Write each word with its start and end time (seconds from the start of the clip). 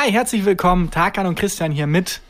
Hi, 0.00 0.12
herzlich 0.12 0.44
willkommen. 0.44 0.92
Tarkan 0.92 1.26
und 1.26 1.36
Christian 1.36 1.72
hier 1.72 1.88
mit 1.88 2.20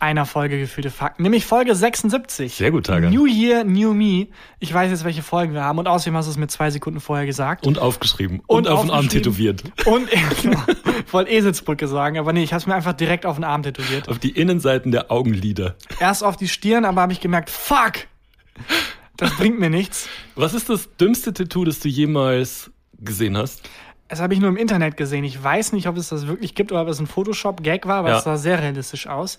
einer 0.00 0.26
Folge 0.26 0.58
Gefühlte 0.58 0.90
Fakten, 0.90 1.22
nämlich 1.22 1.46
Folge 1.46 1.72
76. 1.72 2.52
Sehr 2.52 2.72
gut, 2.72 2.86
Tarkan. 2.86 3.14
New 3.14 3.26
Year, 3.26 3.62
New 3.62 3.94
Me. 3.94 4.26
Ich 4.58 4.74
weiß 4.74 4.90
jetzt, 4.90 5.04
welche 5.04 5.22
Folgen 5.22 5.54
wir 5.54 5.62
haben 5.62 5.78
und 5.78 5.86
außerdem 5.86 6.16
hast 6.16 6.26
du 6.26 6.32
es 6.32 6.36
mir 6.36 6.48
zwei 6.48 6.72
Sekunden 6.72 6.98
vorher 6.98 7.24
gesagt. 7.24 7.64
Und 7.64 7.78
aufgeschrieben. 7.78 8.42
Und, 8.48 8.66
und 8.66 8.72
auf 8.72 8.80
den 8.80 8.90
Arm 8.90 9.08
tätowiert. 9.08 9.62
Und 9.86 10.12
ich 11.06 11.12
wollte 11.12 11.30
Eselsbrücke 11.30 11.86
sagen, 11.86 12.18
aber 12.18 12.32
nee, 12.32 12.42
ich 12.42 12.52
habe 12.52 12.60
es 12.60 12.66
mir 12.66 12.74
einfach 12.74 12.94
direkt 12.94 13.24
auf 13.24 13.36
den 13.36 13.44
Arm 13.44 13.62
tätowiert. 13.62 14.08
Auf 14.08 14.18
die 14.18 14.30
Innenseiten 14.30 14.90
der 14.90 15.12
Augenlider. 15.12 15.76
Erst 16.00 16.24
auf 16.24 16.36
die 16.36 16.48
Stirn, 16.48 16.84
aber 16.84 17.02
habe 17.02 17.12
ich 17.12 17.20
gemerkt, 17.20 17.50
fuck! 17.50 17.92
Das 19.16 19.36
bringt 19.36 19.60
mir 19.60 19.70
nichts. 19.70 20.08
Was 20.34 20.54
ist 20.54 20.68
das 20.68 20.88
dümmste 20.96 21.32
Tattoo, 21.32 21.64
das 21.64 21.78
du 21.78 21.88
jemals 21.88 22.72
gesehen 22.98 23.36
hast? 23.36 23.62
Das 24.12 24.20
habe 24.20 24.34
ich 24.34 24.40
nur 24.40 24.50
im 24.50 24.58
Internet 24.58 24.98
gesehen. 24.98 25.24
Ich 25.24 25.42
weiß 25.42 25.72
nicht, 25.72 25.88
ob 25.88 25.96
es 25.96 26.10
das 26.10 26.26
wirklich 26.26 26.54
gibt 26.54 26.70
oder 26.70 26.82
ob 26.82 26.88
es 26.88 27.00
ein 27.00 27.06
Photoshop-Gag 27.06 27.86
war, 27.86 28.00
aber 28.00 28.10
ja. 28.10 28.18
es 28.18 28.24
sah 28.24 28.36
sehr 28.36 28.60
realistisch 28.60 29.06
aus. 29.06 29.38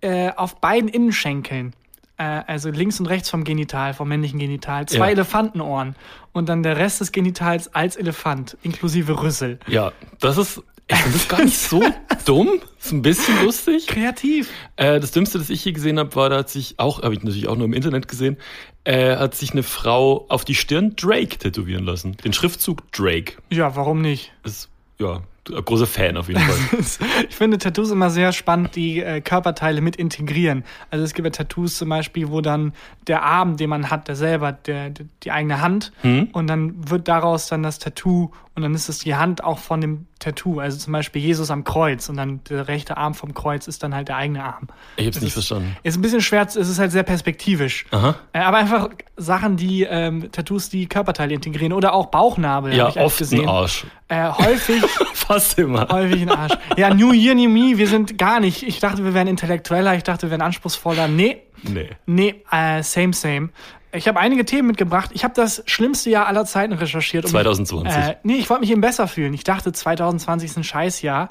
Äh, 0.00 0.30
auf 0.30 0.58
beiden 0.58 0.88
Innenschenkeln, 0.88 1.74
äh, 2.16 2.22
also 2.22 2.70
links 2.70 2.98
und 2.98 3.04
rechts 3.04 3.28
vom 3.28 3.44
Genital, 3.44 3.92
vom 3.92 4.08
männlichen 4.08 4.38
Genital, 4.38 4.86
zwei 4.86 5.08
ja. 5.08 5.10
Elefantenohren 5.10 5.96
und 6.32 6.48
dann 6.48 6.62
der 6.62 6.78
Rest 6.78 7.02
des 7.02 7.12
Genitals 7.12 7.74
als 7.74 7.96
Elefant, 7.96 8.56
inklusive 8.62 9.20
Rüssel. 9.20 9.58
Ja, 9.66 9.92
das 10.18 10.38
ist 10.38 10.62
ich 10.88 10.96
finde 10.96 11.18
das 11.18 11.28
gar 11.28 11.44
nicht 11.44 11.58
so 11.58 11.82
dumm. 12.24 12.60
Ist 12.80 12.92
ein 12.92 13.02
bisschen 13.02 13.44
lustig. 13.44 13.88
Kreativ. 13.88 14.48
Äh, 14.76 15.00
das 15.00 15.10
Dümmste, 15.10 15.38
das 15.38 15.50
ich 15.50 15.62
hier 15.62 15.72
gesehen 15.72 15.98
habe, 15.98 16.14
war, 16.14 16.30
da 16.30 16.38
hat 16.38 16.50
sich 16.50 16.74
auch, 16.78 17.02
habe 17.02 17.14
ich 17.14 17.22
natürlich 17.22 17.48
auch 17.48 17.56
nur 17.56 17.64
im 17.64 17.72
Internet 17.72 18.06
gesehen, 18.06 18.36
äh, 18.84 19.16
hat 19.16 19.34
sich 19.34 19.52
eine 19.52 19.64
Frau 19.64 20.26
auf 20.28 20.44
die 20.44 20.54
Stirn 20.54 20.94
Drake 20.94 21.38
tätowieren 21.38 21.84
lassen. 21.84 22.16
Den 22.18 22.32
Schriftzug 22.32 22.90
Drake. 22.92 23.34
Ja, 23.50 23.74
warum 23.74 24.00
nicht? 24.00 24.32
Ist, 24.44 24.68
ja, 24.98 25.22
großer 25.44 25.86
Fan 25.86 26.16
auf 26.16 26.28
jeden 26.28 26.40
Fall. 26.40 27.08
ich 27.28 27.34
finde 27.34 27.58
Tattoos 27.58 27.90
immer 27.90 28.10
sehr 28.10 28.32
spannend, 28.32 28.76
die 28.76 29.00
äh, 29.00 29.20
Körperteile 29.20 29.80
mit 29.80 29.96
integrieren. 29.96 30.64
Also 30.90 31.04
es 31.04 31.14
gibt 31.14 31.26
ja 31.26 31.30
Tattoos 31.30 31.76
zum 31.76 31.88
Beispiel, 31.88 32.30
wo 32.30 32.40
dann 32.40 32.72
der 33.06 33.22
Arm, 33.22 33.56
den 33.56 33.70
man 33.70 33.90
hat, 33.90 34.08
der 34.08 34.16
selber, 34.16 34.52
der, 34.52 34.90
der 34.90 35.06
die 35.22 35.30
eigene 35.30 35.60
Hand, 35.60 35.92
hm? 36.02 36.28
und 36.32 36.46
dann 36.46 36.90
wird 36.90 37.08
daraus 37.08 37.48
dann 37.48 37.62
das 37.62 37.78
Tattoo 37.78 38.30
und 38.56 38.62
dann 38.62 38.74
ist 38.74 38.88
es 38.88 39.00
die 39.00 39.14
Hand 39.14 39.44
auch 39.44 39.58
von 39.58 39.82
dem 39.82 40.06
Tattoo. 40.18 40.60
Also 40.60 40.78
zum 40.78 40.94
Beispiel 40.94 41.20
Jesus 41.20 41.50
am 41.50 41.62
Kreuz 41.62 42.08
und 42.08 42.16
dann 42.16 42.40
der 42.48 42.68
rechte 42.68 42.96
Arm 42.96 43.14
vom 43.14 43.34
Kreuz 43.34 43.68
ist 43.68 43.82
dann 43.82 43.94
halt 43.94 44.08
der 44.08 44.16
eigene 44.16 44.42
Arm. 44.42 44.68
Ich 44.96 45.06
hab's 45.06 45.16
nicht 45.16 45.26
ist, 45.26 45.32
verstanden. 45.34 45.76
Ist 45.82 45.98
ein 45.98 46.00
bisschen 46.00 46.22
schwer, 46.22 46.46
es 46.46 46.56
ist 46.56 46.78
halt 46.78 46.90
sehr 46.90 47.02
perspektivisch. 47.02 47.84
Aha. 47.90 48.16
Äh, 48.32 48.38
aber 48.38 48.56
einfach 48.56 48.88
Sachen, 49.18 49.58
die 49.58 49.82
ähm, 49.82 50.32
Tattoos, 50.32 50.70
die 50.70 50.86
Körperteile 50.86 51.34
integrieren 51.34 51.74
oder 51.74 51.92
auch 51.92 52.06
Bauchnabel. 52.06 52.74
Ja, 52.74 52.88
ich 52.88 52.98
oft 52.98 53.18
gesehen. 53.18 53.42
ein 53.42 53.48
Arsch. 53.48 53.84
Äh, 54.08 54.30
häufig. 54.30 54.82
Fast 55.12 55.58
immer. 55.58 55.86
Häufig 55.90 56.22
ein 56.22 56.30
Arsch. 56.30 56.54
Ja, 56.78 56.94
New 56.94 57.12
Year, 57.12 57.34
New 57.34 57.50
Me, 57.50 57.76
wir 57.76 57.88
sind 57.88 58.16
gar 58.16 58.40
nicht. 58.40 58.62
Ich 58.62 58.80
dachte, 58.80 59.04
wir 59.04 59.12
wären 59.12 59.28
intellektueller, 59.28 59.94
ich 59.96 60.02
dachte, 60.02 60.22
wir 60.22 60.30
wären 60.30 60.42
anspruchsvoller. 60.42 61.08
Nee. 61.08 61.42
Nee. 61.62 61.90
Nee, 62.06 62.42
äh, 62.50 62.82
same, 62.82 63.12
same. 63.12 63.50
Ich 63.96 64.08
habe 64.08 64.20
einige 64.20 64.44
Themen 64.44 64.68
mitgebracht. 64.68 65.10
Ich 65.14 65.24
habe 65.24 65.34
das 65.34 65.62
schlimmste 65.66 66.10
Jahr 66.10 66.26
aller 66.26 66.44
Zeiten 66.44 66.72
recherchiert. 66.72 67.24
Um 67.24 67.30
2020. 67.30 67.92
äh, 67.92 68.16
nee, 68.22 68.34
ich 68.34 68.48
wollte 68.50 68.60
mich 68.60 68.70
eben 68.70 68.80
besser 68.80 69.08
fühlen. 69.08 69.34
Ich 69.34 69.44
dachte, 69.44 69.72
2020 69.72 70.50
ist 70.50 70.56
ein 70.56 70.64
Scheißjahr. 70.64 71.28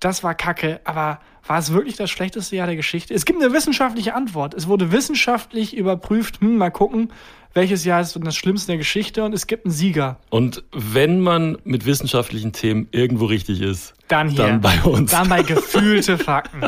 Das 0.00 0.22
war 0.22 0.34
kacke, 0.34 0.80
aber 0.84 1.20
war 1.46 1.58
es 1.58 1.72
wirklich 1.72 1.96
das 1.96 2.10
schlechteste 2.10 2.56
Jahr 2.56 2.66
der 2.66 2.76
Geschichte? 2.76 3.14
Es 3.14 3.24
gibt 3.24 3.42
eine 3.42 3.52
wissenschaftliche 3.52 4.14
Antwort. 4.14 4.54
Es 4.54 4.68
wurde 4.68 4.92
wissenschaftlich 4.92 5.76
überprüft, 5.76 6.40
hm, 6.40 6.56
mal 6.56 6.70
gucken, 6.70 7.10
welches 7.54 7.84
Jahr 7.84 8.00
ist 8.00 8.18
das 8.22 8.36
schlimmste 8.36 8.68
der 8.68 8.76
Geschichte 8.76 9.24
und 9.24 9.32
es 9.32 9.46
gibt 9.46 9.64
einen 9.64 9.72
Sieger. 9.72 10.18
Und 10.30 10.62
wenn 10.72 11.20
man 11.20 11.58
mit 11.64 11.86
wissenschaftlichen 11.86 12.52
Themen 12.52 12.88
irgendwo 12.92 13.24
richtig 13.24 13.60
ist, 13.60 13.94
dann 14.08 14.28
hier. 14.28 14.46
Dann 14.46 14.60
bei 14.60 14.80
uns. 14.82 15.10
Dann 15.10 15.28
bei 15.28 15.42
gefühlte 15.42 16.18
Fakten. 16.18 16.60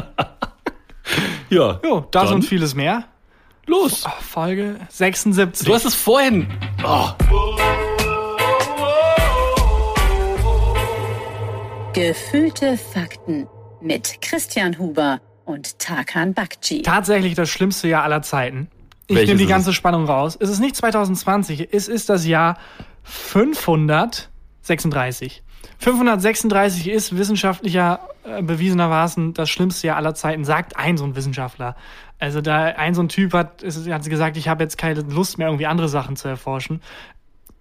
ja. 1.50 1.80
Jo, 1.84 2.06
das 2.10 2.24
dann. 2.24 2.36
und 2.36 2.42
vieles 2.42 2.74
mehr. 2.74 3.04
Los! 3.70 4.04
Oh, 4.04 4.10
Folge 4.20 4.80
76. 4.88 5.64
Du 5.64 5.72
hast 5.72 5.84
es 5.84 5.94
vorhin. 5.94 6.48
Oh. 6.84 7.10
Gefühlte 11.92 12.76
Fakten 12.76 13.46
mit 13.80 14.20
Christian 14.22 14.76
Huber 14.76 15.20
und 15.44 15.78
Tarkan 15.78 16.34
Bakci. 16.34 16.82
Tatsächlich 16.82 17.36
das 17.36 17.48
schlimmste 17.48 17.86
Jahr 17.86 18.02
aller 18.02 18.22
Zeiten. 18.22 18.68
Ich 19.06 19.14
nehme 19.14 19.36
die 19.36 19.46
ganze 19.46 19.72
Spannung 19.72 20.06
raus. 20.06 20.36
Es 20.40 20.50
ist 20.50 20.58
nicht 20.58 20.74
2020, 20.74 21.68
es 21.70 21.86
ist 21.86 22.08
das 22.08 22.26
Jahr 22.26 22.58
536. 23.04 25.44
536 25.78 26.88
ist 26.88 27.16
wissenschaftlicher 27.16 28.00
äh, 28.24 28.42
bewiesenermaßen 28.42 29.34
das 29.34 29.48
schlimmste 29.48 29.86
Jahr 29.86 29.96
aller 29.96 30.14
Zeiten, 30.14 30.44
sagt 30.44 30.76
ein 30.76 30.96
so 30.96 31.04
ein 31.04 31.16
Wissenschaftler. 31.16 31.76
Also 32.18 32.42
da 32.42 32.64
ein 32.64 32.94
so 32.94 33.02
ein 33.02 33.08
Typ 33.08 33.32
hat, 33.32 33.62
ist, 33.62 33.88
hat 33.88 34.04
gesagt, 34.04 34.36
ich 34.36 34.48
habe 34.48 34.62
jetzt 34.62 34.76
keine 34.76 35.00
Lust 35.00 35.38
mehr, 35.38 35.48
irgendwie 35.48 35.66
andere 35.66 35.88
Sachen 35.88 36.16
zu 36.16 36.28
erforschen. 36.28 36.82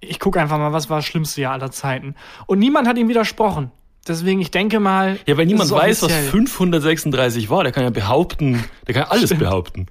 Ich 0.01 0.19
gucke 0.19 0.39
einfach 0.39 0.57
mal, 0.57 0.73
was 0.73 0.89
war 0.89 0.97
das 0.97 1.05
schlimmste 1.05 1.41
Jahr 1.41 1.53
aller 1.53 1.71
Zeiten. 1.71 2.15
Und 2.45 2.59
niemand 2.59 2.87
hat 2.87 2.97
ihm 2.97 3.07
widersprochen. 3.07 3.71
Deswegen, 4.07 4.41
ich 4.41 4.51
denke 4.51 4.79
mal. 4.79 5.19
Ja, 5.27 5.37
weil 5.37 5.45
niemand 5.45 5.69
weiß, 5.69 6.01
was 6.03 6.13
536 6.13 7.49
war. 7.49 7.63
Der 7.63 7.71
kann 7.71 7.83
ja 7.83 7.89
behaupten, 7.89 8.63
der 8.87 8.95
kann 8.95 9.03
alles 9.03 9.25
Stimmt. 9.25 9.41
behaupten. 9.41 9.87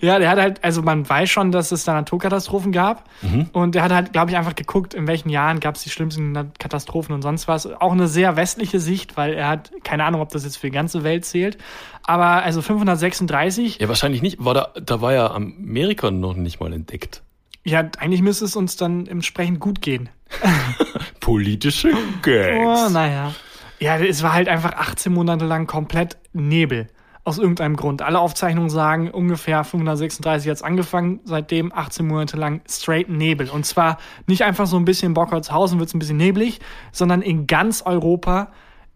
Ja, 0.00 0.18
der 0.18 0.30
hat 0.30 0.38
halt, 0.38 0.64
also 0.64 0.82
man 0.82 1.08
weiß 1.08 1.28
schon, 1.28 1.50
dass 1.50 1.72
es 1.72 1.84
da 1.84 1.94
Naturkatastrophen 1.94 2.72
gab. 2.72 3.04
Mhm. 3.22 3.50
Und 3.52 3.74
der 3.74 3.82
hat 3.82 3.92
halt, 3.92 4.12
glaube 4.12 4.30
ich, 4.30 4.36
einfach 4.36 4.54
geguckt, 4.54 4.94
in 4.94 5.06
welchen 5.06 5.28
Jahren 5.28 5.60
gab 5.60 5.74
es 5.74 5.82
die 5.82 5.90
schlimmsten 5.90 6.52
Katastrophen 6.58 7.14
und 7.14 7.22
sonst 7.22 7.48
was. 7.48 7.66
Auch 7.66 7.92
eine 7.92 8.08
sehr 8.08 8.36
westliche 8.36 8.78
Sicht, 8.78 9.16
weil 9.16 9.34
er 9.34 9.48
hat 9.48 9.72
keine 9.82 10.04
Ahnung, 10.04 10.20
ob 10.20 10.30
das 10.30 10.44
jetzt 10.44 10.56
für 10.56 10.68
die 10.68 10.72
ganze 10.72 11.02
Welt 11.02 11.24
zählt. 11.24 11.58
Aber 12.04 12.42
also 12.44 12.62
536. 12.62 13.78
Ja, 13.80 13.88
wahrscheinlich 13.88 14.22
nicht. 14.22 14.44
War 14.44 14.54
da, 14.54 14.68
da 14.80 15.00
war 15.00 15.12
ja 15.12 15.30
Amerika 15.32 16.10
noch 16.10 16.36
nicht 16.36 16.60
mal 16.60 16.72
entdeckt. 16.72 17.22
Ja, 17.64 17.80
eigentlich 17.98 18.22
müsste 18.22 18.44
es 18.44 18.54
uns 18.54 18.76
dann 18.76 19.06
entsprechend 19.06 19.58
gut 19.58 19.82
gehen. 19.82 20.08
Politische 21.20 21.92
Gags. 22.22 22.88
Oh, 22.88 22.88
naja. 22.92 23.34
Ja, 23.80 23.98
es 23.98 24.22
war 24.22 24.32
halt 24.32 24.48
einfach 24.48 24.72
18 24.74 25.12
Monate 25.12 25.44
lang 25.44 25.66
komplett 25.66 26.16
Nebel. 26.32 26.86
Aus 27.26 27.38
irgendeinem 27.38 27.74
Grund. 27.74 28.02
Alle 28.02 28.20
Aufzeichnungen 28.20 28.70
sagen, 28.70 29.10
ungefähr 29.10 29.64
536 29.64 30.48
hat 30.48 30.58
es 30.58 30.62
angefangen, 30.62 31.18
seitdem 31.24 31.72
18 31.72 32.06
Monate 32.06 32.36
lang 32.36 32.60
straight 32.70 33.08
Nebel. 33.08 33.50
Und 33.50 33.66
zwar 33.66 33.98
nicht 34.28 34.42
einfach 34.42 34.68
so 34.68 34.76
ein 34.76 34.84
bisschen 34.84 35.08
in 35.08 35.14
Bockhaushausen 35.14 35.80
wird 35.80 35.88
es 35.88 35.94
ein 35.96 35.98
bisschen 35.98 36.18
neblig, 36.18 36.60
sondern 36.92 37.22
in 37.22 37.48
ganz 37.48 37.82
Europa, 37.82 38.52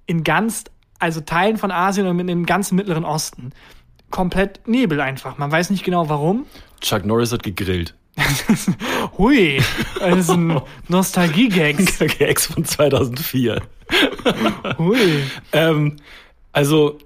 in 0.07 0.23
ganz, 0.23 0.63
also 1.01 1.21
Teilen 1.21 1.57
von 1.57 1.73
Asien 1.73 2.07
und 2.07 2.21
in 2.21 2.29
dem 2.29 2.47
ganzen 2.47 2.77
Mittleren 2.77 3.05
Osten. 3.05 3.51
Komplett 4.11 4.61
Nebel 4.65 5.01
einfach. 5.01 5.37
Man 5.37 5.51
weiß 5.51 5.71
nicht 5.71 5.83
genau 5.83 6.09
warum. 6.09 6.47
Chuck 6.81 7.05
Norris 7.05 7.33
hat 7.33 7.43
gegrillt. 7.43 7.97
Hui, 9.19 9.61
das 9.99 10.19
ist 10.19 10.31
ein 10.31 10.61
Nostalgie-Gags. 10.87 11.99
Gags 12.19 12.47
von 12.47 12.65
2004. 12.65 13.61
Hui. 14.79 15.25
ähm, 15.51 15.97
also 16.53 16.99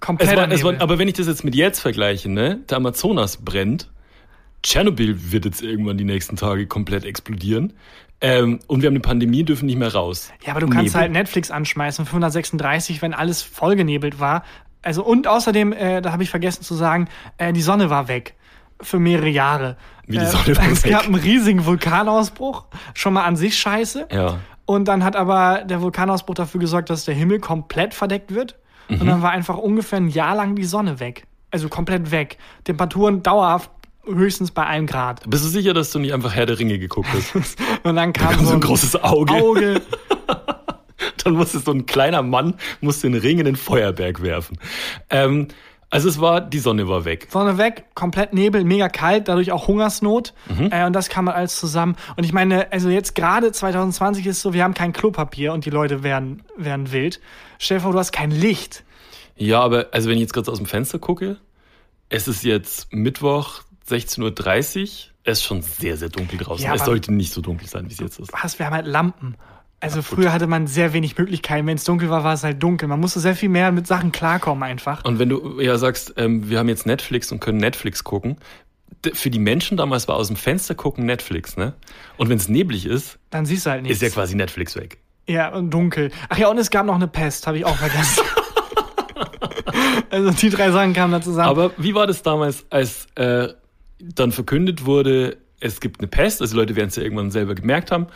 Komplett. 0.00 0.30
Es 0.30 0.36
war, 0.36 0.50
es 0.50 0.64
war, 0.64 0.80
aber 0.80 0.98
wenn 0.98 1.08
ich 1.08 1.14
das 1.14 1.26
jetzt 1.26 1.44
mit 1.44 1.54
jetzt 1.54 1.80
vergleiche, 1.80 2.30
ne, 2.30 2.60
der 2.68 2.78
Amazonas 2.78 3.38
brennt, 3.38 3.90
Tschernobyl 4.62 5.32
wird 5.32 5.44
jetzt 5.44 5.62
irgendwann 5.62 5.96
die 5.98 6.04
nächsten 6.04 6.36
Tage 6.36 6.66
komplett 6.66 7.04
explodieren. 7.04 7.74
Ähm, 8.20 8.58
und 8.66 8.82
wir 8.82 8.88
haben 8.88 8.94
eine 8.94 9.00
Pandemie, 9.00 9.44
dürfen 9.44 9.66
nicht 9.66 9.78
mehr 9.78 9.92
raus. 9.92 10.30
Ja, 10.44 10.52
aber 10.52 10.60
du 10.60 10.68
kannst 10.68 10.94
Nebel. 10.94 11.00
halt 11.00 11.12
Netflix 11.12 11.50
anschmeißen, 11.50 12.04
536, 12.04 13.00
wenn 13.00 13.14
alles 13.14 13.42
vollgenebelt 13.42 14.20
war. 14.20 14.44
Also 14.82 15.04
und 15.04 15.26
außerdem, 15.26 15.72
äh, 15.72 16.02
da 16.02 16.12
habe 16.12 16.22
ich 16.22 16.30
vergessen 16.30 16.62
zu 16.62 16.74
sagen, 16.74 17.08
äh, 17.38 17.52
die 17.52 17.62
Sonne 17.62 17.88
war 17.88 18.08
weg 18.08 18.34
für 18.82 18.98
mehrere 18.98 19.28
Jahre. 19.28 19.76
Wie 20.06 20.18
die 20.18 20.26
Sonne 20.26 20.50
äh, 20.50 20.56
war 20.56 20.68
Es 20.70 20.84
weg. 20.84 20.92
gab 20.92 21.04
einen 21.04 21.14
riesigen 21.14 21.64
Vulkanausbruch, 21.64 22.66
schon 22.94 23.14
mal 23.14 23.24
an 23.24 23.36
sich 23.36 23.58
scheiße. 23.58 24.08
Ja. 24.12 24.38
Und 24.66 24.86
dann 24.86 25.02
hat 25.02 25.16
aber 25.16 25.64
der 25.64 25.80
Vulkanausbruch 25.80 26.34
dafür 26.34 26.60
gesorgt, 26.60 26.90
dass 26.90 27.04
der 27.04 27.14
Himmel 27.14 27.40
komplett 27.40 27.94
verdeckt 27.94 28.34
wird. 28.34 28.56
Mhm. 28.90 29.00
Und 29.00 29.06
dann 29.06 29.22
war 29.22 29.30
einfach 29.30 29.56
ungefähr 29.56 29.98
ein 29.98 30.08
Jahr 30.08 30.34
lang 30.36 30.56
die 30.56 30.64
Sonne 30.64 31.00
weg. 31.00 31.26
Also 31.50 31.68
komplett 31.68 32.10
weg. 32.10 32.38
Temperaturen 32.64 33.22
dauerhaft 33.22 33.70
höchstens 34.06 34.50
bei 34.50 34.66
einem 34.66 34.86
Grad. 34.86 35.28
Bist 35.28 35.44
du 35.44 35.48
sicher, 35.48 35.74
dass 35.74 35.90
du 35.92 35.98
nicht 35.98 36.12
einfach 36.12 36.34
Herr 36.34 36.46
der 36.46 36.58
Ringe 36.58 36.78
geguckt 36.78 37.08
hast? 37.12 37.56
und 37.82 37.96
dann 37.96 38.12
kam 38.12 38.44
so 38.44 38.54
ein, 38.54 38.60
großes 38.60 39.02
Auge. 39.02 39.32
Auge. 39.34 39.82
dann 41.24 41.34
musste 41.34 41.58
so 41.58 41.72
ein 41.72 41.86
kleiner 41.86 42.22
Mann 42.22 42.54
musste 42.80 43.10
den 43.10 43.20
Ring 43.20 43.38
in 43.38 43.44
den 43.44 43.56
Feuerberg 43.56 44.22
werfen. 44.22 44.58
Ähm, 45.10 45.48
also 45.90 46.08
es 46.08 46.20
war, 46.20 46.40
die 46.40 46.60
Sonne 46.60 46.88
war 46.88 47.04
weg. 47.04 47.26
Sonne 47.30 47.58
weg, 47.58 47.84
komplett 47.94 48.32
Nebel, 48.32 48.62
mega 48.62 48.88
kalt, 48.88 49.26
dadurch 49.26 49.50
auch 49.50 49.66
Hungersnot. 49.66 50.34
Mhm. 50.48 50.70
Äh, 50.70 50.86
und 50.86 50.92
das 50.92 51.08
kam 51.08 51.26
halt 51.26 51.36
alles 51.36 51.58
zusammen. 51.58 51.96
Und 52.16 52.24
ich 52.24 52.32
meine, 52.32 52.70
also 52.72 52.88
jetzt 52.88 53.16
gerade 53.16 53.50
2020 53.50 54.24
ist 54.26 54.40
so, 54.40 54.52
wir 54.52 54.62
haben 54.62 54.74
kein 54.74 54.92
Klopapier 54.92 55.52
und 55.52 55.66
die 55.66 55.70
Leute 55.70 56.04
werden, 56.04 56.44
werden 56.56 56.92
wild. 56.92 57.20
Stell 57.58 57.78
dir 57.78 57.82
vor, 57.82 57.92
du 57.92 57.98
hast 57.98 58.12
kein 58.12 58.30
Licht. 58.30 58.84
Ja, 59.36 59.60
aber 59.60 59.88
also 59.90 60.08
wenn 60.08 60.16
ich 60.16 60.22
jetzt 60.22 60.32
gerade 60.32 60.50
aus 60.50 60.58
dem 60.58 60.66
Fenster 60.66 61.00
gucke, 61.00 61.38
es 62.08 62.28
ist 62.28 62.44
jetzt 62.44 62.92
Mittwoch 62.92 63.62
16.30 63.88 64.80
Uhr. 64.82 64.86
Es 65.24 65.38
ist 65.38 65.44
schon 65.44 65.62
sehr, 65.62 65.96
sehr 65.96 66.08
dunkel 66.08 66.38
draußen. 66.38 66.64
Ja, 66.64 66.74
es 66.74 66.84
sollte 66.84 67.12
nicht 67.12 67.32
so 67.32 67.40
dunkel 67.40 67.68
sein, 67.68 67.88
wie 67.88 67.92
es 67.92 67.98
jetzt 67.98 68.20
ist. 68.20 68.32
Was, 68.32 68.58
wir 68.58 68.66
haben 68.66 68.74
halt 68.74 68.86
Lampen. 68.86 69.36
Also 69.82 70.02
früher 70.02 70.32
hatte 70.32 70.46
man 70.46 70.66
sehr 70.66 70.92
wenig 70.92 71.16
Möglichkeiten. 71.16 71.66
Wenn 71.66 71.76
es 71.76 71.84
dunkel 71.84 72.10
war, 72.10 72.22
war 72.22 72.34
es 72.34 72.44
halt 72.44 72.62
dunkel. 72.62 72.86
Man 72.86 73.00
musste 73.00 73.18
sehr 73.18 73.34
viel 73.34 73.48
mehr 73.48 73.72
mit 73.72 73.86
Sachen 73.86 74.12
klarkommen 74.12 74.62
einfach. 74.62 75.04
Und 75.04 75.18
wenn 75.18 75.30
du 75.30 75.58
ja 75.60 75.78
sagst, 75.78 76.14
ähm, 76.18 76.50
wir 76.50 76.58
haben 76.58 76.68
jetzt 76.68 76.84
Netflix 76.86 77.32
und 77.32 77.40
können 77.40 77.58
Netflix 77.58 78.04
gucken, 78.04 78.36
für 79.14 79.30
die 79.30 79.38
Menschen 79.38 79.78
damals 79.78 80.06
war 80.08 80.16
aus 80.16 80.26
dem 80.26 80.36
Fenster 80.36 80.74
gucken 80.74 81.06
Netflix, 81.06 81.56
ne? 81.56 81.72
Und 82.18 82.28
wenn 82.28 82.36
es 82.36 82.48
neblig 82.48 82.84
ist, 82.84 83.18
Dann 83.30 83.46
siehst 83.46 83.64
du 83.64 83.70
halt 83.70 83.82
nichts. 83.82 83.96
ist 83.96 84.02
ja 84.02 84.10
quasi 84.10 84.34
Netflix 84.36 84.76
weg. 84.76 84.98
Ja, 85.26 85.48
und 85.54 85.70
dunkel. 85.70 86.10
Ach 86.28 86.36
ja, 86.36 86.48
und 86.48 86.58
es 86.58 86.70
gab 86.70 86.84
noch 86.84 86.96
eine 86.96 87.08
Pest, 87.08 87.46
habe 87.46 87.56
ich 87.56 87.64
auch 87.64 87.76
vergessen. 87.76 88.22
also 90.10 90.30
die 90.32 90.50
drei 90.50 90.70
Sachen 90.72 90.92
kamen 90.92 91.12
da 91.12 91.22
zusammen. 91.22 91.48
Aber 91.48 91.70
wie 91.78 91.94
war 91.94 92.06
das 92.06 92.22
damals, 92.22 92.66
als 92.68 93.06
äh, 93.14 93.48
dann 94.00 94.32
verkündet 94.32 94.84
wurde, 94.84 95.38
es 95.60 95.80
gibt 95.80 96.00
eine 96.00 96.08
Pest, 96.08 96.40
also 96.40 96.54
die 96.54 96.60
Leute 96.60 96.76
werden 96.76 96.88
es 96.88 96.96
ja 96.96 97.02
irgendwann 97.02 97.30
selber 97.30 97.54
gemerkt 97.54 97.92
haben, 97.92 98.08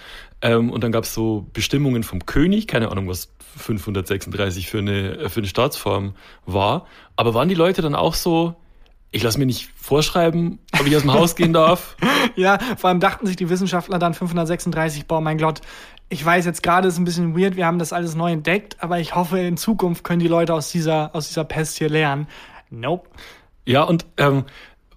ähm, 0.42 0.70
und 0.70 0.82
dann 0.82 0.92
gab 0.92 1.04
es 1.04 1.14
so 1.14 1.46
Bestimmungen 1.52 2.02
vom 2.02 2.26
König, 2.26 2.66
keine 2.66 2.90
Ahnung, 2.90 3.08
was 3.08 3.32
536 3.56 4.68
für 4.68 4.78
eine, 4.78 5.28
für 5.30 5.40
eine 5.40 5.46
Staatsform 5.46 6.14
war, 6.46 6.86
aber 7.16 7.34
waren 7.34 7.48
die 7.48 7.54
Leute 7.54 7.82
dann 7.82 7.94
auch 7.94 8.14
so, 8.14 8.56
ich 9.10 9.22
lasse 9.22 9.38
mir 9.38 9.46
nicht 9.46 9.70
vorschreiben, 9.76 10.58
ob 10.78 10.86
ich 10.86 10.96
aus 10.96 11.02
dem 11.02 11.12
Haus 11.12 11.36
gehen 11.36 11.52
darf? 11.52 11.96
Ja, 12.36 12.58
vor 12.78 12.88
allem 12.88 13.00
dachten 13.00 13.26
sich 13.26 13.36
die 13.36 13.50
Wissenschaftler 13.50 13.98
dann 13.98 14.14
536, 14.14 15.06
boah, 15.06 15.20
mein 15.20 15.36
Gott, 15.36 15.60
ich 16.08 16.24
weiß 16.24 16.46
jetzt 16.46 16.62
gerade, 16.62 16.88
ist 16.88 16.98
ein 16.98 17.04
bisschen 17.04 17.38
weird, 17.38 17.54
wir 17.56 17.66
haben 17.66 17.78
das 17.78 17.92
alles 17.92 18.14
neu 18.14 18.32
entdeckt, 18.32 18.76
aber 18.80 18.98
ich 18.98 19.14
hoffe, 19.14 19.38
in 19.38 19.58
Zukunft 19.58 20.04
können 20.04 20.20
die 20.20 20.28
Leute 20.28 20.54
aus 20.54 20.72
dieser, 20.72 21.14
aus 21.14 21.28
dieser 21.28 21.44
Pest 21.44 21.76
hier 21.76 21.90
lernen. 21.90 22.26
Nope. 22.70 23.10
Ja, 23.66 23.82
und 23.82 24.06
ähm, 24.16 24.44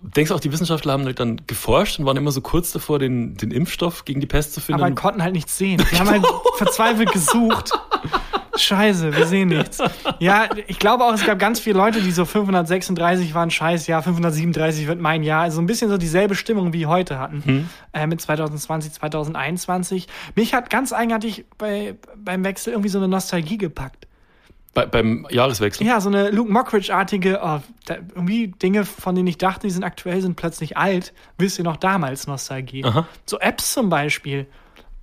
denkst 0.02 0.30
du 0.30 0.36
auch, 0.36 0.40
die 0.40 0.52
Wissenschaftler 0.52 0.94
haben 0.94 1.06
halt 1.06 1.20
dann 1.20 1.42
geforscht 1.48 2.00
und 2.00 2.06
waren 2.06 2.18
immer 2.18 2.32
so 2.32 2.42
kurz 2.42 2.72
davor, 2.72 3.00
den, 3.00 3.36
den 3.36 3.52
Impfstoff 3.52 4.06
gegen 4.06 4.20
die 4.20 4.28
Pest 4.28 4.54
zu 4.54 4.62
finden? 4.62 4.82
Aber 4.82 4.94
konnten 4.96 5.24
halt 5.24 5.34
nichts 5.34 5.58
sehen. 5.58 5.84
Die 5.92 6.00
haben 6.00 6.10
halt 6.10 6.26
verzweifelt 6.58 7.12
gesucht. 7.12 7.72
Scheiße, 8.56 9.16
wir 9.16 9.28
sehen 9.28 9.50
nichts. 9.50 9.78
Ja, 10.20 10.50
ich 10.68 10.80
glaube 10.80 11.04
auch, 11.04 11.14
es 11.14 11.24
gab 11.26 11.38
ganz 11.38 11.60
viele 11.60 11.78
Leute, 11.78 12.02
die 12.02 12.12
so 12.12 12.26
536 12.26 13.34
waren, 13.36 13.52
scheiß 13.52 13.86
Jahr, 13.88 14.02
537 14.02 14.88
wird 14.88 15.00
mein 15.00 15.22
Jahr. 15.22 15.44
Also 15.44 15.62
ein 15.62 15.68
bisschen 15.68 15.90
so 15.90 15.98
dieselbe 15.98 16.34
Stimmung 16.34 16.74
wie 16.74 16.88
heute 16.88 17.20
hatten. 17.20 17.70
Äh, 17.94 18.08
mit 18.08 18.20
2020, 18.20 18.94
2021. 18.94 20.08
Mich 20.36 20.54
hat 20.54 20.70
ganz 20.70 20.92
eigenartig 20.92 21.46
bei, 21.58 21.96
beim 22.16 22.44
Wechsel 22.44 22.74
irgendwie 22.74 22.90
so 22.90 22.98
eine 22.98 23.08
Nostalgie 23.08 23.58
gepackt. 23.58 24.07
Bei, 24.78 24.86
beim 24.86 25.26
Jahreswechsel? 25.32 25.88
Ja, 25.88 26.00
so 26.00 26.10
eine 26.10 26.30
Luke 26.30 26.52
Mockridge-artige, 26.52 27.40
oh, 27.44 27.60
irgendwie 28.14 28.50
Dinge, 28.50 28.86
von 28.86 29.16
denen 29.16 29.28
ich 29.28 29.40
dachte, 29.40 29.66
die 29.66 29.72
sind 29.74 29.84
aktuell, 29.84 30.22
sind 30.22 30.36
plötzlich 30.36 30.78
alt. 30.78 31.14
Wisst 31.40 31.58
ihr 31.58 31.64
noch 31.64 31.78
damals 31.78 32.28
Nostalgie? 32.28 32.84
Aha. 32.86 33.08
So 33.26 33.40
Apps 33.40 33.74
zum 33.74 33.90
Beispiel. 33.90 34.46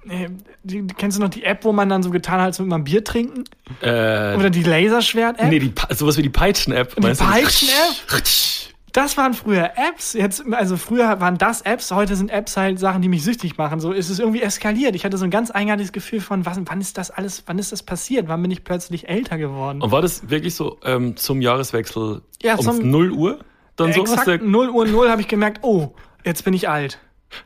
Äh, 0.08 0.28
Die, 0.62 0.86
kennst 0.86 1.18
du 1.18 1.22
noch 1.22 1.28
die 1.30 1.42
App, 1.42 1.64
wo 1.64 1.72
man 1.72 1.88
dann 1.88 2.04
so 2.04 2.10
getan 2.10 2.38
hat, 2.38 2.46
als 2.46 2.60
würde 2.60 2.70
man 2.70 2.84
Bier 2.84 3.02
trinken? 3.02 3.42
Äh, 3.80 4.36
Oder 4.36 4.50
die 4.50 4.62
Laserschwert-App? 4.62 5.48
nee, 5.50 5.58
die, 5.58 5.72
sowas 5.90 6.16
wie 6.18 6.22
die 6.22 6.28
Peitschen-App. 6.30 6.94
Die? 6.94 7.00
Peitschen-App? 7.00 8.12
Das 8.94 9.16
waren 9.16 9.34
früher 9.34 9.72
Apps. 9.76 10.12
Jetzt, 10.12 10.44
also 10.52 10.76
früher 10.76 11.20
waren 11.20 11.36
das 11.36 11.62
Apps, 11.62 11.90
heute 11.90 12.14
sind 12.14 12.30
Apps 12.30 12.56
halt 12.56 12.78
Sachen, 12.78 13.02
die 13.02 13.08
mich 13.08 13.24
süchtig 13.24 13.58
machen. 13.58 13.80
So 13.80 13.90
ist 13.90 14.08
es 14.08 14.20
irgendwie 14.20 14.40
eskaliert. 14.40 14.94
Ich 14.94 15.04
hatte 15.04 15.18
so 15.18 15.24
ein 15.24 15.32
ganz 15.32 15.50
eigenartiges 15.50 15.90
Gefühl 15.92 16.20
von, 16.20 16.46
was, 16.46 16.58
wann 16.64 16.80
ist 16.80 16.96
das 16.96 17.10
alles, 17.10 17.42
wann 17.46 17.58
ist 17.58 17.72
das 17.72 17.82
passiert? 17.82 18.28
Wann 18.28 18.40
bin 18.40 18.52
ich 18.52 18.62
plötzlich 18.62 19.08
älter 19.08 19.36
geworden? 19.36 19.82
Und 19.82 19.90
war 19.90 20.00
das 20.00 20.30
wirklich 20.30 20.54
so 20.54 20.78
ähm, 20.84 21.16
zum 21.16 21.40
Jahreswechsel 21.42 22.22
Ja, 22.40 22.54
um 22.54 22.64
zum- 22.64 22.88
0 22.88 23.10
Uhr? 23.10 23.40
Dann 23.74 23.92
so 23.92 24.02
Exakt 24.02 24.28
du, 24.42 24.48
0 24.48 24.70
Uhr 24.70 24.86
0 24.86 25.10
habe 25.10 25.20
ich 25.20 25.26
gemerkt, 25.26 25.58
oh, 25.62 25.92
jetzt 26.24 26.44
bin 26.44 26.54
ich 26.54 26.68
alt. 26.68 27.00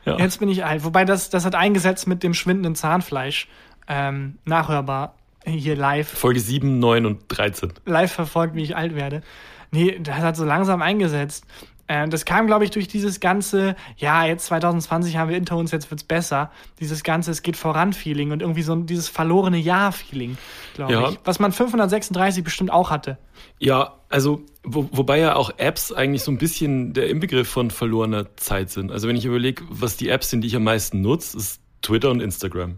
ja. 0.04 0.18
Jetzt 0.18 0.40
bin 0.40 0.50
ich 0.50 0.66
alt. 0.66 0.84
Wobei 0.84 1.06
das, 1.06 1.30
das 1.30 1.46
hat 1.46 1.54
eingesetzt 1.54 2.06
mit 2.06 2.22
dem 2.22 2.34
schwindenden 2.34 2.74
Zahnfleisch. 2.74 3.48
Ähm, 3.88 4.36
nachhörbar 4.44 5.14
hier 5.44 5.76
live. 5.76 6.08
Folge 6.08 6.40
7, 6.40 6.78
9 6.78 7.06
und 7.06 7.20
13. 7.28 7.72
Live 7.86 8.12
verfolgt, 8.12 8.54
wie 8.54 8.62
ich 8.62 8.76
alt 8.76 8.94
werde. 8.94 9.22
Nee, 9.70 9.98
das 10.02 10.16
hat 10.16 10.36
so 10.36 10.44
langsam 10.44 10.82
eingesetzt. 10.82 11.44
Ähm, 11.90 12.10
das 12.10 12.26
kam, 12.26 12.46
glaube 12.46 12.64
ich, 12.64 12.70
durch 12.70 12.86
dieses 12.86 13.18
ganze, 13.18 13.74
ja, 13.96 14.26
jetzt 14.26 14.44
2020 14.46 15.16
haben 15.16 15.28
wir 15.30 15.36
hinter 15.36 15.56
uns, 15.56 15.70
jetzt 15.70 15.90
wird's 15.90 16.04
besser. 16.04 16.50
Dieses 16.80 17.02
ganze, 17.02 17.30
es 17.30 17.40
geht 17.40 17.56
voran 17.56 17.94
Feeling 17.94 18.30
und 18.30 18.42
irgendwie 18.42 18.60
so 18.62 18.74
dieses 18.76 19.08
verlorene 19.08 19.56
Jahr-Feeling, 19.56 20.36
glaube 20.74 20.92
Ja. 20.92 21.08
ich. 21.08 21.18
Was 21.24 21.38
man 21.38 21.50
536 21.50 22.44
bestimmt 22.44 22.70
auch 22.70 22.90
hatte. 22.90 23.16
Ja, 23.58 23.94
also, 24.10 24.42
wo, 24.64 24.86
wobei 24.92 25.18
ja 25.18 25.34
auch 25.34 25.50
Apps 25.56 25.90
eigentlich 25.90 26.22
so 26.22 26.30
ein 26.30 26.36
bisschen 26.36 26.92
der 26.92 27.08
Inbegriff 27.08 27.48
von 27.48 27.70
verlorener 27.70 28.36
Zeit 28.36 28.68
sind. 28.68 28.92
Also 28.92 29.08
wenn 29.08 29.16
ich 29.16 29.24
überlege, 29.24 29.64
was 29.70 29.96
die 29.96 30.10
Apps 30.10 30.28
sind, 30.28 30.42
die 30.42 30.48
ich 30.48 30.56
am 30.56 30.64
meisten 30.64 31.00
nutze, 31.00 31.38
ist 31.38 31.62
Twitter 31.80 32.10
und 32.10 32.20
Instagram. 32.20 32.76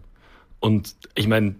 Und 0.61 0.95
ich 1.15 1.27
meine, 1.27 1.55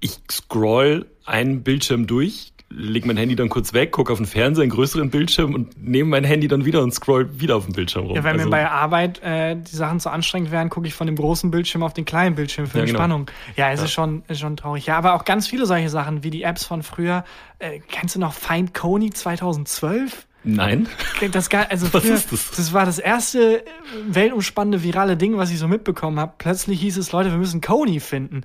ich 0.00 0.18
scroll 0.30 1.06
einen 1.24 1.62
Bildschirm 1.62 2.06
durch, 2.06 2.52
leg 2.70 3.04
mein 3.04 3.16
Handy 3.16 3.34
dann 3.34 3.48
kurz 3.48 3.72
weg, 3.72 3.90
gucke 3.90 4.12
auf 4.12 4.18
den 4.18 4.26
Fernseher, 4.26 4.62
einen 4.62 4.70
größeren 4.70 5.10
Bildschirm 5.10 5.54
und 5.54 5.82
nehme 5.82 6.10
mein 6.10 6.24
Handy 6.24 6.46
dann 6.46 6.64
wieder 6.64 6.82
und 6.82 6.94
scroll 6.94 7.40
wieder 7.40 7.56
auf 7.56 7.66
den 7.66 7.74
Bildschirm 7.74 8.06
rum. 8.06 8.16
Ja, 8.16 8.24
wenn 8.24 8.34
also, 8.34 8.44
mir 8.44 8.50
bei 8.50 8.70
Arbeit 8.70 9.20
äh, 9.22 9.56
die 9.56 9.74
Sachen 9.74 9.98
zu 9.98 10.10
anstrengend 10.10 10.50
werden, 10.50 10.70
gucke 10.70 10.86
ich 10.86 10.94
von 10.94 11.06
dem 11.06 11.16
großen 11.16 11.50
Bildschirm 11.50 11.82
auf 11.82 11.92
den 11.92 12.04
kleinen 12.04 12.36
Bildschirm 12.36 12.66
für 12.66 12.78
Ja, 12.78 12.84
genau. 12.84 12.98
Entspannung. 12.98 13.30
Ja, 13.56 13.72
es 13.72 13.82
ist 13.82 13.92
schon 13.92 14.22
ist 14.28 14.40
schon 14.40 14.56
traurig. 14.56 14.86
Ja, 14.86 14.96
aber 14.96 15.14
auch 15.14 15.24
ganz 15.24 15.48
viele 15.48 15.66
solche 15.66 15.90
Sachen 15.90 16.22
wie 16.22 16.30
die 16.30 16.42
Apps 16.42 16.64
von 16.64 16.82
früher. 16.82 17.24
Äh, 17.58 17.80
kennst 17.88 18.14
du 18.14 18.20
noch 18.20 18.32
Find 18.32 18.72
Coney 18.72 19.10
2012? 19.10 20.26
Nein. 20.42 20.88
Das, 21.32 21.48
also 21.50 21.86
Was 21.92 22.02
früher, 22.02 22.14
ist 22.14 22.32
das? 22.32 22.50
das 22.50 22.72
war 22.72 22.86
das 22.86 22.98
erste 22.98 23.62
weltumspannende 24.08 24.82
virale 24.82 25.16
Ding, 25.16 25.36
was 25.36 25.50
ich 25.50 25.58
so 25.58 25.68
mitbekommen 25.68 26.18
habe. 26.18 26.32
Plötzlich 26.38 26.80
hieß 26.80 26.96
es, 26.96 27.12
Leute, 27.12 27.30
wir 27.30 27.38
müssen 27.38 27.60
Coney 27.60 28.00
finden. 28.00 28.42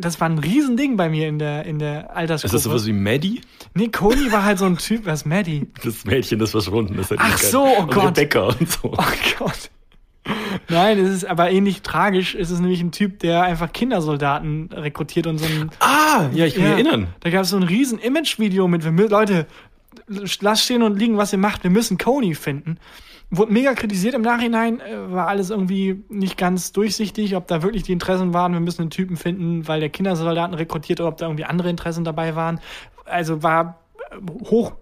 Das 0.00 0.20
war 0.20 0.28
ein 0.28 0.38
Riesending 0.38 0.96
bei 0.96 1.08
mir 1.08 1.28
in 1.28 1.38
der, 1.38 1.66
in 1.66 1.78
der 1.78 2.16
Altersgruppe. 2.16 2.46
Ist 2.46 2.54
das 2.54 2.62
sowas 2.62 2.86
wie 2.86 2.92
Maddie? 2.92 3.42
nee, 3.74 3.88
Coney 3.88 4.32
war 4.32 4.44
halt 4.44 4.58
so 4.58 4.64
ein 4.64 4.78
Typ, 4.78 5.04
was 5.06 5.24
Maddie. 5.24 5.66
Das 5.82 6.04
Mädchen, 6.04 6.38
das 6.38 6.52
verschwunden 6.52 6.98
ist. 6.98 7.12
Ach 7.16 7.38
so, 7.38 7.62
oh 7.64 7.82
und 7.82 7.92
Gott. 7.92 8.18
Rebecca 8.18 8.40
und 8.44 8.70
so. 8.70 8.92
Oh 8.92 9.04
Gott. 9.38 9.70
Nein, 10.68 10.98
es 10.98 11.10
ist 11.10 11.26
aber 11.26 11.50
ähnlich 11.50 11.82
tragisch. 11.82 12.34
Es 12.34 12.50
ist 12.50 12.60
nämlich 12.60 12.80
ein 12.80 12.92
Typ, 12.92 13.18
der 13.18 13.42
einfach 13.42 13.72
Kindersoldaten 13.72 14.70
rekrutiert 14.72 15.26
und 15.26 15.38
so 15.38 15.44
ein. 15.44 15.70
Ah, 15.80 16.28
ja, 16.32 16.46
ich 16.46 16.54
kann 16.54 16.64
mich 16.64 16.72
erinnern. 16.72 17.08
Da 17.20 17.30
gab 17.30 17.42
es 17.42 17.50
so 17.50 17.56
ein 17.56 17.62
riesen 17.62 17.98
Image-Video 17.98 18.66
mit, 18.66 18.84
Leute, 19.10 19.46
lasst 20.06 20.64
stehen 20.64 20.82
und 20.82 20.98
liegen, 20.98 21.16
was 21.16 21.32
ihr 21.32 21.38
macht, 21.38 21.62
wir 21.64 21.70
müssen 21.70 21.98
Coney 21.98 22.34
finden. 22.34 22.78
Wurde 23.30 23.52
mega 23.52 23.72
kritisiert 23.74 24.14
im 24.14 24.22
Nachhinein, 24.22 24.80
äh, 24.80 25.10
war 25.10 25.28
alles 25.28 25.50
irgendwie 25.50 26.04
nicht 26.08 26.36
ganz 26.36 26.72
durchsichtig, 26.72 27.34
ob 27.36 27.46
da 27.48 27.62
wirklich 27.62 27.82
die 27.82 27.92
Interessen 27.92 28.32
waren, 28.34 28.52
wir 28.52 28.60
müssen 28.60 28.82
einen 28.82 28.90
Typen 28.90 29.16
finden, 29.16 29.66
weil 29.66 29.80
der 29.80 29.88
Kindersoldaten 29.88 30.54
rekrutiert 30.54 31.00
oder 31.00 31.08
ob 31.08 31.16
da 31.16 31.26
irgendwie 31.26 31.44
andere 31.44 31.70
Interessen 31.70 32.04
dabei 32.04 32.36
waren. 32.36 32.60
Also 33.06 33.42
war 33.42 33.80
äh, 34.10 34.16
hoch 34.50 34.72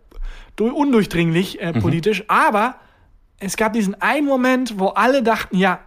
du- 0.57 0.75
undurchdringlich 0.75 1.61
äh, 1.61 1.73
politisch, 1.73 2.25
aber 2.29 2.75
es 3.39 3.57
gab 3.57 3.73
diesen 3.73 4.01
einen 4.01 4.27
Moment, 4.27 4.79
wo 4.79 4.89
alle 4.89 5.23
dachten, 5.23 5.57
ja, 5.57 5.81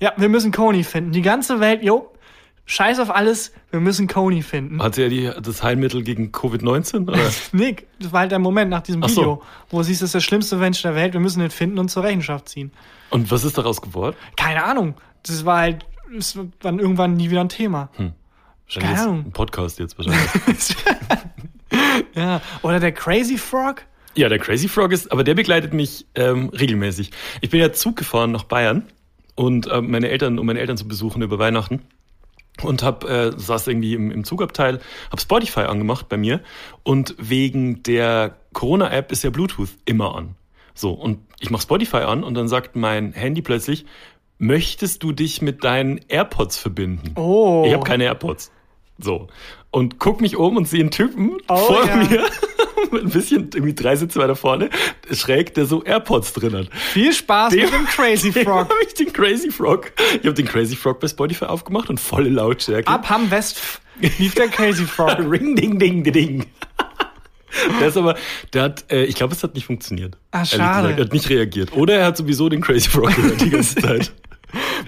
ja, 0.00 0.12
wir 0.16 0.28
müssen 0.28 0.52
Coney 0.52 0.84
finden. 0.84 1.12
Die 1.12 1.22
ganze 1.22 1.60
Welt, 1.60 1.82
jo, 1.82 2.12
scheiß 2.66 2.98
auf 3.00 3.14
alles, 3.14 3.52
wir 3.70 3.80
müssen 3.80 4.06
Coney 4.06 4.42
finden. 4.42 4.82
Hat 4.82 4.96
er 4.98 5.08
die, 5.08 5.30
das 5.42 5.62
Heilmittel 5.62 6.02
gegen 6.02 6.30
Covid-19? 6.32 7.08
Oder? 7.08 7.18
Nick, 7.52 7.86
das 8.00 8.12
war 8.12 8.20
halt 8.20 8.32
der 8.32 8.38
Moment 8.38 8.70
nach 8.70 8.82
diesem 8.82 9.02
Ach 9.02 9.08
so. 9.08 9.20
Video, 9.20 9.42
wo 9.70 9.78
du 9.78 9.84
siehst, 9.84 10.02
das 10.02 10.08
ist 10.08 10.14
der 10.14 10.20
schlimmste 10.20 10.56
Mensch 10.56 10.82
der 10.82 10.94
Welt, 10.94 11.12
wir 11.12 11.20
müssen 11.20 11.42
ihn 11.42 11.50
finden 11.50 11.78
und 11.78 11.90
zur 11.90 12.04
Rechenschaft 12.04 12.48
ziehen. 12.48 12.72
Und 13.10 13.30
was 13.30 13.44
ist 13.44 13.58
daraus 13.58 13.80
geworden? 13.80 14.16
Keine 14.36 14.64
Ahnung. 14.64 14.94
Das 15.22 15.44
war 15.44 15.58
halt, 15.58 15.86
es 16.16 16.36
war 16.36 16.46
dann 16.60 16.78
irgendwann 16.78 17.14
nie 17.14 17.30
wieder 17.30 17.40
ein 17.40 17.48
Thema. 17.48 17.90
Wahrscheinlich 17.96 18.22
Keine 18.96 19.00
Ahnung. 19.00 19.24
Ein 19.26 19.32
Podcast 19.32 19.78
jetzt 19.78 19.96
wahrscheinlich. 19.98 20.30
Ja. 22.14 22.40
Oder 22.62 22.80
der 22.80 22.92
Crazy 22.92 23.36
Frog? 23.36 23.82
ja, 24.14 24.28
der 24.28 24.38
Crazy 24.38 24.68
Frog 24.68 24.92
ist, 24.92 25.10
aber 25.10 25.24
der 25.24 25.34
begleitet 25.34 25.74
mich 25.74 26.06
ähm, 26.14 26.48
regelmäßig. 26.50 27.10
Ich 27.40 27.50
bin 27.50 27.60
ja 27.60 27.72
Zug 27.72 27.96
gefahren 27.96 28.30
nach 28.30 28.44
Bayern 28.44 28.84
und 29.34 29.66
äh, 29.66 29.80
meine 29.80 30.08
Eltern, 30.08 30.38
um 30.38 30.46
meine 30.46 30.60
Eltern 30.60 30.76
zu 30.76 30.86
besuchen 30.86 31.22
über 31.22 31.38
Weihnachten. 31.38 31.82
Und 32.62 32.82
hab, 32.84 33.04
äh, 33.04 33.32
saß 33.36 33.66
irgendwie 33.66 33.94
im, 33.94 34.10
im 34.12 34.24
Zugabteil, 34.24 34.80
hab 35.10 35.20
Spotify 35.20 35.62
angemacht 35.62 36.08
bei 36.08 36.16
mir 36.16 36.40
und 36.84 37.16
wegen 37.18 37.82
der 37.82 38.36
Corona-App 38.52 39.10
ist 39.10 39.24
ja 39.24 39.30
Bluetooth 39.30 39.70
immer 39.84 40.14
an. 40.14 40.36
So, 40.72 40.92
und 40.92 41.18
ich 41.40 41.50
mach 41.50 41.60
Spotify 41.60 41.98
an 41.98 42.22
und 42.22 42.34
dann 42.34 42.48
sagt 42.48 42.76
mein 42.76 43.12
Handy 43.12 43.42
plötzlich, 43.42 43.86
möchtest 44.38 45.02
du 45.02 45.12
dich 45.12 45.42
mit 45.42 45.64
deinen 45.64 46.00
AirPods 46.08 46.56
verbinden? 46.56 47.12
Oh. 47.16 47.64
Ich 47.66 47.72
habe 47.72 47.84
keine 47.84 48.04
AirPods. 48.04 48.52
So. 48.98 49.26
Und 49.70 49.98
guck 49.98 50.20
mich 50.20 50.36
um 50.36 50.56
und 50.56 50.68
sehe 50.68 50.80
einen 50.80 50.90
Typen 50.90 51.38
Oh, 51.48 51.56
vor 51.56 51.86
ja. 51.86 51.96
mir, 51.96 52.24
ein 52.92 53.10
bisschen 53.10 53.50
irgendwie 53.54 53.74
drei 53.74 53.96
Sitze 53.96 54.18
weiter 54.18 54.36
vorne, 54.36 54.70
schräg, 55.12 55.54
der 55.54 55.66
so 55.66 55.82
AirPods 55.82 56.32
drin 56.34 56.54
hat. 56.56 56.68
Viel 56.74 57.12
Spaß 57.12 57.52
mit 57.52 57.72
dem 57.72 57.86
Crazy 57.86 58.30
Dem 58.32 58.44
Frog. 58.44 58.68
habe 58.70 58.74
ich 58.86 58.94
den 58.94 59.12
Crazy 59.12 59.50
Frog. 59.50 59.92
Ich 60.20 60.24
habe 60.26 60.34
den 60.34 60.46
Crazy 60.46 60.76
Frog 60.76 61.00
bei 61.00 61.08
Spotify 61.08 61.46
aufgemacht 61.46 61.90
und 61.90 62.00
volle 62.00 62.28
Lautstärke. 62.30 62.88
Ab 62.88 63.08
Hamm 63.10 63.30
West 63.30 63.60
lief 64.18 64.34
der 64.34 64.48
Crazy 64.48 64.84
Frog. 64.84 65.18
Ring, 65.30 65.56
ding, 65.56 65.78
ding, 65.78 66.02
ding, 66.04 66.12
ding. 66.12 66.46
Der 67.80 67.88
ist 67.88 67.96
aber, 67.96 68.16
der 68.52 68.62
hat, 68.64 68.84
äh, 68.90 69.04
ich 69.04 69.14
glaube, 69.14 69.32
es 69.32 69.42
hat 69.44 69.54
nicht 69.54 69.64
funktioniert. 69.66 70.16
Ah, 70.32 70.38
Ehrlich 70.38 70.50
schade. 70.50 70.82
Gesagt. 70.88 70.98
Er 70.98 71.04
hat 71.04 71.12
nicht 71.12 71.30
reagiert. 71.30 71.72
Oder 71.72 71.94
er 71.98 72.06
hat 72.06 72.16
sowieso 72.16 72.48
den 72.48 72.60
Crazy 72.60 72.90
Frog 72.90 73.14
gehört 73.14 73.40
die 73.40 73.50
ganze 73.50 73.76
Zeit. 73.76 74.12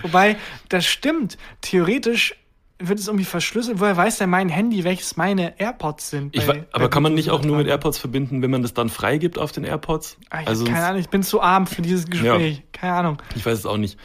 Wobei, 0.03 0.37
das 0.69 0.85
stimmt. 0.87 1.39
Theoretisch 1.61 2.35
wird 2.79 2.99
es 2.99 3.07
irgendwie 3.09 3.25
verschlüsselt? 3.25 3.81
Woher 3.81 3.97
weiß 3.97 4.19
der 4.19 4.27
mein 4.27 4.49
Handy, 4.49 4.85
welches 4.85 5.17
meine 5.17 5.59
AirPods 5.59 6.11
sind? 6.11 6.33
Bei- 6.35 6.47
wa- 6.47 6.55
aber 6.73 6.91
kann 6.91 7.03
man 7.03 7.15
nicht 7.15 7.31
auch 7.31 7.43
nur 7.43 7.57
mit? 7.59 7.67
AirPods 7.69 7.99
verbinden, 7.99 8.43
wenn 8.43 8.51
man 8.51 8.63
das 8.63 8.75
dann 8.75 8.89
freigibt 8.91 9.39
auf 9.39 9.53
den 9.53 9.65
AirPods? 9.65 10.19
Ah, 10.31 10.43
Also 10.45 10.65
keine 10.65 10.85
Ahnung, 10.85 11.01
ich 11.01 11.09
bin 11.09 11.23
zu 11.23 11.41
arm 11.41 11.67
für 11.67 11.81
dieses 11.83 12.07
Gespräch. 12.07 12.63
Keine 12.73 12.93
Ahnung. 12.95 13.19
Ich 13.35 13.47
weiß 13.47 13.59
es 13.59 13.65
auch 13.67 13.79
nicht. 13.79 13.99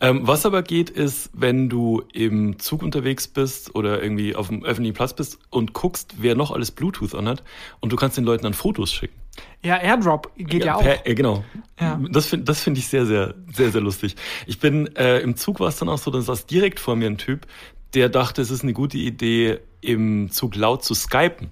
Ähm, 0.00 0.20
was 0.26 0.44
aber 0.44 0.62
geht, 0.62 0.90
ist, 0.90 1.30
wenn 1.34 1.68
du 1.68 2.02
im 2.12 2.58
Zug 2.58 2.82
unterwegs 2.82 3.28
bist 3.28 3.74
oder 3.76 4.02
irgendwie 4.02 4.34
auf 4.34 4.48
dem 4.48 4.64
öffentlichen 4.64 4.94
Platz 4.94 5.12
bist 5.14 5.38
und 5.50 5.72
guckst, 5.72 6.14
wer 6.18 6.34
noch 6.34 6.50
alles 6.50 6.72
Bluetooth 6.72 7.14
anhat 7.14 7.44
und 7.80 7.92
du 7.92 7.96
kannst 7.96 8.16
den 8.16 8.24
Leuten 8.24 8.42
dann 8.42 8.54
Fotos 8.54 8.92
schicken. 8.92 9.14
Ja, 9.62 9.76
AirDrop 9.76 10.32
geht 10.36 10.64
ja, 10.64 10.76
auch. 10.76 10.82
Per, 10.82 11.06
äh, 11.06 11.14
genau. 11.14 11.44
Ja. 11.78 12.00
Das 12.10 12.26
finde 12.26 12.46
das 12.46 12.62
find 12.62 12.78
ich 12.78 12.88
sehr, 12.88 13.04
sehr, 13.04 13.34
sehr, 13.52 13.70
sehr 13.70 13.80
lustig. 13.82 14.16
Ich 14.46 14.58
bin 14.60 14.94
äh, 14.96 15.18
im 15.20 15.36
Zug 15.36 15.60
war 15.60 15.68
es 15.68 15.76
dann 15.76 15.88
auch 15.90 15.98
so, 15.98 16.10
da 16.10 16.20
saß 16.22 16.46
direkt 16.46 16.80
vor 16.80 16.96
mir 16.96 17.06
ein 17.06 17.18
Typ, 17.18 17.46
der 17.96 18.10
dachte, 18.10 18.42
es 18.42 18.50
ist 18.50 18.62
eine 18.62 18.74
gute 18.74 18.98
Idee, 18.98 19.58
im 19.80 20.30
Zug 20.30 20.54
laut 20.54 20.84
zu 20.84 20.94
skypen. 20.94 21.50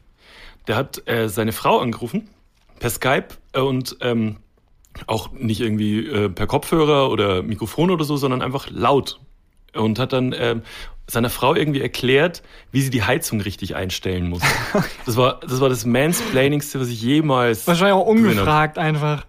Der 0.69 0.77
hat 0.77 1.09
äh, 1.09 1.29
seine 1.29 1.53
Frau 1.53 1.79
angerufen 1.79 2.29
per 2.79 2.91
Skype 2.91 3.29
äh, 3.53 3.61
und 3.61 3.97
ähm, 4.03 4.37
auch 5.07 5.33
nicht 5.33 5.61
irgendwie 5.61 6.07
äh, 6.07 6.29
per 6.29 6.47
Kopfhörer 6.47 7.11
oder 7.11 7.43
Mikrofon 7.43 7.91
oder 7.91 8.05
so, 8.05 8.17
sondern 8.17 8.43
einfach 8.43 8.69
laut. 8.71 9.21
Und 9.73 9.99
hat 9.99 10.13
dann 10.13 10.35
ähm, 10.39 10.63
seiner 11.07 11.31
Frau 11.31 11.55
irgendwie 11.55 11.81
erklärt, 11.81 12.43
wie 12.71 12.83
sie 12.83 12.91
die 12.91 13.03
Heizung 13.03 13.41
richtig 13.41 13.75
einstellen 13.75 14.29
muss. 14.29 14.43
Das 15.07 15.17
war 15.17 15.41
das, 15.41 15.61
war 15.61 15.69
das 15.69 15.85
Mansplainingste, 15.85 16.79
was 16.79 16.89
ich 16.89 17.01
jemals 17.01 17.67
Wahrscheinlich 17.67 17.95
auch 17.95 18.07
ungefragt 18.07 18.79
einfach. 18.79 19.27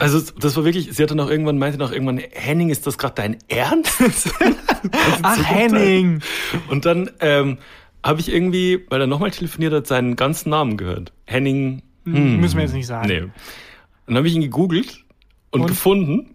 Also 0.00 0.20
das 0.38 0.54
war 0.56 0.64
wirklich, 0.64 0.90
sie 0.92 1.02
hatte 1.02 1.14
noch 1.14 1.30
irgendwann, 1.30 1.58
meinte 1.58 1.78
noch 1.78 1.92
irgendwann, 1.92 2.18
Henning, 2.32 2.68
ist 2.68 2.86
das 2.86 2.98
gerade 2.98 3.14
dein 3.14 3.38
Ernst? 3.48 4.00
Ach, 5.22 5.42
Henning. 5.42 6.20
Und 6.68 6.84
dann 6.84 7.10
ähm, 7.20 7.56
habe 8.04 8.20
ich 8.20 8.30
irgendwie, 8.30 8.84
weil 8.90 9.00
er 9.00 9.06
nochmal 9.06 9.30
telefoniert 9.30 9.72
hat, 9.72 9.86
seinen 9.86 10.14
ganzen 10.16 10.50
Namen 10.50 10.76
gehört. 10.76 11.12
Henning. 11.24 11.82
hm, 12.04 12.38
Müssen 12.40 12.56
wir 12.56 12.64
jetzt 12.64 12.74
nicht 12.74 12.86
sagen. 12.86 13.08
Nee. 13.08 13.22
Dann 14.06 14.16
habe 14.16 14.28
ich 14.28 14.34
ihn 14.34 14.42
gegoogelt 14.42 15.04
und, 15.52 15.62
Und? 15.62 15.66
gefunden 15.68 16.34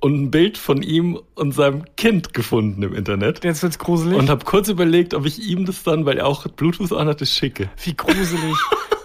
und 0.00 0.14
ein 0.22 0.30
Bild 0.30 0.56
von 0.56 0.82
ihm 0.82 1.18
und 1.34 1.52
seinem 1.52 1.84
Kind 1.96 2.32
gefunden 2.32 2.82
im 2.84 2.94
Internet. 2.94 3.44
Jetzt 3.44 3.62
wird's 3.62 3.78
gruselig. 3.78 4.16
Und 4.16 4.30
habe 4.30 4.44
kurz 4.44 4.68
überlegt, 4.68 5.12
ob 5.12 5.26
ich 5.26 5.40
ihm 5.40 5.66
das 5.66 5.82
dann, 5.82 6.06
weil 6.06 6.18
er 6.18 6.26
auch 6.26 6.46
Bluetooth 6.46 6.92
anhatte, 6.92 7.26
schicke. 7.26 7.68
Wie 7.84 7.94
gruselig. 7.94 8.56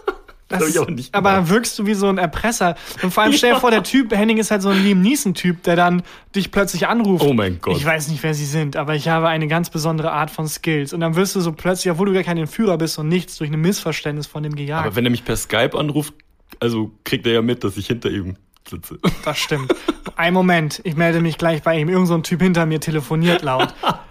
Das 0.60 0.70
ich 0.70 0.80
auch 0.80 0.88
nicht 0.88 1.14
aber 1.14 1.32
gemacht. 1.32 1.50
dann 1.50 1.56
wirkst 1.56 1.80
du 1.80 1.86
wie 1.86 1.94
so 1.94 2.08
ein 2.08 2.18
Erpresser. 2.18 2.76
Und 3.02 3.12
vor 3.14 3.24
allem 3.24 3.34
stell 3.34 3.54
dir 3.54 3.60
vor, 3.60 3.72
der 3.72 3.84
Typ, 3.84 4.16
Henning 4.16 4.38
ist 4.38 4.52
halt 4.52 4.62
so 4.62 4.70
ein 4.70 4.84
Liam 4.84 5.02
Neeson-Typ, 5.02 5.64
der 5.64 5.76
dann 5.76 6.04
dich 6.36 6.52
plötzlich 6.52 6.88
anruft. 6.88 7.26
Oh 7.26 7.34
mein 7.34 7.60
Gott. 7.62 7.78
Ich 7.78 7.86
weiß 7.86 8.08
nicht, 8.10 8.24
wer 8.24 8.34
sie 8.34 8.46
sind, 8.46 8.76
aber 8.76 8.96
ich 8.96 9.08
habe 9.08 9.28
eine 9.28 9.48
ganz 9.48 9.70
besondere 9.70 10.12
Art 10.12 10.32
von 10.32 10.48
Skills. 10.48 10.94
Und 10.94 11.00
dann 11.00 11.16
wirst 11.16 11.36
du 11.36 11.42
so 11.42 11.52
plötzlich, 11.52 11.92
obwohl 11.92 12.08
du 12.08 12.14
gar 12.14 12.24
kein 12.24 12.46
Führer 12.48 12.78
bist 12.78 12.98
und 13.00 13.08
nichts, 13.08 13.38
durch 13.38 13.52
ein 13.52 13.60
Missverständnis 13.60 14.28
von 14.28 14.44
dem 14.44 14.56
gejagt. 14.56 14.86
Aber 14.86 14.96
wenn 14.96 15.06
er 15.06 15.12
mich 15.12 15.26
per 15.26 15.36
Skype 15.36 15.78
anruft, 15.78 16.14
also 16.60 16.92
kriegt 17.04 17.26
er 17.26 17.34
ja 17.34 17.42
mit, 17.42 17.64
dass 17.64 17.78
ich 17.78 17.88
hinter 17.88 18.10
ihm 18.10 18.36
sitze. 18.70 18.98
Das 19.26 19.38
stimmt. 19.38 19.74
Ein 20.16 20.34
Moment, 20.34 20.82
ich 20.84 20.96
melde 20.96 21.22
mich 21.22 21.38
gleich 21.38 21.64
bei 21.64 21.78
ihm. 21.80 21.90
Irgend 21.90 22.08
so 22.08 22.14
ein 22.14 22.24
Typ 22.24 22.42
hinter 22.42 22.66
mir 22.66 22.80
telefoniert 22.80 23.42
laut. 23.42 23.74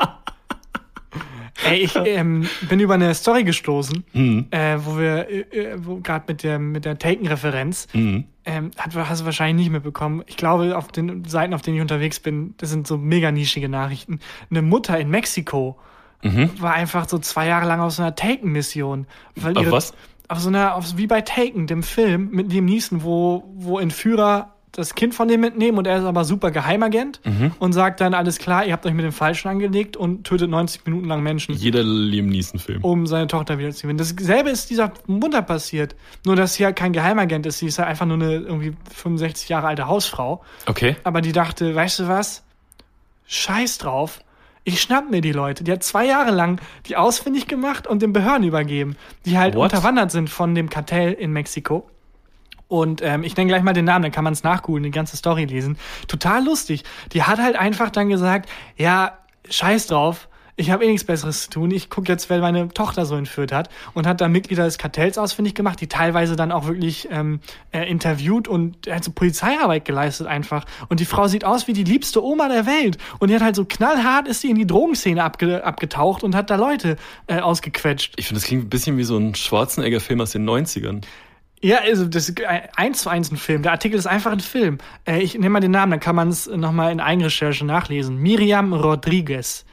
Ey, 1.68 1.78
ich 1.80 1.94
ähm, 1.96 2.48
bin 2.68 2.80
über 2.80 2.94
eine 2.94 3.14
Story 3.14 3.44
gestoßen, 3.44 4.04
Mhm. 4.12 4.46
äh, 4.50 4.76
wo 4.78 4.98
wir, 4.98 5.28
äh, 5.28 5.40
äh, 5.40 5.76
wo 5.78 5.96
gerade 5.96 6.24
mit 6.28 6.42
der, 6.42 6.58
mit 6.58 6.84
der 6.84 6.98
Taken-Referenz, 6.98 7.88
Mhm. 7.92 8.24
ähm, 8.44 8.70
hat, 8.76 8.94
hast 8.96 9.20
du 9.22 9.24
wahrscheinlich 9.24 9.64
nicht 9.66 9.72
mitbekommen. 9.72 10.22
Ich 10.26 10.36
glaube, 10.36 10.76
auf 10.76 10.88
den 10.88 11.24
Seiten, 11.24 11.54
auf 11.54 11.62
denen 11.62 11.76
ich 11.76 11.82
unterwegs 11.82 12.20
bin, 12.20 12.54
das 12.58 12.70
sind 12.70 12.86
so 12.86 12.98
mega 12.98 13.30
nischige 13.30 13.68
Nachrichten. 13.68 14.20
Eine 14.50 14.62
Mutter 14.62 14.98
in 14.98 15.10
Mexiko 15.10 15.78
Mhm. 16.24 16.50
war 16.60 16.74
einfach 16.74 17.08
so 17.08 17.18
zwei 17.18 17.46
Jahre 17.48 17.66
lang 17.66 17.80
auf 17.80 17.92
so 17.92 18.02
einer 18.02 18.14
Taken-Mission. 18.14 19.06
Auf 19.54 19.70
was? 19.70 19.92
Auf 20.28 20.38
so 20.38 20.48
einer, 20.48 20.76
auf, 20.76 20.96
wie 20.96 21.06
bei 21.08 21.20
Taken, 21.20 21.66
dem 21.66 21.82
Film 21.82 22.30
mit 22.32 22.50
Liam 22.52 22.64
Neeson, 22.64 23.02
wo, 23.02 23.44
wo 23.54 23.78
Entführer 23.78 24.54
das 24.72 24.94
Kind 24.94 25.14
von 25.14 25.28
dem 25.28 25.42
mitnehmen 25.42 25.76
und 25.76 25.86
er 25.86 25.98
ist 25.98 26.04
aber 26.04 26.24
super 26.24 26.50
Geheimagent 26.50 27.20
Mhm. 27.24 27.52
und 27.58 27.74
sagt 27.74 28.00
dann, 28.00 28.14
alles 28.14 28.38
klar, 28.38 28.64
ihr 28.64 28.72
habt 28.72 28.86
euch 28.86 28.94
mit 28.94 29.04
dem 29.04 29.12
Falschen 29.12 29.48
angelegt 29.48 29.96
und 29.98 30.24
tötet 30.24 30.48
90 30.50 30.86
Minuten 30.86 31.06
lang 31.08 31.22
Menschen 31.22 31.54
Jeder 31.54 31.82
Liam 31.84 32.26
Neeson-Film. 32.28 32.82
um 32.82 33.06
seine 33.06 33.26
Tochter 33.26 33.58
wieder 33.58 33.70
zu 33.72 33.82
gewinnen. 33.82 33.98
Dasselbe 33.98 34.48
ist 34.50 34.70
dieser 34.70 34.92
Mutter 35.06 35.42
passiert. 35.42 35.94
Nur, 36.24 36.36
dass 36.36 36.54
sie 36.54 36.64
halt 36.64 36.76
kein 36.76 36.92
Geheimagent 36.94 37.44
ist. 37.44 37.58
Sie 37.58 37.66
ist 37.66 37.78
halt 37.78 37.88
einfach 37.88 38.06
nur 38.06 38.16
eine 38.16 38.32
irgendwie 38.36 38.72
65 38.94 39.48
Jahre 39.50 39.66
alte 39.66 39.86
Hausfrau. 39.86 40.42
Okay. 40.66 40.96
Aber 41.04 41.20
die 41.20 41.32
dachte, 41.32 41.74
weißt 41.74 41.98
du 42.00 42.08
was? 42.08 42.42
Scheiß 43.26 43.78
drauf. 43.78 44.20
Ich 44.64 44.80
schnapp 44.80 45.10
mir 45.10 45.20
die 45.20 45.32
Leute. 45.32 45.64
Die 45.64 45.72
hat 45.72 45.82
zwei 45.82 46.06
Jahre 46.06 46.30
lang 46.30 46.60
die 46.86 46.96
ausfindig 46.96 47.48
gemacht 47.48 47.86
und 47.86 48.00
den 48.00 48.12
Behörden 48.12 48.46
übergeben, 48.46 48.96
die 49.26 49.36
halt 49.36 49.54
What? 49.54 49.72
unterwandert 49.72 50.12
sind 50.12 50.30
von 50.30 50.54
dem 50.54 50.70
Kartell 50.70 51.12
in 51.12 51.32
Mexiko. 51.32 51.88
Und 52.72 53.02
ähm, 53.02 53.22
ich 53.22 53.36
nenne 53.36 53.48
gleich 53.48 53.62
mal 53.62 53.74
den 53.74 53.84
Namen, 53.84 54.04
dann 54.04 54.12
kann 54.12 54.24
man 54.24 54.32
es 54.32 54.44
nachgoogeln, 54.44 54.82
die 54.82 54.90
ganze 54.90 55.18
Story 55.18 55.44
lesen. 55.44 55.76
Total 56.08 56.42
lustig. 56.42 56.84
Die 57.12 57.22
hat 57.22 57.38
halt 57.38 57.54
einfach 57.54 57.90
dann 57.90 58.08
gesagt, 58.08 58.48
ja, 58.78 59.18
scheiß 59.50 59.88
drauf, 59.88 60.26
ich 60.56 60.70
habe 60.70 60.82
eh 60.82 60.88
nichts 60.88 61.04
Besseres 61.04 61.42
zu 61.42 61.50
tun. 61.50 61.70
Ich 61.70 61.90
gucke 61.90 62.10
jetzt, 62.10 62.30
wer 62.30 62.38
meine 62.38 62.68
Tochter 62.68 63.04
so 63.04 63.14
entführt 63.14 63.52
hat. 63.52 63.68
Und 63.92 64.06
hat 64.06 64.22
dann 64.22 64.32
Mitglieder 64.32 64.64
des 64.64 64.78
Kartells 64.78 65.18
ausfindig 65.18 65.54
gemacht, 65.54 65.82
die 65.82 65.86
teilweise 65.86 66.34
dann 66.34 66.50
auch 66.50 66.66
wirklich 66.66 67.08
ähm, 67.10 67.40
äh, 67.72 67.86
interviewt 67.90 68.48
und 68.48 68.86
halt 68.88 69.04
so 69.04 69.12
Polizeiarbeit 69.12 69.84
geleistet 69.84 70.26
einfach. 70.26 70.64
Und 70.88 70.98
die 70.98 71.04
Frau 71.04 71.28
sieht 71.28 71.44
aus 71.44 71.68
wie 71.68 71.74
die 71.74 71.84
liebste 71.84 72.24
Oma 72.24 72.48
der 72.48 72.64
Welt. 72.64 72.96
Und 73.18 73.28
die 73.28 73.34
hat 73.34 73.42
halt 73.42 73.56
so 73.56 73.66
knallhart 73.66 74.28
ist 74.28 74.40
sie 74.40 74.48
in 74.48 74.56
die 74.56 74.66
Drogenszene 74.66 75.22
abge 75.22 75.62
abgetaucht 75.62 76.24
und 76.24 76.34
hat 76.34 76.48
da 76.48 76.56
Leute 76.56 76.96
äh, 77.26 77.40
ausgequetscht. 77.40 78.14
Ich 78.16 78.28
finde, 78.28 78.40
das 78.40 78.48
klingt 78.48 78.64
ein 78.64 78.70
bisschen 78.70 78.96
wie 78.96 79.04
so 79.04 79.18
ein 79.18 79.34
Schwarzenegger-Film 79.34 80.22
aus 80.22 80.32
den 80.32 80.48
90ern. 80.48 81.02
Ja, 81.62 81.78
also 81.84 82.06
das 82.06 82.28
ist 82.28 82.40
eins 82.76 83.02
zu 83.02 83.08
eins 83.08 83.30
ein 83.30 83.36
Film. 83.36 83.62
Der 83.62 83.72
Artikel 83.72 83.96
ist 83.96 84.06
einfach 84.06 84.32
ein 84.32 84.40
Film. 84.40 84.78
Äh, 85.06 85.20
ich 85.22 85.34
nehme 85.34 85.50
mal 85.50 85.60
den 85.60 85.70
Namen, 85.70 85.90
dann 85.92 86.00
kann 86.00 86.16
man 86.16 86.28
es 86.28 86.46
nochmal 86.48 86.90
in 86.92 87.00
Eigenrecherche 87.00 87.64
nachlesen. 87.64 88.16
Miriam 88.18 88.72
Rodriguez. 88.72 89.64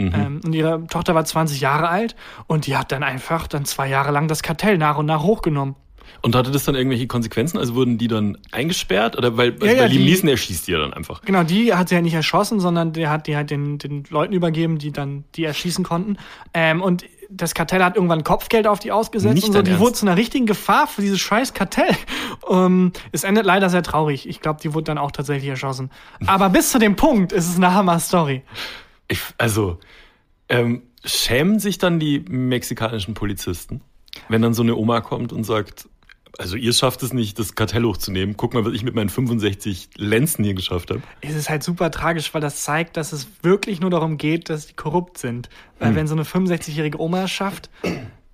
Ähm, 0.00 0.40
und 0.44 0.54
ihre 0.54 0.86
Tochter 0.86 1.16
war 1.16 1.24
20 1.24 1.60
Jahre 1.60 1.88
alt 1.88 2.14
und 2.46 2.66
die 2.68 2.76
hat 2.76 2.92
dann 2.92 3.02
einfach 3.02 3.48
dann 3.48 3.64
zwei 3.64 3.88
Jahre 3.88 4.12
lang 4.12 4.28
das 4.28 4.44
Kartell 4.44 4.78
nach 4.78 4.96
und 4.96 5.06
nach 5.06 5.24
hochgenommen. 5.24 5.74
Und 6.22 6.36
hatte 6.36 6.52
das 6.52 6.64
dann 6.64 6.76
irgendwelche 6.76 7.08
Konsequenzen? 7.08 7.58
Also 7.58 7.74
wurden 7.74 7.98
die 7.98 8.06
dann 8.06 8.38
eingesperrt? 8.52 9.16
Oder 9.18 9.36
weil, 9.36 9.52
also 9.54 9.66
Ja, 9.66 9.72
ja, 9.72 9.78
bei 9.82 9.86
Liam 9.88 10.04
die- 10.04 10.10
Neeson 10.10 10.28
erschießt 10.28 10.68
die 10.68 10.72
ja 10.72 10.78
dann 10.78 10.92
einfach. 10.92 11.22
Genau, 11.22 11.42
die 11.42 11.74
hat 11.74 11.88
sie 11.88 11.96
ja 11.96 12.00
nicht 12.00 12.14
erschossen, 12.14 12.60
sondern 12.60 12.92
der 12.92 13.10
hat 13.10 13.26
die 13.26 13.34
halt 13.36 13.50
den, 13.50 13.78
den 13.78 14.04
Leuten 14.08 14.34
übergeben, 14.34 14.78
die 14.78 14.92
dann 14.92 15.24
die 15.34 15.42
erschießen 15.44 15.84
konnten. 15.84 16.16
Ähm, 16.54 16.80
und 16.80 17.04
das 17.30 17.54
Kartell 17.54 17.82
hat 17.82 17.96
irgendwann 17.96 18.24
Kopfgeld 18.24 18.66
auf 18.66 18.78
die 18.78 18.92
ausgesetzt 18.92 19.34
Nicht 19.34 19.46
und 19.46 19.52
so. 19.52 19.62
Die 19.62 19.70
Ernst? 19.70 19.82
wurde 19.82 19.92
zu 19.94 20.06
einer 20.06 20.16
richtigen 20.16 20.46
Gefahr 20.46 20.86
für 20.86 21.02
dieses 21.02 21.20
scheiß 21.20 21.54
Kartell. 21.54 21.94
Ähm, 22.48 22.92
es 23.12 23.24
endet 23.24 23.44
leider 23.44 23.68
sehr 23.68 23.82
traurig. 23.82 24.28
Ich 24.28 24.40
glaube, 24.40 24.60
die 24.62 24.72
wurde 24.72 24.84
dann 24.84 24.98
auch 24.98 25.10
tatsächlich 25.10 25.50
erschossen. 25.50 25.90
Aber 26.26 26.48
bis 26.48 26.70
zu 26.70 26.78
dem 26.78 26.96
Punkt 26.96 27.32
ist 27.32 27.48
es 27.48 27.56
eine 27.56 27.74
Hammer-Story. 27.74 28.42
Also, 29.36 29.78
ähm, 30.48 30.82
schämen 31.04 31.58
sich 31.58 31.78
dann 31.78 32.00
die 32.00 32.20
mexikanischen 32.20 33.14
Polizisten, 33.14 33.82
wenn 34.28 34.42
dann 34.42 34.54
so 34.54 34.62
eine 34.62 34.76
Oma 34.76 35.00
kommt 35.00 35.32
und 35.32 35.44
sagt, 35.44 35.88
also 36.38 36.56
ihr 36.56 36.72
schafft 36.72 37.02
es 37.02 37.12
nicht, 37.12 37.38
das 37.38 37.54
Kartell 37.54 37.84
hochzunehmen. 37.84 38.36
Guck 38.36 38.54
mal, 38.54 38.64
was 38.64 38.72
ich 38.72 38.82
mit 38.84 38.94
meinen 38.94 39.08
65 39.08 39.90
Lenzen 39.96 40.44
hier 40.44 40.54
geschafft 40.54 40.90
habe. 40.90 41.02
Es 41.20 41.34
ist 41.34 41.50
halt 41.50 41.62
super 41.64 41.90
tragisch, 41.90 42.32
weil 42.32 42.40
das 42.40 42.62
zeigt, 42.62 42.96
dass 42.96 43.12
es 43.12 43.26
wirklich 43.42 43.80
nur 43.80 43.90
darum 43.90 44.16
geht, 44.16 44.48
dass 44.48 44.66
die 44.68 44.74
korrupt 44.74 45.18
sind. 45.18 45.48
Weil 45.80 45.94
wenn 45.94 46.06
so 46.06 46.14
eine 46.14 46.22
65-jährige 46.24 47.00
Oma 47.00 47.24
es 47.24 47.30
schafft, 47.32 47.70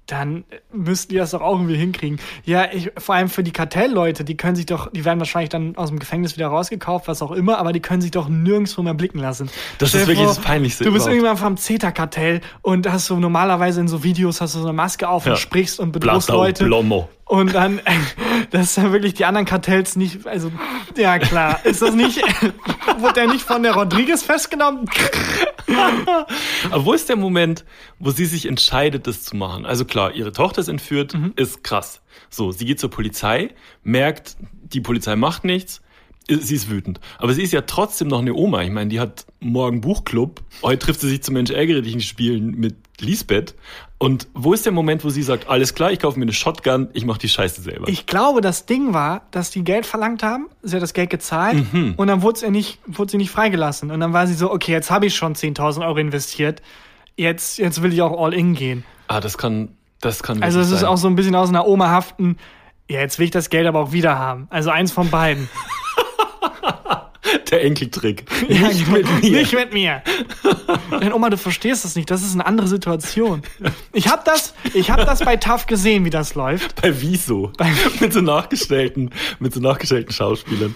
dann 0.06 0.44
müssten 0.70 1.12
die 1.12 1.16
das 1.16 1.30
doch 1.30 1.40
auch 1.40 1.54
irgendwie 1.54 1.76
hinkriegen. 1.76 2.18
Ja, 2.44 2.66
ich, 2.70 2.90
vor 2.99 3.14
allem 3.14 3.30
für 3.30 3.42
die 3.42 3.52
Kartellleute, 3.52 4.23
die 4.23 4.37
können 4.37 4.54
sich 4.54 4.66
doch, 4.66 4.92
die 4.92 5.06
werden 5.06 5.18
wahrscheinlich 5.18 5.49
dann 5.49 5.76
aus 5.76 5.88
dem 5.88 5.99
Gefängnis 5.99 6.37
wieder 6.37 6.49
rausgekauft, 6.49 7.08
was 7.08 7.23
auch 7.23 7.32
immer, 7.32 7.56
aber 7.56 7.73
die 7.73 7.80
können 7.80 8.02
sich 8.02 8.11
doch 8.11 8.28
nirgendwo 8.28 8.82
mehr 8.82 8.92
blicken 8.92 9.18
lassen. 9.18 9.49
Das 9.78 9.88
Stell 9.88 10.02
ist 10.02 10.08
wirklich 10.08 10.26
das 10.26 10.40
Peinlichste 10.40 10.84
Du 10.84 10.92
bist 10.92 11.06
überhaupt. 11.06 11.25
irgendwann 11.25 11.37
vom 11.38 11.56
CETA-Kartell 11.56 12.42
und 12.61 12.87
hast 12.90 13.08
du 13.08 13.16
normalerweise 13.16 13.80
in 13.80 13.88
so 13.88 14.04
Videos 14.04 14.42
hast 14.42 14.54
du 14.54 14.58
so 14.58 14.66
eine 14.66 14.75
Maske 14.75 15.08
auf 15.08 15.25
Ja. 15.25 15.32
und 15.32 15.38
sprichst 15.38 15.80
und 15.80 15.92
bedrohst 15.92 16.28
Leute. 16.28 16.66
Plomo. 16.66 17.08
Und 17.26 17.54
dann, 17.54 17.81
das 18.50 18.66
ist 18.66 18.78
dann 18.78 18.93
wirklich 18.93 19.14
die 19.14 19.25
anderen 19.25 19.47
Kartells 19.47 19.97
nicht, 19.97 20.26
also, 20.26 20.52
ja 20.97 21.19
klar, 21.19 21.64
ist 21.64 21.81
das 21.83 21.95
nicht, 21.95 22.21
wurde 22.99 23.14
der 23.14 23.26
nicht 23.28 23.43
von 23.45 23.62
der 23.62 23.73
Rodriguez 23.75 24.23
festgenommen? 24.23 24.88
Aber 26.71 26.85
wo 26.85 26.93
ist 26.93 27.09
der 27.09 27.16
Moment, 27.16 27.64
wo 27.99 28.11
sie 28.11 28.26
sich 28.26 28.47
entscheidet, 28.47 29.07
das 29.07 29.23
zu 29.25 29.37
machen? 29.37 29.64
Also 29.66 29.85
klar, 29.85 30.14
ihre 30.14 30.33
Tochter 30.33 30.61
ist 30.61 30.69
entführt, 30.69 31.14
Mhm. 31.14 31.33
ist 31.37 31.64
krass. 31.64 32.02
So, 32.31 32.52
sie 32.52 32.64
geht 32.64 32.81
zur 32.81 32.90
Polizei, 32.90 33.50
merkt, 33.83 34.37
die 34.62 34.81
Polizei 34.81 35.16
macht 35.16 35.45
nichts, 35.45 35.81
sie 36.28 36.54
ist 36.54 36.71
wütend. 36.71 37.00
Aber 37.19 37.33
sie 37.35 37.43
ist 37.43 37.52
ja 37.52 37.62
trotzdem 37.62 38.09
noch 38.09 38.21
eine 38.21 38.35
Oma. 38.35 38.62
Ich 38.62 38.71
meine, 38.71 38.88
die 38.90 39.00
hat 39.00 39.26
morgen 39.40 39.81
Buchclub. 39.81 40.43
Heute 40.62 40.78
trifft 40.87 41.00
sie 41.00 41.09
sich 41.09 41.23
zum 41.23 41.35
Mensch 41.35 41.50
nicht 41.50 42.09
spielen 42.09 42.52
mit 42.52 42.76
Lisbeth. 43.00 43.54
Und 44.04 44.28
wo 44.34 44.52
ist 44.52 44.66
der 44.66 44.73
Moment, 44.73 45.02
wo 45.02 45.08
sie 45.08 45.23
sagt, 45.23 45.49
alles 45.49 45.75
klar, 45.75 45.90
ich 45.90 45.99
kaufe 45.99 46.18
mir 46.18 46.25
eine 46.25 46.34
Shotgun, 46.34 46.88
ich 46.92 47.06
mache 47.06 47.18
die 47.18 47.28
Scheiße 47.28 47.62
selber. 47.62 47.88
Ich 47.88 48.04
glaube, 48.04 48.42
das 48.42 48.66
Ding 48.66 48.92
war, 48.92 49.23
dass 49.30 49.50
die 49.50 49.64
Geld 49.64 49.87
verlangt 49.87 50.23
haben. 50.23 50.49
Sie 50.62 50.76
hat 50.76 50.82
das 50.82 50.92
Geld 50.92 51.08
gezahlt 51.08 51.64
und 51.96 52.06
dann 52.06 52.20
wurde 52.20 52.38
sie 52.38 52.50
nicht, 52.50 52.80
wurde 52.87 53.12
sie 53.12 53.16
nicht 53.16 53.30
freigelassen. 53.30 53.90
Und 53.90 54.00
dann 54.00 54.12
war 54.12 54.26
sie 54.26 54.34
so, 54.34 54.52
okay, 54.52 54.73
jetzt 54.73 54.90
habe 54.90 55.06
ich 55.06 55.14
schon 55.14 55.34
10.000 55.34 55.87
Euro 55.87 55.96
investiert. 55.96 56.61
jetzt, 57.16 57.56
jetzt 57.58 57.82
will 57.82 57.94
ich 57.94 58.02
auch 58.02 58.23
all 58.23 58.34
in 58.34 58.54
gehen. 58.54 58.84
Ah, 59.08 59.20
das 59.20 59.38
kann, 59.38 59.70
das 60.02 60.23
kann. 60.23 60.42
Also 60.42 60.61
es 60.61 60.70
ist 60.70 60.80
sein. 60.80 60.88
auch 60.88 60.99
so 60.99 61.08
ein 61.08 61.16
bisschen 61.16 61.34
aus 61.34 61.49
einer 61.49 61.66
Oma 61.66 61.88
haften, 61.88 62.37
ja, 62.90 63.00
jetzt 63.00 63.18
will 63.18 63.25
ich 63.25 63.30
das 63.30 63.49
Geld 63.49 63.66
aber 63.66 63.80
auch 63.80 63.92
wieder 63.92 64.18
haben. 64.18 64.49
Also 64.50 64.68
eins 64.68 64.92
von 64.92 65.08
beiden. 65.08 65.49
der 67.50 67.64
Enkeltrick. 67.64 68.25
Ja, 68.49 68.69
Nicht 68.69 68.85
genau. 68.85 68.99
mit 68.99 69.23
mir. 69.23 69.31
Nicht 69.31 69.52
mit 69.54 69.73
mir. 69.73 70.02
Nein, 70.90 71.12
Oma, 71.12 71.31
du 71.31 71.38
verstehst 71.38 71.85
das 71.85 71.97
nicht. 71.97 72.11
Das 72.11 72.23
ist 72.23 72.35
eine 72.35 72.45
andere 72.45 72.69
Situation. 72.69 73.43
Ich 73.93 74.09
habe 74.09 74.23
das, 74.25 74.54
ich 74.75 74.90
hab 74.90 75.04
das 75.04 75.21
bei 75.25 75.37
TAF 75.37 75.66
gesehen, 75.66 76.04
wie 76.04 76.11
das 76.11 76.35
läuft. 76.35 76.81
Bei 76.83 77.00
Wieso? 77.00 77.52
mit 78.00 78.12
so 78.12 78.21
nachgestellten, 78.21 79.11
mit 79.38 79.54
so 79.54 79.61
nachgestellten 79.61 80.12
Schauspielern. 80.12 80.75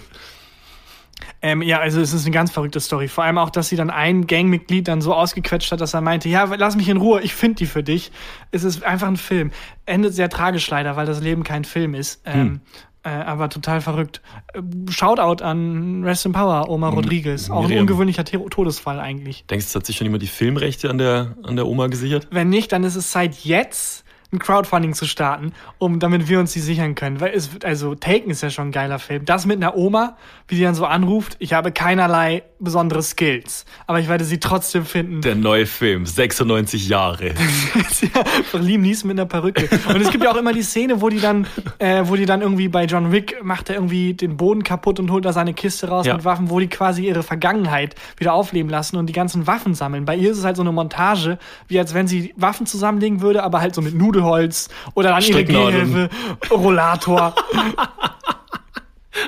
Ähm, 1.41 1.63
ja, 1.63 1.79
also 1.79 2.01
es 2.01 2.13
ist 2.13 2.25
eine 2.25 2.33
ganz 2.33 2.51
verrückte 2.51 2.81
Story. 2.81 3.07
Vor 3.07 3.23
allem 3.23 3.39
auch, 3.39 3.51
dass 3.51 3.69
sie 3.69 3.77
dann 3.77 3.91
ein 3.91 4.27
Gangmitglied 4.27 4.89
dann 4.89 5.01
so 5.01 5.15
ausgequetscht 5.15 5.71
hat, 5.71 5.81
dass 5.81 5.95
er 5.95 6.01
meinte, 6.01 6.29
ja, 6.29 6.45
lass 6.45 6.75
mich 6.75 6.89
in 6.89 6.97
Ruhe, 6.97 7.21
ich 7.21 7.35
finde 7.35 7.57
die 7.57 7.67
für 7.67 7.85
dich. 7.85 8.11
Es 8.51 8.65
ist 8.65 8.83
einfach 8.83 9.07
ein 9.07 9.17
Film. 9.17 9.53
Endet 9.87 10.15
sehr 10.15 10.31
tragisch 10.31 10.69
leider, 10.69 10.97
weil 10.97 11.07
das 11.07 11.21
Leben 11.21 11.45
kein 11.45 11.65
Film 11.65 11.95
ist. 11.95 12.23
Ähm, 12.25 12.61
äh, 13.05 13.09
aber 13.11 13.49
total 13.49 13.81
verrückt. 13.81 14.21
Äh, 14.55 14.61
Shoutout 14.91 15.43
an 15.43 16.03
Rest 16.05 16.27
in 16.27 16.33
Power, 16.33 16.69
Oma 16.69 16.89
Rodriguez. 16.89 17.51
Auch 17.51 17.69
ein 17.69 17.79
ungewöhnlicher 17.79 18.25
Todesfall 18.25 19.01
eigentlich. 19.01 19.45
Denkst 19.47 19.67
du, 19.67 19.69
es 19.71 19.75
hat 19.77 19.87
sich 19.87 19.97
schon 19.97 20.07
jemand 20.07 20.23
die 20.23 20.29
Filmrechte 20.29 20.91
an 20.91 20.99
der, 20.99 21.37
an 21.43 21.57
der 21.57 21.67
Oma 21.67 21.87
gesichert? 21.87 22.27
Wenn 22.31 22.49
nicht, 22.49 22.73
dann 22.73 22.85
ist 22.85 22.97
es 22.97 23.11
Zeit 23.11 23.37
jetzt 23.45 24.05
ein 24.33 24.39
Crowdfunding 24.39 24.93
zu 24.95 25.07
starten, 25.07 25.53
um 25.79 26.01
damit 26.01 26.29
wir 26.29 26.39
uns 26.41 26.53
die 26.53 26.61
sichern 26.61 26.95
können. 26.95 27.21
Weil 27.21 27.33
es, 27.35 27.51
also 27.65 27.95
Taken 27.95 28.31
ist 28.31 28.43
ja 28.43 28.51
schon 28.51 28.69
ein 28.69 28.73
geiler 28.73 28.99
Film. 28.99 29.25
Das 29.25 29.47
mit 29.47 29.57
einer 29.57 29.77
Oma, 29.77 30.17
wie 30.49 30.57
die 30.57 30.63
dann 30.63 30.75
so 30.75 30.85
anruft, 30.85 31.37
ich 31.39 31.55
habe 31.55 31.73
keinerlei 31.73 32.43
besondere 32.61 33.03
Skills, 33.03 33.65
aber 33.87 34.01
ich 34.01 34.09
werde 34.09 34.25
sie 34.25 34.39
trotzdem 34.39 34.85
finden. 34.85 35.21
Der 35.23 35.35
neue 35.37 35.65
Film, 35.65 36.05
96 36.05 36.89
Jahre. 36.89 37.29
ja, 37.35 38.59
Liam 38.59 38.83
Neeson 38.83 39.09
mit 39.09 39.19
einer 39.19 39.27
Perücke. 39.27 39.69
Und 39.89 40.01
es 40.01 40.11
gibt 40.11 40.25
ja 40.25 40.31
auch 40.33 40.37
immer 40.37 40.53
die 40.53 40.63
Szene, 40.63 41.01
wo 41.01 41.09
die 41.09 41.21
dann, 41.21 41.47
äh, 41.79 42.03
wo 42.05 42.17
die 42.17 42.27
dann 42.27 42.43
irgendwie 42.43 42.69
bei 42.69 42.85
John 42.85 43.13
Wick 43.13 43.37
macht 43.43 43.71
er 43.71 43.77
irgendwie 43.77 44.15
den 44.15 44.37
Boden 44.37 44.63
kaputt 44.65 44.99
und 45.01 45.11
holt 45.11 45.25
da 45.25 45.33
seine 45.33 45.55
Kiste 45.55 45.89
raus 45.89 46.05
Ja. 46.07 46.15
mit 46.15 46.25
Waffen, 46.25 46.51
wo 46.51 46.59
die 46.61 46.69
quasi 46.69 47.07
ihre 47.07 47.23
Vergangenheit 47.23 47.95
wieder 48.17 48.35
aufleben 48.35 48.71
lassen 48.71 48.97
und 48.97 49.07
die 49.07 49.13
ganzen 49.13 49.47
Waffen 49.47 49.75
sammeln. 49.75 50.05
Bei 50.05 50.17
ihr 50.17 50.33
ist 50.33 50.39
es 50.39 50.45
halt 50.45 50.57
so 50.57 50.63
eine 50.63 50.73
Montage, 50.73 51.39
wie 51.69 51.79
als 51.79 51.95
wenn 51.95 52.09
sie 52.09 52.35
Waffen 52.37 52.67
zusammenlegen 52.67 53.21
würde, 53.21 53.43
aber 53.45 53.61
halt 53.61 53.75
so 53.75 53.81
mit 53.83 53.95
Nudelholz 54.19 54.69
oder 54.95 55.11
dann 55.11 55.23
ihre. 55.23 55.45
Gehhilfe, 55.45 56.11
Rollator. 56.51 57.35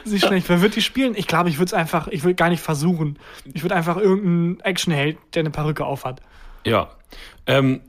Sie 0.04 0.20
schlecht. 0.20 0.48
Wer 0.48 0.62
wird 0.62 0.76
die 0.76 0.82
spielen? 0.82 1.14
Ich 1.16 1.26
glaube, 1.26 1.48
ich 1.48 1.58
würde 1.58 1.66
es 1.66 1.74
einfach, 1.74 2.06
ich 2.08 2.22
würde 2.22 2.36
gar 2.36 2.48
nicht 2.48 2.62
versuchen. 2.62 3.18
Ich 3.52 3.62
würde 3.62 3.74
einfach 3.74 3.96
irgendeinen 3.96 4.60
Actionheld, 4.60 5.18
der 5.34 5.40
eine 5.40 5.50
Perücke 5.50 5.84
aufhat. 5.84 6.20
Ja. 6.64 6.90
Ähm, 7.46 7.80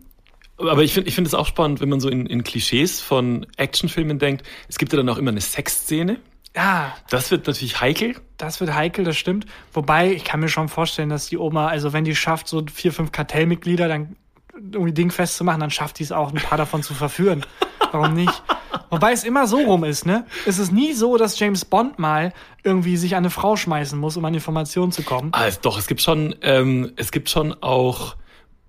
aber 0.58 0.84
ich 0.84 0.94
finde 0.94 1.10
ich 1.10 1.16
finde 1.16 1.28
es 1.28 1.34
auch 1.34 1.46
spannend, 1.46 1.80
wenn 1.80 1.90
man 1.90 2.00
so 2.00 2.10
in, 2.10 2.26
in 2.26 2.44
Klischees 2.44 3.02
von 3.02 3.46
Actionfilmen 3.58 4.20
denkt. 4.20 4.48
Es 4.68 4.78
gibt 4.78 4.94
ja 4.94 4.98
dann 4.98 5.10
auch 5.10 5.18
immer 5.18 5.32
eine 5.32 5.42
Sexszene. 5.42 6.18
Ja, 6.56 6.94
Das 7.10 7.32
wird 7.32 7.48
natürlich 7.48 7.80
heikel. 7.80 8.16
Das 8.38 8.60
wird 8.60 8.74
heikel, 8.74 9.06
das 9.06 9.16
stimmt. 9.16 9.46
Wobei, 9.72 10.12
ich 10.12 10.26
kann 10.26 10.42
mir 10.42 10.50
schon 10.50 10.68
vorstellen, 10.68 11.10
dass 11.10 11.28
die 11.28 11.38
Oma, 11.38 11.68
also 11.68 11.94
wenn 11.94 12.04
die 12.04 12.16
schafft, 12.16 12.48
so 12.48 12.64
vier, 12.72 12.92
fünf 12.92 13.12
Kartellmitglieder 13.12 13.88
dann 13.88 14.18
irgendwie 14.72 14.94
dingfest 14.94 15.38
zu 15.38 15.44
machen, 15.44 15.60
dann 15.60 15.72
schafft 15.72 16.00
die 16.00 16.04
es 16.04 16.12
auch, 16.12 16.32
ein 16.32 16.36
paar 16.38 16.58
davon 16.58 16.84
zu 16.84 16.94
verführen. 16.94 17.46
Warum 17.92 18.14
nicht? 18.14 18.44
Wobei 18.90 19.12
es 19.12 19.24
immer 19.24 19.48
so 19.48 19.58
rum 19.60 19.84
ist, 19.84 20.06
ne? 20.06 20.26
Es 20.46 20.60
ist 20.60 20.72
nie 20.72 20.94
so, 20.94 21.18
dass 21.18 21.38
James 21.40 21.66
Bond 21.66 22.00
mal 22.00 22.34
irgendwie 22.64 22.98
sich 22.98 23.14
an 23.16 23.20
eine 23.20 23.30
Frau 23.30 23.56
schmeißen 23.56 23.98
muss, 24.00 24.18
um 24.18 24.26
an 24.26 24.34
Informationen 24.34 24.92
zu 24.92 25.04
kommen. 25.04 25.30
Ah, 25.34 25.46
es, 25.48 25.60
doch, 25.62 25.78
es 25.78 25.88
gibt 25.88 26.02
schon, 26.02 26.36
ähm, 26.42 26.92
es 26.96 27.12
gibt 27.12 27.30
schon 27.30 27.54
auch 27.62 28.16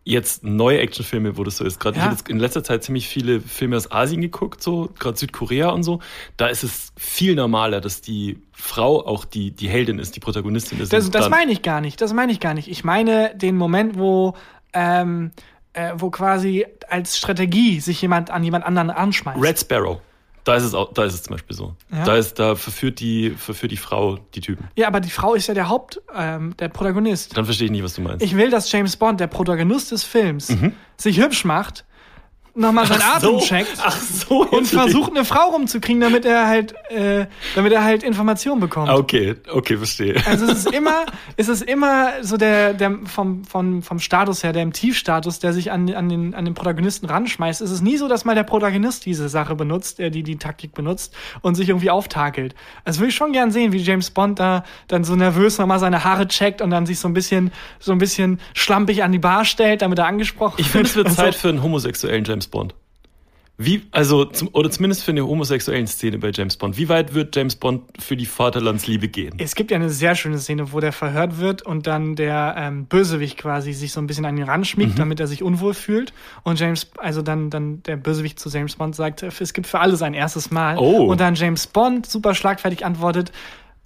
jetzt 0.04 0.42
neue 0.42 0.80
Actionfilme, 0.80 1.37
wo 1.38 1.44
das 1.44 1.58
so 1.58 1.64
ist. 1.64 1.78
Gerade 1.78 1.94
ich 1.96 1.99
Ja. 1.99 2.06
habe 2.06 2.16
jetzt 2.16 2.28
in 2.28 2.38
letzter 2.40 2.64
Zeit 2.64 2.82
ziemlich 2.82 3.06
viele 3.08 3.40
Filme 3.40 3.76
aus 3.76 3.92
Asien 3.92 4.20
geguckt, 4.20 4.61
so 4.61 4.90
gerade 4.99 5.16
Südkorea 5.16 5.68
und 5.70 5.84
so. 5.84 6.00
Da 6.37 6.49
ist 6.49 6.64
es 6.64 6.92
viel 6.96 7.37
normaler, 7.37 7.80
dass 7.80 8.00
die 8.00 8.42
Frau 8.52 9.06
auch 9.06 9.25
die 9.25 9.52
die 9.52 9.68
Heldin 9.68 10.00
ist, 10.00 10.16
die 10.16 10.20
Protagonistin 10.20 10.80
ist. 10.80 10.92
Das, 10.92 11.08
das 11.10 11.30
meine 11.30 11.52
ich 11.52 11.62
gar 11.62 11.80
nicht. 11.80 12.00
Das 12.00 12.12
meine 12.12 12.32
ich 12.32 12.40
gar 12.40 12.54
nicht. 12.54 12.67
Ich 12.69 12.82
meine 12.82 13.32
den 13.36 13.56
Moment, 13.56 13.97
wo, 13.97 14.34
ähm, 14.73 15.30
äh, 15.73 15.93
wo 15.97 16.11
quasi 16.11 16.67
als 16.89 17.17
Strategie 17.17 17.80
sich 17.80 18.02
jemand 18.02 18.30
an 18.30 18.45
jemand 18.45 18.65
anderen 18.65 18.91
anschmeißt. 18.91 19.43
Red 19.43 19.58
Sparrow. 19.58 20.00
Da 20.45 20.56
ist 20.56 20.65
es 20.65 20.75
auch, 20.75 20.93
da 20.93 21.04
ist 21.04 21.15
es 21.15 21.23
zum 21.23 21.35
Beispiel 21.35 21.54
so. 21.54 21.76
Ja. 21.93 22.04
Da 22.04 22.17
ist, 22.17 22.39
da 22.39 22.56
verführt 22.56 22.99
die, 22.99 23.30
verführt 23.30 23.71
die 23.71 23.76
Frau 23.76 24.19
die 24.35 24.41
Typen. 24.41 24.69
Ja, 24.75 24.89
aber 24.89 24.99
die 24.99 25.11
Frau 25.11 25.35
ist 25.35 25.47
ja 25.47 25.54
der 25.54 25.69
Haupt, 25.69 26.02
ähm, 26.17 26.56
der 26.56 26.69
Protagonist. 26.69 27.37
Dann 27.37 27.45
verstehe 27.45 27.67
ich 27.67 27.71
nicht, 27.71 27.85
was 27.85 27.95
du 27.95 28.02
meinst. 28.02 28.25
Ich 28.25 28.37
will, 28.37 28.50
dass 28.50 28.71
James 28.73 28.97
Bond, 28.97 29.21
der 29.21 29.28
Protagonist 29.28 29.93
des 29.93 30.02
Films, 30.02 30.52
sich 30.97 31.21
hübsch 31.21 31.45
macht, 31.45 31.85
nochmal 32.54 32.86
seinen 32.86 33.02
Atem 33.02 33.34
Mhm. 33.34 33.41
so, 33.41 33.47
checkt 33.47 33.78
Ach 33.82 33.97
so. 33.99 34.47
und 34.47 34.67
versucht, 34.67 35.10
eine 35.12 35.25
Frau 35.25 35.50
rumzukriegen, 35.50 36.00
damit 36.00 36.25
er 36.25 36.47
halt, 36.49 36.75
äh, 36.91 37.26
damit 37.54 37.73
er 37.73 37.82
halt 37.84 38.02
Informationen 38.02 38.60
bekommt. 38.60 38.88
Ah, 38.88 38.95
Okay, 38.97 39.34
okay, 39.52 39.76
verstehe. 39.76 40.17
Also 40.26 40.47
es 40.47 40.58
ist 40.67 40.73
immer, 40.73 41.06
es 41.36 41.49
ist 41.49 41.62
immer 41.62 42.10
so 42.23 42.36
der, 42.36 42.75
der 42.75 42.99
vom, 43.04 43.45
vom, 43.45 43.82
vom 43.82 43.99
Status 43.99 44.43
her, 44.45 44.52
der 44.52 44.62
im 44.62 44.73
Tiefstatus, 44.73 45.38
der 45.38 45.52
sich 45.52 45.73
an, 45.73 45.93
an, 45.95 46.08
den, 46.08 46.34
an 46.34 46.45
den 46.45 46.54
Protagonisten 46.54 47.06
ranschmeißt. 47.06 47.60
Es 47.62 47.71
ist 47.71 47.80
nie 47.82 47.97
so, 47.97 48.06
dass 48.08 48.25
mal 48.25 48.34
der 48.34 48.43
Protagonist 48.45 49.06
diese 49.06 49.28
Sache 49.28 49.54
benutzt, 49.54 49.99
der 49.99 50.10
die, 50.10 50.23
die 50.23 50.36
Taktik 50.36 50.75
benutzt 50.75 51.15
und 51.41 51.54
sich 51.54 51.69
irgendwie 51.71 51.91
auftakelt. 51.91 52.54
Das 52.84 53.00
will 53.00 53.08
ich 53.08 53.15
schon 53.15 53.32
gern 53.32 53.50
sehen, 53.50 53.73
wie 53.73 53.78
James 53.78 54.10
Bond 54.10 54.38
da 54.38 54.65
dann 54.88 55.04
so 55.04 55.17
nervös 55.17 55.58
nochmal 55.58 55.78
seine 55.78 56.04
Haare 56.04 56.28
checkt 56.28 56.60
und 56.60 56.71
dann 56.71 56.86
sich 56.86 56.99
so 56.99 57.08
ein 57.08 57.15
bisschen, 57.15 57.50
so 57.80 57.93
ein 57.93 57.99
bisschen 57.99 58.41
schlampig 58.54 59.02
an 59.02 59.12
die 59.12 59.19
Bar 59.19 59.45
stellt, 59.45 59.82
damit 59.82 59.99
er 59.99 60.06
angesprochen 60.06 60.54
Ich 60.58 60.69
finde, 60.69 60.86
es 60.88 60.97
wird 60.97 61.06
Und 61.08 61.15
so. 61.17 61.23
Zeit 61.23 61.34
für 61.34 61.49
einen 61.49 61.62
homosexuellen 61.62 62.25
James 62.25 62.42
Bond. 62.47 62.75
Wie, 63.59 63.83
also, 63.91 64.25
zum, 64.25 64.49
oder 64.52 64.71
zumindest 64.71 65.05
für 65.05 65.13
eine 65.13 65.26
homosexuellen 65.26 65.87
Szene 65.87 66.19
bei 66.19 66.31
James 66.33 66.57
Bond. 66.57 66.78
Wie 66.78 66.89
weit 66.89 67.15
wird 67.15 67.37
James 67.37 67.55
Bond 67.55 67.83
für 68.00 68.17
die 68.17 68.26
Vaterlandsliebe 68.26 69.09
gehen? 69.09 69.35
Es 69.39 69.55
gibt 69.55 69.71
ja 69.71 69.76
eine 69.76 69.91
sehr 69.91 70.15
schöne 70.15 70.39
Szene, 70.39 70.73
wo 70.73 70.81
der 70.81 70.93
verhört 70.93 71.39
wird 71.39 71.63
und 71.63 71.87
dann 71.87 72.17
der 72.17 72.55
ähm, 72.57 72.87
Bösewicht 72.87 73.37
quasi 73.37 73.73
sich 73.73 73.93
so 73.93 74.00
ein 74.00 74.07
bisschen 74.07 74.25
an 74.25 74.37
ihn 74.37 74.45
ranschmiegt, 74.45 74.99
damit 74.99 75.21
er 75.21 75.26
sich 75.26 75.43
unwohl 75.43 75.75
fühlt. 75.75 76.13
Und 76.43 76.59
James, 76.59 76.91
also 76.97 77.23
dann, 77.23 77.50
dann 77.50 77.83
der 77.85 77.97
Bösewicht 77.97 78.41
zu 78.41 78.49
James 78.49 78.75
Bond 78.76 78.97
sagt, 78.97 79.23
es 79.23 79.52
gibt 79.52 79.67
für 79.67 79.81
alle 79.81 79.97
sein 79.97 80.15
erstes 80.15 80.50
Mal. 80.50 80.78
Oh. 80.78 81.05
Und 81.05 81.21
dann 81.21 81.35
James 81.35 81.67
Bond 81.67 82.07
super 82.07 82.35
schlagfertig 82.35 82.85
antwortet, 82.85 83.33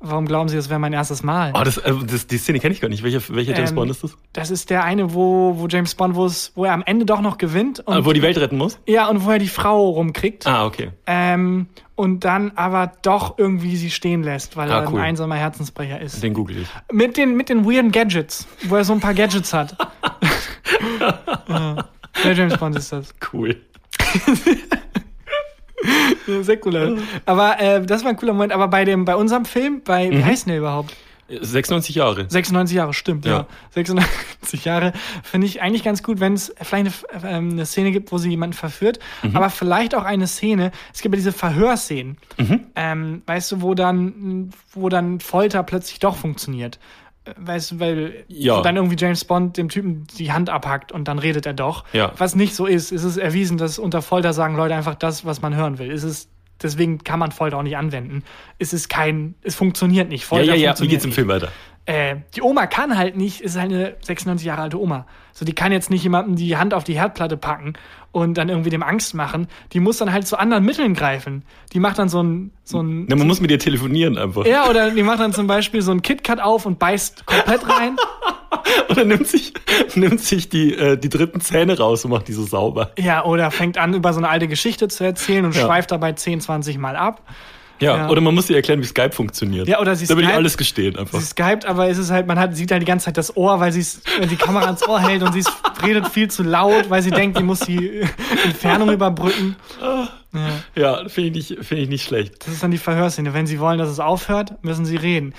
warum 0.00 0.26
glauben 0.26 0.48
Sie, 0.48 0.56
das 0.56 0.68
wäre 0.68 0.78
mein 0.78 0.92
erstes 0.92 1.22
Mal? 1.22 1.52
Oh, 1.54 1.62
das, 1.64 1.78
äh, 1.78 1.92
das, 2.06 2.26
die 2.26 2.38
Szene 2.38 2.60
kenne 2.60 2.74
ich 2.74 2.80
gar 2.80 2.88
nicht. 2.88 3.02
Welcher, 3.02 3.20
welcher 3.34 3.54
James 3.54 3.70
Ähm, 3.70 3.76
Bond 3.76 3.90
ist 3.90 4.04
das? 4.04 4.16
Das 4.32 4.50
ist 4.50 4.70
der 4.70 4.84
eine, 4.84 5.14
wo, 5.14 5.54
wo 5.58 5.66
James 5.68 5.94
Bond, 5.94 6.14
wo 6.16 6.64
er 6.64 6.72
am 6.72 6.82
Ende 6.84 7.04
doch 7.06 7.20
noch 7.20 7.38
gewinnt. 7.38 7.80
Und, 7.80 7.94
Ah, 7.94 8.04
wo 8.04 8.12
die 8.12 8.22
Welt 8.22 8.36
retten 8.38 8.56
muss? 8.58 8.78
ja, 8.86 9.08
und 9.08 9.24
wo 9.24 9.30
er 9.30 9.38
die 9.38 9.48
Frau 9.48 9.90
rumkriegt. 9.90 10.46
Ah, 10.46 10.66
okay. 10.66 10.90
Ähm, 11.06 11.66
und 11.94 12.24
dann 12.24 12.52
aber 12.56 12.92
doch 13.02 13.38
irgendwie 13.38 13.76
sie 13.76 13.90
stehen 13.90 14.22
lässt, 14.22 14.56
weil 14.56 14.70
Ah, 14.70 14.80
er 14.82 14.92
cool. 14.92 14.98
ein 15.00 15.06
einsamer 15.06 15.36
Herzensbrecher 15.36 16.00
ist. 16.00 16.22
Den 16.22 16.34
google 16.34 16.58
ich. 16.58 16.68
Mit 16.92 17.16
den, 17.16 17.36
mit 17.36 17.48
den 17.48 17.64
weirden 17.64 17.90
Gadgets, 17.90 18.46
wo 18.64 18.76
er 18.76 18.84
so 18.84 18.92
ein 18.92 19.00
paar 19.00 19.14
Gadgets 19.14 19.52
hat. 19.54 19.76
ja. 21.48 21.84
Der 22.24 22.32
James 22.34 22.56
Bond 22.58 22.76
ist 22.76 22.92
das. 22.92 23.14
Cool. 23.32 23.56
Sehr 26.42 26.56
cooler. 26.58 26.96
Aber 27.24 27.60
äh, 27.60 27.84
das 27.84 28.04
war 28.04 28.10
ein 28.10 28.16
cooler 28.16 28.32
Moment. 28.32 28.52
Aber 28.52 28.68
bei 28.68 28.84
dem, 28.84 29.04
bei 29.04 29.16
unserem 29.16 29.44
Film, 29.44 29.82
bei, 29.84 30.10
wie 30.10 30.24
heißt 30.24 30.46
denn 30.46 30.52
der 30.52 30.58
überhaupt? 30.58 30.94
96 31.28 31.94
Jahre. 31.96 32.26
96 32.28 32.76
Jahre, 32.76 32.94
stimmt, 32.94 33.24
ja. 33.24 33.38
Ja. 33.38 33.46
96 33.70 34.64
Jahre 34.64 34.92
finde 35.24 35.46
ich 35.48 35.60
eigentlich 35.60 35.82
ganz 35.82 36.02
gut, 36.02 36.20
wenn 36.20 36.34
es 36.34 36.54
vielleicht 36.62 37.02
eine, 37.12 37.24
ähm, 37.28 37.50
eine 37.50 37.66
Szene 37.66 37.90
gibt, 37.90 38.12
wo 38.12 38.18
sie 38.18 38.30
jemanden 38.30 38.54
verführt, 38.54 39.00
aber 39.34 39.50
vielleicht 39.50 39.96
auch 39.96 40.04
eine 40.04 40.28
Szene, 40.28 40.70
es 40.94 41.02
gibt 41.02 41.14
ja 41.14 41.16
diese 41.16 41.32
Verhörszenen, 41.32 42.16
ähm, 42.76 43.22
weißt 43.26 43.52
du, 43.52 43.62
wo 43.62 43.74
dann, 43.74 44.50
wo 44.72 44.88
dann 44.88 45.18
Folter 45.18 45.64
plötzlich 45.64 45.98
doch 45.98 46.16
funktioniert. 46.16 46.78
Weißt 47.36 47.72
du, 47.72 47.80
weil 47.80 48.24
Ja. 48.28 48.62
dann 48.62 48.76
irgendwie 48.76 48.96
James 48.98 49.24
Bond 49.24 49.56
dem 49.56 49.68
Typen 49.68 50.06
die 50.18 50.32
Hand 50.32 50.48
abhackt 50.50 50.92
und 50.92 51.08
dann 51.08 51.18
redet 51.18 51.46
er 51.46 51.54
doch. 51.54 51.84
Ja. 51.92 52.12
Was 52.18 52.34
nicht 52.36 52.54
so 52.54 52.66
ist. 52.66 52.92
Es 52.92 53.02
ist 53.04 53.16
erwiesen, 53.16 53.58
dass 53.58 53.78
unter 53.78 54.02
Folter 54.02 54.32
sagen 54.32 54.56
Leute 54.56 54.74
einfach 54.74 54.94
das, 54.94 55.24
was 55.24 55.42
man 55.42 55.54
hören 55.56 55.78
will. 55.78 55.90
Es 55.90 56.04
ist, 56.04 56.30
deswegen 56.62 56.98
kann 56.98 57.18
man 57.18 57.32
Folter 57.32 57.58
auch 57.58 57.62
nicht 57.62 57.76
anwenden. 57.76 58.22
Es 58.58 58.72
ist 58.72 58.88
kein, 58.88 59.34
es 59.42 59.54
funktioniert 59.56 60.08
nicht. 60.08 60.22
Ja, 60.22 60.28
Folter 60.28 60.44
ja, 60.44 60.54
ja. 60.54 60.60
Wie 60.60 60.66
funktioniert 60.66 60.90
geht's 60.92 61.04
im 61.04 61.12
Film 61.12 61.28
weiter? 61.28 61.48
Äh, 61.86 62.16
die 62.34 62.42
Oma 62.42 62.66
kann 62.66 62.98
halt 62.98 63.16
nicht, 63.16 63.40
ist 63.40 63.56
halt 63.58 63.72
eine 63.72 63.94
96 64.02 64.46
Jahre 64.46 64.62
alte 64.62 64.80
Oma. 64.80 65.06
So, 65.32 65.44
die 65.44 65.54
kann 65.54 65.70
jetzt 65.72 65.90
nicht 65.90 66.02
jemandem 66.02 66.36
die 66.36 66.56
Hand 66.56 66.74
auf 66.74 66.84
die 66.84 66.94
Herdplatte 66.98 67.36
packen 67.36 67.74
und 68.10 68.38
dann 68.38 68.48
irgendwie 68.48 68.70
dem 68.70 68.82
Angst 68.82 69.14
machen. 69.14 69.46
Die 69.72 69.80
muss 69.80 69.98
dann 69.98 70.12
halt 70.12 70.26
zu 70.26 70.38
anderen 70.38 70.64
Mitteln 70.64 70.94
greifen. 70.94 71.44
Die 71.72 71.78
macht 71.80 71.98
dann 71.98 72.08
so 72.08 72.22
ein, 72.22 72.50
so 72.64 72.80
ein, 72.82 73.04
Ne, 73.06 73.16
man 73.16 73.26
muss 73.26 73.40
mit 73.40 73.50
dir 73.50 73.58
telefonieren 73.58 74.16
einfach. 74.18 74.46
ja, 74.46 74.68
oder 74.68 74.90
die 74.90 75.02
macht 75.02 75.20
dann 75.20 75.32
zum 75.32 75.46
Beispiel 75.46 75.82
so 75.82 75.92
ein 75.92 76.02
KitKat 76.02 76.40
auf 76.40 76.66
und 76.66 76.78
beißt 76.78 77.26
komplett 77.26 77.68
rein. 77.68 77.96
Oder 78.88 79.04
nimmt 79.04 79.26
sich, 79.26 79.52
nimmt 79.94 80.20
sich 80.20 80.48
die, 80.48 80.72
äh, 80.74 80.96
die 80.96 81.08
dritten 81.08 81.40
Zähne 81.40 81.76
raus 81.78 82.04
und 82.04 82.10
macht 82.12 82.26
die 82.28 82.32
so 82.32 82.44
sauber. 82.44 82.90
Ja, 82.98 83.24
oder 83.24 83.50
fängt 83.50 83.76
an, 83.78 83.92
über 83.94 84.12
so 84.12 84.18
eine 84.18 84.28
alte 84.28 84.48
Geschichte 84.48 84.88
zu 84.88 85.04
erzählen 85.04 85.44
und 85.44 85.54
Ja. 85.54 85.66
schweift 85.66 85.90
dabei 85.90 86.12
10, 86.12 86.40
20 86.40 86.78
Mal 86.78 86.96
ab. 86.96 87.22
Ja, 87.80 87.96
Ja. 87.96 88.08
oder 88.08 88.20
man 88.22 88.34
muss 88.34 88.46
dir 88.46 88.56
erklären, 88.56 88.80
wie 88.80 88.86
Skype 88.86 89.12
funktioniert. 89.12 89.68
Ja, 89.68 89.80
oder 89.80 89.94
sie 89.96 90.06
Da 90.06 90.14
würde 90.14 90.28
ich 90.28 90.34
alles 90.34 90.56
gestehen 90.56 90.96
einfach. 90.96 91.18
Sie 91.20 91.26
skypt, 91.26 91.66
aber 91.66 91.88
es 91.88 91.98
ist 91.98 92.10
halt, 92.10 92.26
man 92.26 92.38
hat, 92.38 92.56
sieht 92.56 92.70
halt 92.70 92.80
die 92.80 92.86
ganze 92.86 93.04
Zeit 93.06 93.16
das 93.18 93.36
Ohr, 93.36 93.60
weil 93.60 93.70
sie 93.72 93.84
die 94.30 94.36
Kamera 94.36 94.64
ans 94.66 94.86
Ohr 94.88 95.00
hält 95.00 95.22
und 95.22 95.32
sie 95.34 95.44
redet 95.84 96.08
viel 96.08 96.28
zu 96.30 96.42
laut, 96.42 96.88
weil 96.88 97.02
sie 97.02 97.10
denkt, 97.10 97.38
die 97.38 97.42
muss 97.42 97.60
die 97.60 98.02
Entfernung 98.44 98.90
überbrücken. 98.90 99.56
Ja. 99.80 100.08
Ja, 100.74 101.08
finde 101.08 101.38
ich, 101.38 101.50
nicht- 101.50 101.64
finde 101.64 101.82
ich 101.84 101.88
nicht 101.88 102.04
schlecht. 102.04 102.46
Das 102.46 102.54
ist 102.54 102.62
dann 102.62 102.70
die 102.70 102.78
Verhörszene. 102.78 103.32
Wenn 103.34 103.46
sie 103.46 103.58
wollen, 103.60 103.78
dass 103.78 103.88
es 103.88 104.00
aufhört, 104.00 104.52
müssen 104.62 104.84
sie 104.84 104.96
reden. 104.96 105.32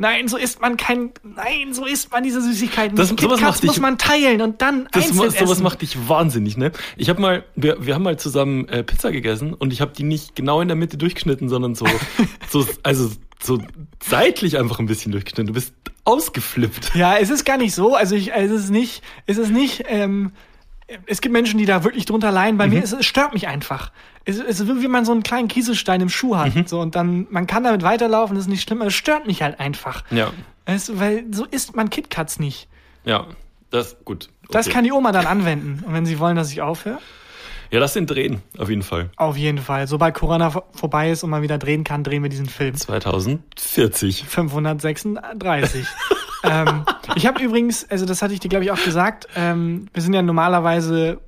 Nein, 0.00 0.28
so 0.28 0.36
isst 0.38 0.60
man 0.62 0.76
kein. 0.76 1.10
Nein, 1.22 1.72
so 1.74 1.84
isst 1.84 2.10
man 2.10 2.22
diese 2.24 2.40
Süßigkeiten. 2.40 2.96
Das- 2.96 3.14
Die 3.14 3.22
sowas 3.22 3.40
macht 3.40 3.62
dich- 3.62 3.68
muss 3.68 3.80
man 3.80 3.98
teilen 3.98 4.40
und 4.40 4.62
dann 4.62 4.88
Das, 4.92 5.04
einzeln 5.10 5.30
sowas 5.30 5.34
essen. 5.52 5.62
macht 5.62 5.82
dich 5.82 6.08
wahnsinnig, 6.08 6.56
ne? 6.56 6.72
Ich 6.96 7.08
habe 7.10 7.20
mal, 7.20 7.44
wir, 7.54 7.84
wir 7.84 7.94
haben 7.94 8.02
mal 8.02 8.18
zusammen 8.18 8.66
äh, 8.68 8.82
Pizza 8.82 9.12
gegessen 9.12 9.52
und 9.54 9.72
ich 9.74 9.80
habe 9.80 9.92
die 9.96 10.02
nicht 10.04 10.34
genau 10.34 10.60
in 10.62 10.68
der 10.68 10.76
Mitte 10.76 10.96
durchgeschnitten, 10.96 11.48
sondern 11.50 11.74
so, 11.74 11.86
so, 12.50 12.66
also 12.82 13.10
so 13.42 13.58
seitlich 14.02 14.58
einfach 14.58 14.78
ein 14.78 14.86
bisschen 14.86 15.12
durchgeschnitten. 15.12 15.48
Du 15.48 15.52
bist 15.52 15.74
ausgeflippt. 16.04 16.94
Ja, 16.94 17.16
es 17.18 17.30
ist 17.30 17.44
gar 17.44 17.58
nicht 17.58 17.74
so. 17.74 17.94
Also 17.94 18.14
ich, 18.14 18.32
es 18.32 18.50
ist 18.50 18.70
nicht, 18.70 19.02
es 19.26 19.36
ist 19.38 19.50
nicht. 19.50 19.84
Ähm, 19.88 20.32
es 21.06 21.20
gibt 21.20 21.32
Menschen, 21.32 21.58
die 21.58 21.66
da 21.66 21.84
wirklich 21.84 22.04
drunter 22.04 22.30
leiden. 22.32 22.58
Bei 22.58 22.66
Mhm. 22.66 22.74
mir 22.74 22.82
es, 22.82 22.92
es 22.92 23.06
stört 23.06 23.32
mich 23.34 23.48
einfach. 23.48 23.92
Es, 24.24 24.38
es 24.38 24.60
ist 24.60 24.68
wie 24.68 24.82
wenn 24.82 24.90
man 24.90 25.04
so 25.04 25.12
einen 25.12 25.22
kleinen 25.22 25.48
Kieselstein 25.48 26.00
im 26.00 26.08
Schuh 26.08 26.36
hat. 26.36 26.54
Mhm. 26.54 26.66
So 26.66 26.80
und 26.80 26.94
dann 26.94 27.26
man 27.30 27.46
kann 27.46 27.64
damit 27.64 27.82
weiterlaufen. 27.82 28.36
Das 28.36 28.44
ist 28.44 28.50
nicht 28.50 28.62
schlimm. 28.62 28.80
aber 28.80 28.88
Es 28.88 28.94
stört 28.94 29.26
mich 29.26 29.42
halt 29.42 29.58
einfach. 29.60 30.04
Ja, 30.10 30.32
du, 30.66 30.98
weil 31.00 31.24
so 31.32 31.44
isst 31.46 31.74
man 31.76 31.90
KitKats 31.90 32.38
nicht. 32.38 32.68
ja, 33.04 33.26
das 33.70 33.96
gut. 34.04 34.28
Das 34.50 34.66
okay. 34.66 34.74
kann 34.74 34.84
die 34.84 34.92
Oma 34.92 35.12
dann 35.12 35.26
anwenden. 35.26 35.84
Und 35.86 35.92
wenn 35.94 36.04
sie 36.06 36.18
wollen, 36.18 36.34
dass 36.36 36.50
ich 36.50 36.60
aufhöre, 36.60 36.98
Ja, 37.70 37.78
lass 37.78 37.92
den 37.92 38.06
drehen, 38.08 38.42
auf 38.58 38.68
jeden 38.68 38.82
Fall. 38.82 39.10
auf 39.16 39.36
jeden 39.36 39.58
Fall. 39.58 39.86
Sobald 39.86 40.14
Corona 40.14 40.50
vor- 40.50 40.66
vorbei 40.72 41.12
ist 41.12 41.22
und 41.22 41.30
man 41.30 41.42
wieder 41.42 41.56
drehen 41.56 41.84
kann, 41.84 42.02
drehen 42.02 42.22
wir 42.24 42.30
diesen 42.30 42.46
Film. 42.48 42.74
2040. 42.74 44.24
536. 44.26 45.86
ähm, 46.44 46.84
ich 47.16 47.26
habe 47.26 47.42
übrigens, 47.42 47.88
also 47.90 48.06
das 48.06 48.22
hatte 48.22 48.32
ich 48.34 48.40
dir, 48.40 48.48
glaube 48.48 48.64
ich, 48.64 48.70
auch 48.70 48.82
gesagt, 48.82 49.28
ähm, 49.36 49.86
wir 49.92 50.02
sind 50.02 50.14
ja 50.14 50.22
normalerweise 50.22 51.20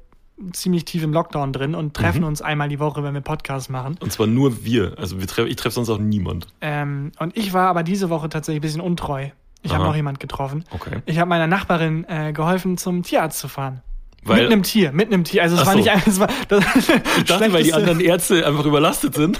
ziemlich 0.52 0.84
tief 0.84 1.02
im 1.04 1.12
Lockdown 1.12 1.52
drin 1.52 1.74
und 1.74 1.94
treffen 1.94 2.22
Mhm. 2.22 2.26
uns 2.28 2.42
einmal 2.42 2.68
die 2.68 2.80
Woche, 2.80 3.04
wenn 3.04 3.14
wir 3.14 3.20
Podcasts 3.20 3.68
machen. 3.68 3.96
Und 4.00 4.12
zwar 4.12 4.26
nur 4.26 4.64
wir. 4.64 4.94
Also 4.98 5.20
wir 5.20 5.26
treff, 5.28 5.46
ich 5.46 5.56
treffe 5.56 5.74
sonst 5.74 5.90
auch 5.90 5.98
niemand. 5.98 6.46
Ähm, 6.60 7.12
und 7.18 7.36
ich 7.36 7.52
war 7.52 7.68
aber 7.68 7.82
diese 7.82 8.10
Woche 8.10 8.28
tatsächlich 8.28 8.58
ein 8.60 8.62
bisschen 8.62 8.80
untreu. 8.80 9.28
Ich 9.64 9.72
habe 9.72 9.84
noch 9.84 9.94
jemand 9.94 10.18
getroffen. 10.18 10.64
Okay. 10.70 11.02
Ich 11.06 11.20
habe 11.20 11.28
meiner 11.28 11.46
Nachbarin 11.46 12.04
äh, 12.08 12.32
geholfen, 12.32 12.78
zum 12.78 13.04
Tierarzt 13.04 13.38
zu 13.38 13.46
fahren. 13.46 13.80
Weil, 14.24 14.42
mit 14.42 14.52
einem 14.52 14.62
Tier, 14.64 14.90
mit 14.90 15.12
einem 15.12 15.22
Tier. 15.22 15.42
Also 15.42 15.54
es 15.56 15.64
war 15.64 15.72
so. 15.72 15.78
nicht 15.78 15.90
einfach, 15.90 16.06
es 16.08 16.18
war 16.18 16.28
das 16.48 16.64
ich 17.18 17.24
dachte, 17.24 17.52
weil 17.52 17.62
die 17.62 17.72
anderen 17.74 18.00
Ärzte 18.00 18.44
einfach 18.44 18.64
überlastet 18.64 19.14
sind. 19.14 19.38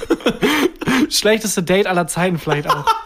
schlechteste 1.11 1.63
Date 1.65 1.87
aller 1.89 2.07
Zeiten 2.07 2.39
vielleicht 2.39 2.69
auch. 2.71 2.85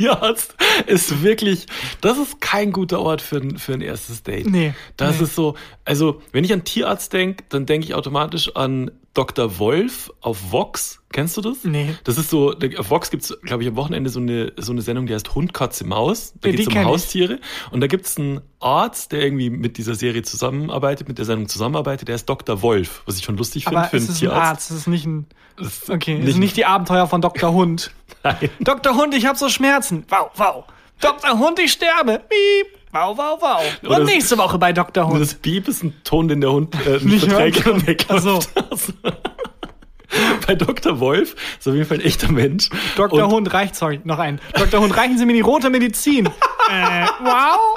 Tierarzt 0.00 0.54
ist 0.86 1.22
wirklich, 1.22 1.66
das 2.00 2.16
ist 2.16 2.40
kein 2.40 2.72
guter 2.72 3.00
Ort 3.00 3.20
für 3.20 3.36
ein, 3.36 3.58
für 3.58 3.74
ein 3.74 3.82
erstes 3.82 4.22
Date. 4.22 4.48
Nee, 4.48 4.72
Das 4.96 5.18
nee. 5.18 5.24
ist 5.24 5.34
so, 5.34 5.56
also 5.84 6.22
wenn 6.32 6.42
ich 6.42 6.52
an 6.52 6.64
Tierarzt 6.64 7.12
denke, 7.12 7.44
dann 7.50 7.66
denke 7.66 7.86
ich 7.86 7.94
automatisch 7.94 8.56
an 8.56 8.90
Dr. 9.14 9.58
Wolf 9.58 10.10
auf 10.20 10.52
Vox. 10.52 11.00
Kennst 11.12 11.36
du 11.36 11.40
das? 11.40 11.64
Nee. 11.64 11.96
Das 12.04 12.16
ist 12.16 12.30
so, 12.30 12.54
auf 12.78 12.90
Vox 12.90 13.10
gibt's, 13.10 13.36
glaube 13.42 13.64
ich, 13.64 13.68
am 13.68 13.74
Wochenende 13.74 14.08
so 14.08 14.20
eine, 14.20 14.52
so 14.56 14.70
eine 14.70 14.82
Sendung, 14.82 15.06
die 15.06 15.14
heißt 15.14 15.34
Hund, 15.34 15.52
Katze, 15.52 15.84
Maus. 15.84 16.32
Da 16.40 16.48
Ja, 16.48 16.52
geht's 16.52 16.62
die 16.62 16.68
um 16.68 16.72
kenn 16.74 16.82
ich. 16.82 16.88
Haustiere. 16.88 17.40
Und 17.72 17.80
da 17.80 17.88
gibt's 17.88 18.16
einen 18.16 18.40
Arzt, 18.60 19.10
der 19.10 19.22
irgendwie 19.22 19.50
mit 19.50 19.76
dieser 19.78 19.96
Serie 19.96 20.22
zusammenarbeitet, 20.22 21.08
mit 21.08 21.18
der 21.18 21.24
Sendung 21.24 21.48
zusammenarbeitet, 21.48 22.06
der 22.06 22.14
ist 22.14 22.26
Dr. 22.28 22.62
Wolf, 22.62 23.02
was 23.06 23.16
ich 23.18 23.24
schon 23.24 23.36
lustig 23.36 23.64
finde 23.64 23.80
für 23.88 23.96
es 23.96 24.02
einen 24.04 24.10
ist 24.10 24.16
ein 24.16 24.18
Tierarzt. 24.20 24.42
Arzt, 24.50 24.70
es 24.70 24.76
ist 24.76 24.86
nicht 24.86 25.06
ein. 25.06 25.26
Das 25.56 25.66
ist 25.66 25.90
Okay, 25.90 26.12
es 26.14 26.18
nicht- 26.20 26.30
sind 26.32 26.40
nicht 26.40 26.56
die 26.56 26.64
Abenteuer 26.66 27.08
von 27.08 27.20
Dr. 27.20 27.52
Hund. 27.52 27.90
Nein. 28.22 28.48
Dr. 28.60 28.94
Hund, 28.94 29.14
ich 29.14 29.26
habe 29.26 29.36
so 29.36 29.48
Schmerzen. 29.48 30.04
Wow, 30.08 30.30
wow. 30.36 30.64
Dr. 31.00 31.38
Hund, 31.38 31.58
ich 31.58 31.72
sterbe. 31.72 32.20
Piep. 32.28 32.79
Wow, 32.92 33.16
wow, 33.16 33.38
wow. 33.40 33.60
Und 33.82 33.90
das- 34.00 34.08
nächste 34.08 34.36
Woche 34.38 34.58
bei 34.58 34.72
Dr. 34.72 35.06
Hund. 35.06 35.20
das 35.20 35.34
Piep 35.34 35.68
ist 35.68 35.82
ein 35.84 35.94
Ton, 36.04 36.26
den 36.28 36.40
der 36.40 36.50
Hund 36.52 36.74
äh, 36.86 36.98
nicht 37.04 37.26
verträgt 37.26 37.62
kann. 37.62 37.74
und 37.74 37.86
wegläuft. 37.86 38.10
Also, 38.20 38.40
Bei 40.44 40.56
Dr. 40.56 40.98
Wolf 40.98 41.36
ist 41.58 41.68
auf 41.68 41.74
jeden 41.74 41.86
Fall 41.86 41.98
ein 41.98 42.04
echter 42.04 42.32
Mensch. 42.32 42.68
Dr. 42.96 43.24
Und 43.26 43.32
Hund 43.32 43.52
reicht, 43.54 43.76
sorry, 43.76 44.00
noch 44.02 44.18
ein. 44.18 44.40
Dr. 44.54 44.80
Hund, 44.80 44.96
reichen 44.96 45.16
Sie 45.16 45.24
mir 45.24 45.34
die 45.34 45.40
rote 45.40 45.70
Medizin. 45.70 46.26
äh, 46.68 47.06
wow. 47.22 47.76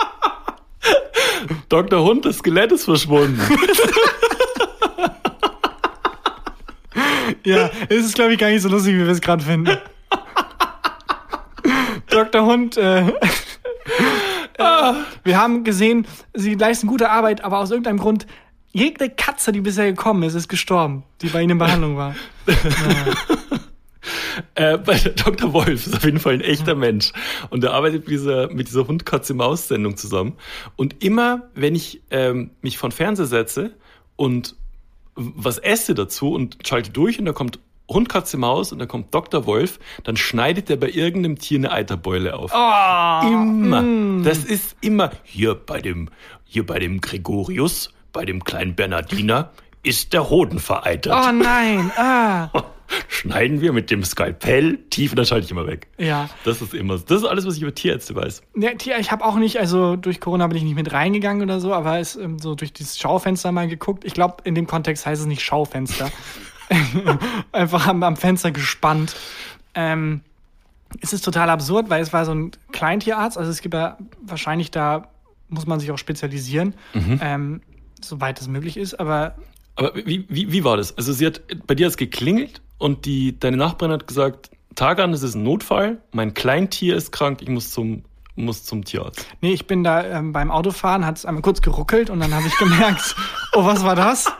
Dr. 1.69 2.02
Hund, 2.04 2.26
das 2.26 2.38
Skelett 2.39 2.71
ist 2.71 2.86
verschwunden. 2.86 3.39
Ja, 7.45 7.69
es 7.89 8.06
ist, 8.06 8.15
glaube 8.15 8.34
ich, 8.34 8.39
gar 8.39 8.49
nicht 8.49 8.62
so 8.62 8.69
lustig, 8.69 8.93
wie 8.93 8.99
wir 8.99 9.10
es 9.10 9.19
gerade 9.19 9.43
finden. 9.43 9.78
Dr. 12.10 12.45
Hund, 12.45 12.78
äh, 12.78 13.04
äh, 14.58 14.94
wir 15.24 15.38
haben 15.38 15.63
gesehen, 15.63 16.08
sie 16.34 16.56
leisten 16.56 16.88
gute 16.88 17.10
Arbeit, 17.10 17.44
aber 17.44 17.60
aus 17.60 17.72
irgendeinem 17.72 18.00
Grund, 18.00 18.28
jede 18.72 19.10
Katze, 19.10 19.52
die 19.52 19.62
bisher 19.62 19.86
gekommen 19.86 20.24
ist, 20.24 20.34
ist 20.34 20.48
gestorben, 20.48 21.04
die 21.22 21.28
bei 21.28 21.42
ihnen 21.42 21.52
in 21.52 21.58
Behandlung 21.60 21.96
war. 21.96 22.16
äh, 24.56 24.78
bei 24.80 24.98
Dr. 24.98 25.54
Wolf 25.54 25.88
ist 25.88 25.96
auf 25.96 26.04
jeden 26.04 26.20
Fall 26.20 26.34
ein 26.34 26.42
echter 26.42 26.76
Mensch. 26.76 27.13
Und 27.52 27.63
er 27.63 27.74
arbeitet 27.74 28.08
mit 28.08 28.10
dieser, 28.10 28.52
mit 28.52 28.68
dieser 28.68 28.88
Hund-Katze-Maus-Sendung 28.88 29.96
zusammen. 29.96 30.34
Und 30.76 31.04
immer, 31.04 31.50
wenn 31.54 31.76
ich 31.76 32.02
ähm, 32.10 32.50
mich 32.62 32.78
von 32.78 32.92
Fernseher 32.92 33.28
setze 33.28 33.72
und 34.16 34.56
was 35.16 35.60
esse 35.60 35.94
dazu 35.94 36.34
und 36.34 36.58
schalte 36.66 36.92
durch 36.92 37.20
und 37.20 37.26
da 37.26 37.34
kommt 37.34 37.60
Hund, 37.93 38.10
Katze, 38.10 38.38
Maus 38.38 38.71
und 38.71 38.79
da 38.79 38.86
kommt 38.86 39.13
Dr. 39.13 39.45
Wolf, 39.45 39.79
dann 40.03 40.17
schneidet 40.17 40.69
er 40.69 40.77
bei 40.77 40.89
irgendeinem 40.89 41.38
Tier 41.38 41.60
eine 41.60 41.71
Eiterbeule 41.71 42.36
auf. 42.38 42.51
Oh, 42.53 43.27
Immer. 43.27 44.23
Das 44.23 44.43
ist 44.43 44.75
immer 44.82 45.12
hier 45.23 45.56
bei 45.56 45.82
dem, 45.82 46.10
hier 46.45 46.65
bei 46.65 46.79
dem 46.79 47.01
Gregorius, 47.01 47.91
bei 48.12 48.25
dem 48.25 48.43
kleinen 48.43 48.75
Bernardiner, 48.75 49.51
ist 49.84 50.13
der 50.13 50.29
Hoden 50.29 50.60
vereitert. 50.60 51.13
oh 51.13 51.32
nein, 51.32 51.91
ah. 51.97 52.49
Schneiden 53.08 53.62
wir 53.62 53.73
mit 53.73 53.89
dem 53.89 54.03
Skalpell 54.03 54.77
tief 54.89 55.12
und 55.12 55.17
dann 55.17 55.25
schalte 55.25 55.45
ich 55.45 55.51
immer 55.51 55.65
weg. 55.65 55.88
Ja. 55.97 56.29
Das 56.43 56.62
ist 56.62 56.73
immer, 56.73 56.99
das 56.99 57.21
ist 57.21 57.25
alles, 57.25 57.45
was 57.45 57.56
ich 57.56 57.62
über 57.63 57.73
Tierärzte 57.73 58.15
weiß. 58.15 58.43
Ja, 58.56 58.73
Tier, 58.75 58.99
ich 58.99 59.12
habe 59.12 59.25
auch 59.25 59.36
nicht, 59.36 59.58
also 59.60 59.95
durch 59.95 60.19
Corona 60.19 60.45
bin 60.47 60.58
ich 60.58 60.63
nicht 60.63 60.75
mit 60.75 60.91
reingegangen 60.93 61.41
oder 61.41 61.60
so, 61.60 61.73
aber 61.73 61.99
es 61.99 62.15
ähm, 62.15 62.38
so 62.39 62.53
durch 62.56 62.71
dieses 62.71 62.99
Schaufenster 62.99 63.51
mal 63.51 63.67
geguckt. 63.67 64.06
Ich 64.06 64.13
glaube, 64.13 64.38
in 64.43 64.53
dem 64.53 64.67
Kontext 64.67 65.06
heißt 65.06 65.21
es 65.21 65.27
nicht 65.27 65.41
Schaufenster. 65.41 66.12
Einfach 67.51 67.88
am, 67.88 68.03
am 68.03 68.15
Fenster 68.15 68.51
gespannt. 68.51 69.15
Ähm, 69.75 70.21
es 71.01 71.13
ist 71.13 71.25
total 71.25 71.49
absurd, 71.49 71.89
weil 71.89 72.01
es 72.01 72.13
war 72.13 72.25
so 72.25 72.33
ein 72.33 72.51
Kleintierarzt, 72.71 73.38
also 73.38 73.49
es 73.49 73.62
gibt 73.62 73.73
ja 73.73 73.97
wahrscheinlich 74.21 74.71
da 74.71 75.07
muss 75.49 75.67
man 75.67 75.79
sich 75.79 75.91
auch 75.91 75.97
spezialisieren, 75.97 76.73
ähm, 77.21 77.62
soweit 78.01 78.41
es 78.41 78.47
möglich 78.47 78.77
ist, 78.77 78.99
aber 78.99 79.36
Aber 79.75 79.95
wie, 79.95 80.25
wie, 80.29 80.51
wie 80.51 80.63
war 80.63 80.77
das? 80.77 80.97
Also 80.97 81.13
sie 81.13 81.25
hat, 81.25 81.41
bei 81.67 81.75
dir 81.75 81.86
hat 81.86 81.91
es 81.91 81.97
geklingelt 81.97 82.62
und 82.77 83.05
die, 83.05 83.39
deine 83.39 83.57
Nachbarin 83.57 83.93
hat 83.93 84.07
gesagt, 84.07 84.51
Tagan, 84.75 85.13
es 85.13 85.21
ist 85.21 85.36
ein 85.36 85.43
Notfall, 85.43 85.99
mein 86.12 86.33
Kleintier 86.33 86.95
ist 86.95 87.12
krank, 87.12 87.41
ich 87.41 87.49
muss 87.49 87.71
zum, 87.71 88.03
muss 88.36 88.63
zum 88.63 88.83
Tierarzt. 88.83 89.27
Nee, 89.41 89.53
ich 89.53 89.67
bin 89.67 89.83
da 89.83 90.03
ähm, 90.03 90.33
beim 90.33 90.49
Autofahren, 90.49 91.05
hat 91.05 91.17
es 91.17 91.25
einmal 91.25 91.43
kurz 91.43 91.62
geruckelt 91.62 92.09
und 92.09 92.19
dann 92.19 92.33
habe 92.33 92.47
ich 92.47 92.57
gemerkt, 92.57 93.15
oh, 93.53 93.63
was 93.65 93.83
war 93.83 93.95
das? 93.95 94.31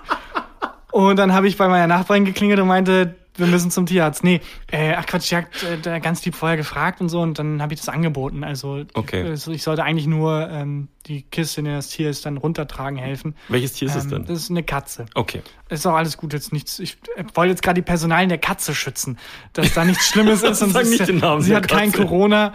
Und 0.94 1.18
dann 1.18 1.34
habe 1.34 1.48
ich 1.48 1.58
bei 1.58 1.68
meiner 1.68 1.88
Nachbarin 1.88 2.24
geklingelt 2.24 2.60
und 2.60 2.68
meinte, 2.68 3.16
wir 3.36 3.48
müssen 3.48 3.72
zum 3.72 3.88
Tierarzt. 3.88 4.24
Nee, 4.24 4.42
äh, 4.72 4.94
ach 4.96 5.08
Quatsch, 5.08 5.32
ich 5.32 5.34
hab 5.34 5.46
äh, 5.64 5.80
da 5.82 5.98
ganz 5.98 6.24
lieb 6.24 6.36
vorher 6.36 6.56
gefragt 6.56 7.02
und 7.02 7.10
so 7.10 7.20
und 7.20 7.40
dann 7.40 7.64
habe 7.64 7.74
ich 7.74 7.80
das 7.80 7.90
angeboten. 7.90 8.44
Also 8.44 8.84
Okay. 8.94 9.24
also 9.28 9.52
ich 9.52 9.64
sollte 9.64 9.84
eigentlich 9.84 10.06
nur 10.06 10.48
ähm, 10.52 10.90
die 11.08 11.24
Kiste, 11.24 11.62
in 11.62 11.66
der 11.66 11.78
das 11.78 11.88
Tier 11.90 12.12
ist, 12.12 12.28
dann 12.28 12.38
runtertragen 12.38 13.00
helfen. 13.00 13.36
Welches 13.50 13.74
Tier 13.74 13.88
ist 13.88 13.96
es 13.96 14.04
Ähm, 14.04 14.10
denn? 14.12 14.26
Das 14.26 14.38
ist 14.38 14.52
eine 14.52 14.62
Katze. 14.62 15.08
Okay. 15.16 15.42
Ist 15.70 15.88
auch 15.88 15.96
alles 15.96 16.16
gut, 16.16 16.32
jetzt 16.34 16.54
nichts. 16.54 16.78
Ich 16.78 17.00
äh, 17.16 17.24
wollte 17.34 17.50
jetzt 17.50 17.64
gerade 17.64 17.82
die 17.82 17.86
Personalien 17.86 18.30
der 18.30 18.38
Katze 18.38 18.76
schützen, 18.76 19.18
dass 19.54 19.74
da 19.74 19.84
nichts 19.86 20.08
Schlimmes 20.08 20.44
ist. 20.44 20.62
und 20.62 20.76
sie 20.86 20.98
sie 21.40 21.56
hat 21.56 21.68
kein 21.68 21.92
Katze. 21.92 22.04
Corona. 22.06 22.54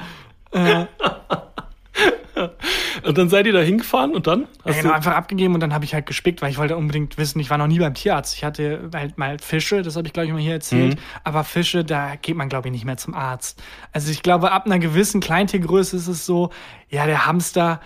Äh, 0.52 0.84
Und 3.02 3.18
dann 3.18 3.28
seid 3.28 3.46
ihr 3.46 3.52
da 3.52 3.60
hingefahren 3.60 4.14
und 4.14 4.26
dann? 4.26 4.42
Ja, 4.42 4.46
Hast 4.66 4.76
genau, 4.78 4.90
du, 4.90 4.94
einfach 4.96 5.14
abgegeben 5.14 5.54
und 5.54 5.60
dann 5.60 5.72
habe 5.74 5.84
ich 5.84 5.94
halt 5.94 6.06
gespickt, 6.06 6.40
weil 6.42 6.50
ich 6.50 6.58
wollte 6.58 6.76
unbedingt 6.76 7.18
wissen, 7.18 7.40
ich 7.40 7.50
war 7.50 7.58
noch 7.58 7.66
nie 7.66 7.78
beim 7.80 7.94
Tierarzt. 7.94 8.36
Ich 8.36 8.44
hatte 8.44 8.90
halt 8.94 9.18
mal 9.18 9.38
Fische, 9.40 9.82
das 9.82 9.96
habe 9.96 10.06
ich 10.06 10.12
glaube 10.12 10.26
ich 10.26 10.32
mal 10.32 10.40
hier 10.40 10.52
erzählt, 10.52 10.94
Mhm. 10.96 11.00
aber 11.24 11.42
Fische, 11.44 11.84
da 11.84 12.14
geht 12.16 12.36
man 12.36 12.48
glaube 12.48 12.68
ich 12.68 12.72
nicht 12.72 12.84
mehr 12.84 12.96
zum 12.96 13.14
Arzt. 13.14 13.60
Also 13.92 14.10
ich 14.12 14.22
glaube, 14.22 14.52
ab 14.52 14.66
einer 14.66 14.78
gewissen 14.78 15.20
Kleintiergröße 15.20 15.96
ist 15.96 16.06
es 16.06 16.26
so, 16.26 16.50
ja, 16.88 17.06
der 17.06 17.26
Hamster, 17.26 17.80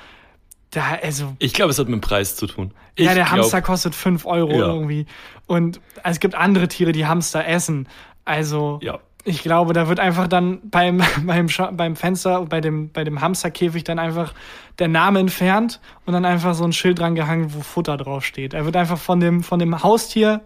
da, 0.71 0.99
also, 1.03 1.35
ich 1.39 1.53
glaube, 1.55 1.71
es 1.71 1.79
hat 1.79 1.87
mit 1.87 1.95
dem 1.95 2.01
Preis 2.01 2.37
zu 2.37 2.47
tun. 2.47 2.73
Ich 2.95 3.05
ja, 3.07 3.15
der 3.15 3.25
glaub, 3.25 3.39
Hamster 3.39 3.63
kostet 3.63 3.95
5 3.95 4.27
Euro 4.27 4.53
Ja. 4.53 4.67
irgendwie. 4.69 5.07
Und 5.47 5.81
es 6.05 6.21
gibt 6.21 6.35
andere 6.35 6.69
Tiere, 6.69 6.93
die 6.93 7.07
Hamster 7.07 7.47
essen. 7.47 7.89
Also, 8.25 8.79
Ja. 8.83 8.99
Ich 9.25 9.43
glaube, 9.43 9.73
da 9.73 9.89
wird 9.89 10.01
einfach 10.01 10.27
dann 10.27 10.61
beim, 10.65 11.03
beim, 11.25 11.47
beim 11.73 11.97
Fenster, 11.97 12.45
bei 12.47 12.61
dem, 12.61 12.91
bei 12.91 13.05
dem 13.05 13.21
Hamsterkäfig 13.21 13.85
dann 13.85 13.99
einfach 13.99 14.35
der 14.79 14.89
Name 14.89 15.21
entfernt 15.21 15.81
und 16.07 16.13
dann 16.13 16.25
einfach 16.25 16.55
so 16.55 16.65
ein 16.65 16.73
Schild 16.73 16.99
dran 16.99 17.15
gehangen, 17.15 17.55
wo 17.55 17.61
Futter 17.61 17.97
draufsteht. 17.97 18.55
Er 18.55 18.65
wird 18.65 18.77
einfach 18.77 18.99
von 18.99 19.21
dem, 19.21 19.43
von 19.43 19.59
dem 19.59 19.83
Haustier 19.83 20.43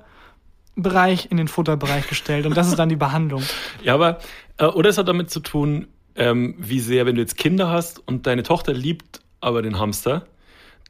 Bereich 0.78 1.30
in 1.30 1.38
den 1.38 1.48
Futterbereich 1.48 2.06
gestellt 2.06 2.44
und 2.44 2.54
das 2.54 2.68
ist 2.68 2.78
dann 2.78 2.90
die 2.90 2.96
Behandlung. 2.96 3.42
Ja, 3.82 3.94
aber, 3.94 4.18
äh, 4.58 4.66
oder 4.66 4.90
es 4.90 4.98
hat 4.98 5.08
damit 5.08 5.30
zu 5.30 5.40
tun, 5.40 5.86
ähm, 6.16 6.54
wie 6.58 6.80
sehr, 6.80 7.06
wenn 7.06 7.14
du 7.14 7.22
jetzt 7.22 7.38
Kinder 7.38 7.70
hast 7.70 8.06
und 8.06 8.26
deine 8.26 8.42
Tochter 8.42 8.74
liebt 8.74 9.20
aber 9.40 9.62
den 9.62 9.78
Hamster, 9.78 10.26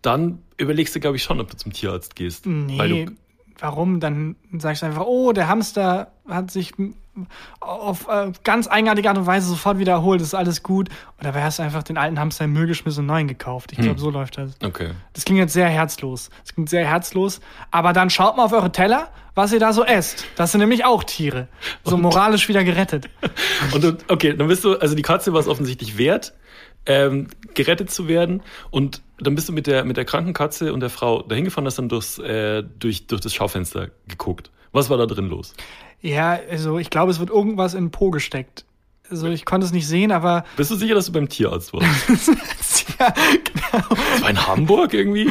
dann 0.02 0.40
überlegst 0.56 0.94
du, 0.96 1.00
glaube 1.00 1.16
ich, 1.16 1.22
schon, 1.22 1.40
ob 1.40 1.50
du 1.50 1.56
zum 1.56 1.72
Tierarzt 1.72 2.16
gehst. 2.16 2.46
Weil 2.46 2.88
Nee, 2.88 3.04
du, 3.04 3.12
warum? 3.60 4.00
Dann 4.00 4.34
sagst 4.58 4.82
du 4.82 4.86
einfach, 4.86 5.04
oh, 5.06 5.32
der 5.32 5.46
Hamster 5.46 6.12
hat 6.28 6.50
sich 6.50 6.72
auf 7.60 8.08
äh, 8.08 8.32
ganz 8.44 8.68
eigenartige 8.68 9.08
Art 9.08 9.18
und 9.18 9.26
Weise 9.26 9.48
sofort 9.48 9.78
wiederholt, 9.78 10.20
ist 10.20 10.34
alles 10.34 10.62
gut. 10.62 10.88
Und 10.88 11.24
dabei 11.24 11.42
hast 11.42 11.58
du 11.58 11.62
einfach 11.62 11.82
den 11.82 11.98
alten 11.98 12.18
Hamster 12.18 12.44
im 12.44 12.52
Müll 12.52 12.66
geschmissen 12.66 13.00
und 13.00 13.06
neuen 13.06 13.28
gekauft. 13.28 13.72
Ich 13.72 13.78
glaube, 13.78 13.98
so 13.98 14.10
läuft 14.10 14.38
das. 14.38 14.52
okay. 14.64 14.90
Das 15.12 15.24
klingt 15.24 15.38
jetzt 15.38 15.52
sehr 15.52 15.68
herzlos. 15.68 16.30
Das 16.42 16.54
klingt 16.54 16.68
sehr 16.68 16.86
herzlos. 16.86 17.40
Aber 17.70 17.92
dann 17.92 18.10
schaut 18.10 18.36
mal 18.36 18.44
auf 18.44 18.52
eure 18.52 18.72
Teller, 18.72 19.08
was 19.34 19.52
ihr 19.52 19.60
da 19.60 19.72
so 19.72 19.84
esst. 19.84 20.24
Das 20.36 20.52
sind 20.52 20.60
nämlich 20.60 20.84
auch 20.84 21.04
Tiere. 21.04 21.48
So 21.84 21.96
moralisch 21.96 22.48
wieder 22.48 22.64
gerettet. 22.64 23.08
Und 23.72 23.84
du, 23.84 23.96
okay, 24.08 24.34
dann 24.34 24.48
bist 24.48 24.64
du, 24.64 24.76
also 24.76 24.94
die 24.94 25.02
Katze 25.02 25.32
war 25.32 25.40
es 25.40 25.46
offensichtlich 25.46 25.98
wert, 25.98 26.34
ähm, 26.86 27.28
gerettet 27.54 27.90
zu 27.90 28.08
werden. 28.08 28.42
Und 28.70 29.02
dann 29.18 29.34
bist 29.34 29.48
du 29.48 29.52
mit 29.52 29.66
der, 29.66 29.84
mit 29.84 29.96
der 29.96 30.04
kranken 30.04 30.32
Katze 30.32 30.72
und 30.72 30.80
der 30.80 30.90
Frau 30.90 31.22
dahin 31.22 31.44
gefahren, 31.44 31.66
hast 31.66 31.78
dann 31.78 31.88
durchs, 31.88 32.18
äh, 32.18 32.62
durch, 32.62 33.06
durch 33.06 33.20
das 33.20 33.34
Schaufenster 33.34 33.90
geguckt. 34.08 34.50
Was 34.72 34.90
war 34.90 34.98
da 34.98 35.06
drin 35.06 35.28
los? 35.28 35.54
Ja, 36.00 36.38
also 36.50 36.78
ich 36.78 36.90
glaube, 36.90 37.10
es 37.10 37.18
wird 37.18 37.30
irgendwas 37.30 37.74
in 37.74 37.86
den 37.86 37.90
Po 37.90 38.10
gesteckt. 38.10 38.64
Also 39.10 39.28
ich 39.28 39.44
konnte 39.44 39.66
es 39.66 39.72
nicht 39.72 39.86
sehen, 39.86 40.10
aber 40.10 40.44
Bist 40.56 40.70
du 40.70 40.74
sicher, 40.74 40.94
dass 40.94 41.06
du 41.06 41.12
beim 41.12 41.28
Tierarzt 41.28 41.72
warst? 41.72 42.08
ja, 42.98 43.12
genau. 43.44 43.84
Das 43.88 44.22
war 44.22 44.30
in 44.30 44.46
Hamburg 44.46 44.94
irgendwie? 44.94 45.30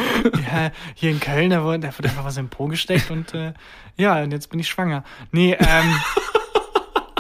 Ja, 0.50 0.72
hier 0.94 1.12
in 1.12 1.20
Köln, 1.20 1.50
da 1.50 1.64
wurde, 1.64 1.80
da 1.80 1.98
wurde 1.98 2.10
einfach 2.10 2.24
was 2.24 2.38
im 2.38 2.50
Po 2.50 2.68
gesteckt 2.68 3.12
und 3.12 3.34
äh, 3.34 3.54
ja, 3.98 4.22
und 4.24 4.32
jetzt 4.32 4.50
bin 4.50 4.60
ich 4.60 4.68
schwanger. 4.70 5.04
Nee, 5.32 5.58
ähm, 5.60 5.96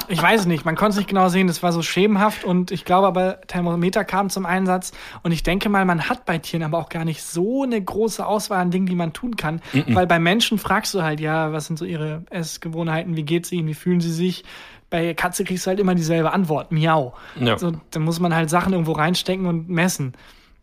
ich 0.07 0.21
weiß 0.21 0.45
nicht, 0.45 0.65
man 0.65 0.75
konnte 0.75 0.91
es 0.91 0.97
nicht 0.97 1.09
genau 1.09 1.29
sehen, 1.29 1.47
das 1.47 1.63
war 1.63 1.71
so 1.71 1.81
schemenhaft 1.81 2.43
und 2.43 2.71
ich 2.71 2.85
glaube 2.85 3.07
aber, 3.07 3.41
Thermometer 3.47 4.03
kam 4.03 4.29
zum 4.29 4.45
Einsatz 4.45 4.91
und 5.23 5.31
ich 5.31 5.43
denke 5.43 5.69
mal, 5.69 5.85
man 5.85 6.09
hat 6.09 6.25
bei 6.25 6.37
Tieren 6.37 6.63
aber 6.63 6.77
auch 6.77 6.89
gar 6.89 7.05
nicht 7.05 7.23
so 7.23 7.63
eine 7.63 7.81
große 7.81 8.25
Auswahl 8.25 8.59
an 8.59 8.71
Dingen, 8.71 8.85
die 8.87 8.95
man 8.95 9.13
tun 9.13 9.35
kann, 9.35 9.61
weil 9.87 10.07
bei 10.07 10.19
Menschen 10.19 10.57
fragst 10.57 10.93
du 10.93 11.03
halt, 11.03 11.19
ja, 11.19 11.51
was 11.51 11.67
sind 11.67 11.77
so 11.77 11.85
ihre 11.85 12.23
Essgewohnheiten, 12.29 13.15
wie 13.15 13.23
geht's 13.23 13.51
ihnen, 13.51 13.67
wie 13.67 13.73
fühlen 13.73 14.01
sie 14.01 14.11
sich? 14.11 14.43
Bei 14.89 15.13
Katze 15.13 15.43
kriegst 15.43 15.65
du 15.65 15.69
halt 15.69 15.79
immer 15.79 15.95
dieselbe 15.95 16.31
Antwort, 16.31 16.71
miau. 16.71 17.15
Ja. 17.39 17.57
So, 17.57 17.73
dann 17.91 18.03
muss 18.03 18.19
man 18.19 18.35
halt 18.35 18.49
Sachen 18.49 18.73
irgendwo 18.73 18.93
reinstecken 18.93 19.45
und 19.47 19.67
messen. 19.67 20.13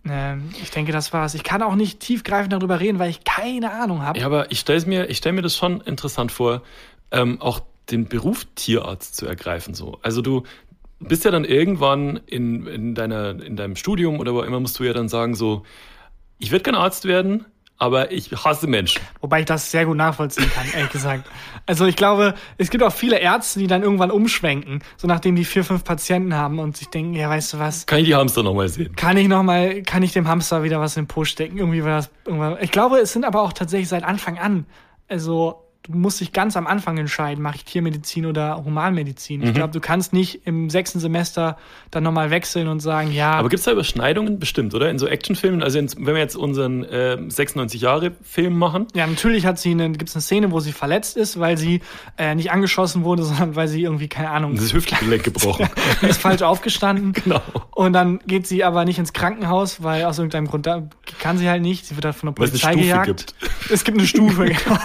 Ähm, 0.09 0.51
ich 0.63 0.71
denke, 0.71 0.93
das 0.93 1.13
war's. 1.13 1.35
Ich 1.35 1.45
kann 1.45 1.63
auch 1.63 1.75
nicht 1.75 2.01
tiefgreifend 2.01 2.53
darüber 2.53 2.81
reden, 2.81 2.99
weil 2.99 3.11
ich 3.11 3.25
keine 3.25 3.73
Ahnung 3.73 4.03
habe. 4.03 4.19
Ja, 4.19 4.27
aber 4.27 4.51
ich 4.51 4.61
stelle 4.61 4.85
mir, 4.87 5.11
ich 5.11 5.19
stell 5.19 5.33
mir 5.33 5.43
das 5.43 5.57
schon 5.57 5.81
interessant 5.81 6.33
vor, 6.33 6.63
ähm, 7.11 7.41
auch 7.41 7.61
den 7.91 8.07
Beruf 8.07 8.47
Tierarzt 8.55 9.17
zu 9.17 9.27
ergreifen. 9.27 9.75
So. 9.75 9.99
Also 10.03 10.23
du 10.23 10.45
bist 11.01 11.25
ja 11.25 11.31
dann 11.31 11.45
irgendwann 11.45 12.21
in, 12.27 12.67
in, 12.67 12.95
deiner, 12.95 13.31
in 13.31 13.57
deinem 13.57 13.77
Studium 13.77 14.21
oder 14.21 14.35
wo 14.35 14.43
immer 14.43 14.61
musst 14.61 14.79
du 14.79 14.85
ja 14.85 14.93
dann 14.93 15.09
sagen, 15.09 15.35
so, 15.35 15.65
ich 16.39 16.51
würde 16.51 16.63
kein 16.63 16.75
Arzt 16.75 17.05
werden, 17.05 17.45
aber 17.77 18.13
ich 18.13 18.31
hasse 18.31 18.69
Menschen. 18.69 19.03
Wobei 19.21 19.41
ich 19.41 19.47
das 19.47 19.71
sehr 19.73 19.87
gut 19.87 19.97
nachvollziehen 19.97 20.49
kann, 20.55 20.67
ehrlich 20.73 20.93
gesagt. 20.93 21.29
Also 21.67 21.87
ich 21.87 21.97
glaube, 21.97 22.35
es 22.57 22.71
gibt 22.71 22.85
auch 22.85 22.93
viele 22.93 23.19
Ärzte, 23.19 23.59
die 23.59 23.67
dann 23.67 23.83
irgendwann 23.83 24.13
umschwenken, 24.13 24.85
so 24.97 25.09
nachdem 25.09 25.35
die 25.35 25.45
vier, 25.45 25.65
fünf 25.65 25.83
Patienten 25.83 26.35
haben 26.35 26.61
und 26.61 26.77
sich 26.77 26.89
denken, 26.89 27.15
ja, 27.15 27.29
weißt 27.29 27.55
du 27.55 27.59
was, 27.59 27.87
Kann 27.87 27.99
ich 27.99 28.07
die 28.07 28.15
Hamster 28.15 28.45
nochmal 28.45 28.69
sehen? 28.69 28.95
kann 28.95 29.17
ich 29.17 29.27
noch 29.27 29.43
mal, 29.43 29.83
kann 29.83 30.05
ich 30.05 30.13
dem 30.13 30.29
Hamster 30.29 30.63
wieder 30.63 30.81
was 30.81 30.97
in 30.97 31.05
den 31.05 31.09
Po 31.09 31.25
stecken? 31.25 31.59
Irgendwie 31.59 31.83
war 31.83 31.97
das 31.97 32.11
irgendwann. 32.25 32.57
Ich 32.61 32.71
glaube, 32.71 32.99
es 32.99 33.13
sind 33.13 33.25
aber 33.25 33.43
auch 33.43 33.53
tatsächlich 33.53 33.89
seit 33.89 34.05
Anfang 34.05 34.39
an, 34.39 34.67
also 35.09 35.62
du 35.85 35.97
musst 35.97 36.21
dich 36.21 36.33
ganz 36.33 36.57
am 36.57 36.67
Anfang 36.67 36.97
entscheiden, 36.99 37.43
mache 37.43 37.57
ich 37.57 37.65
Tiermedizin 37.65 38.27
oder 38.27 38.63
Humanmedizin. 38.65 39.41
Mhm. 39.41 39.47
Ich 39.49 39.55
glaube, 39.55 39.73
du 39.73 39.81
kannst 39.81 40.13
nicht 40.13 40.47
im 40.47 40.71
sechsten 40.71 41.01
Semester 41.01 41.57
dann 41.91 42.05
nochmal 42.05 42.31
wechseln 42.31 42.69
und 42.69 42.81
sagen, 42.81 43.11
ja, 43.13 43.33
Aber 43.33 43.49
gibt's 43.49 43.65
da 43.65 43.73
Überschneidungen? 43.73 44.39
Bestimmt, 44.39 44.75
oder? 44.75 44.91
In 44.91 44.99
so 44.99 45.07
Actionfilmen, 45.07 45.63
also 45.63 45.79
in, 45.79 45.89
wenn 45.99 46.15
wir 46.15 46.19
jetzt 46.19 46.37
unseren 46.37 46.85
äh, 46.85 47.19
96-Jahre-Film 47.21 48.57
machen, 48.57 48.87
Ja, 48.95 49.07
natürlich 49.07 49.45
hat 49.47 49.59
sie 49.59 49.73
eine, 49.73 49.91
gibt's 49.93 50.15
eine 50.15 50.23
Szene, 50.23 50.51
wo 50.53 50.61
sie 50.61 50.73
verletzt 50.73 51.17
ist, 51.17 51.41
weil 51.41 51.59
sie 51.59 51.81
äh, 52.17 52.35
nicht 52.35 52.53
angeschossen 52.53 53.05
wurde, 53.05 53.23
sondern 53.25 53.57
weil 53.57 53.69
sie 53.69 53.83
irgendwie, 53.83 54.09
keine 54.09 54.31
Ahnung, 54.31 54.55
das 54.55 54.73
Hüftgelenk 54.73 55.25
gebrochen. 55.25 55.69
ist 56.03 56.21
falsch 56.21 56.43
aufgestanden. 56.43 57.13
Genau. 57.23 57.41
Und 57.71 57.93
dann 57.93 58.19
geht 58.27 58.47
sie 58.49 58.65
aber 58.65 58.85
nicht 58.85 58.99
ins 58.99 59.13
Krankenhaus, 59.13 59.83
weil 59.83 60.05
aus 60.07 60.19
irgendeinem 60.19 60.49
Grund 60.49 60.67
da 60.67 60.89
kann 61.21 61.39
sie 61.39 61.49
halt 61.49 61.63
nicht. 61.63 61.87
Sie 61.87 61.95
wird 61.95 62.05
dann 62.05 62.13
von 62.15 62.35
der 62.35 62.39
Weil 62.39 62.49
es 62.53 62.65
eine 62.65 62.75
Polizei 62.75 63.05
Stufe 63.05 63.07
gejagt. 63.07 63.37
gibt. 63.39 63.71
Es 63.71 63.85
gibt 63.85 63.99
eine 63.99 64.07
Stufe, 64.09 64.45
genau. 64.47 64.79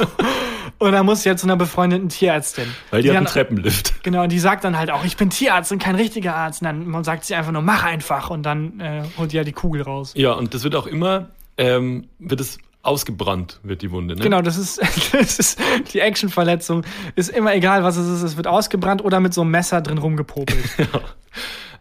Und 0.79 0.91
dann 0.91 1.05
muss 1.05 1.23
sie 1.23 1.29
jetzt 1.29 1.41
zu 1.41 1.47
einer 1.47 1.55
befreundeten 1.55 2.09
Tierärztin. 2.09 2.65
Weil 2.91 3.01
die 3.01 3.09
hat 3.09 3.17
einen 3.17 3.25
dann, 3.25 3.33
Treppenlift. 3.33 3.93
Genau, 4.03 4.23
und 4.23 4.31
die 4.31 4.39
sagt 4.39 4.63
dann 4.63 4.77
halt 4.77 4.89
auch, 4.89 5.03
ich 5.03 5.17
bin 5.17 5.29
Tierarzt 5.29 5.71
und 5.71 5.79
kein 5.79 5.95
richtiger 5.95 6.35
Arzt. 6.35 6.61
Und 6.61 6.91
dann 6.91 7.03
sagt 7.03 7.25
sie 7.25 7.35
einfach 7.35 7.51
nur, 7.51 7.61
mach 7.61 7.83
einfach. 7.83 8.29
Und 8.29 8.43
dann 8.43 8.79
äh, 8.79 9.03
holt 9.17 9.33
die 9.33 9.37
ja 9.37 9.43
die 9.43 9.51
Kugel 9.51 9.81
raus. 9.81 10.13
Ja, 10.15 10.33
und 10.33 10.53
das 10.53 10.63
wird 10.63 10.75
auch 10.75 10.87
immer, 10.87 11.29
ähm, 11.57 12.07
wird 12.19 12.39
es 12.39 12.59
ausgebrannt, 12.83 13.59
wird 13.63 13.81
die 13.81 13.91
Wunde, 13.91 14.15
ne? 14.15 14.21
Genau, 14.21 14.41
das 14.41 14.57
ist, 14.57 14.79
das 15.11 15.39
ist 15.39 15.59
die 15.93 15.99
Actionverletzung. 15.99 16.83
Ist 17.15 17.29
immer 17.29 17.53
egal, 17.53 17.83
was 17.83 17.97
es 17.97 18.07
ist. 18.07 18.21
Es 18.23 18.37
wird 18.37 18.47
ausgebrannt 18.47 19.03
oder 19.03 19.19
mit 19.19 19.33
so 19.33 19.41
einem 19.41 19.51
Messer 19.51 19.81
drin 19.81 19.97
rumgepopelt. 19.97 20.69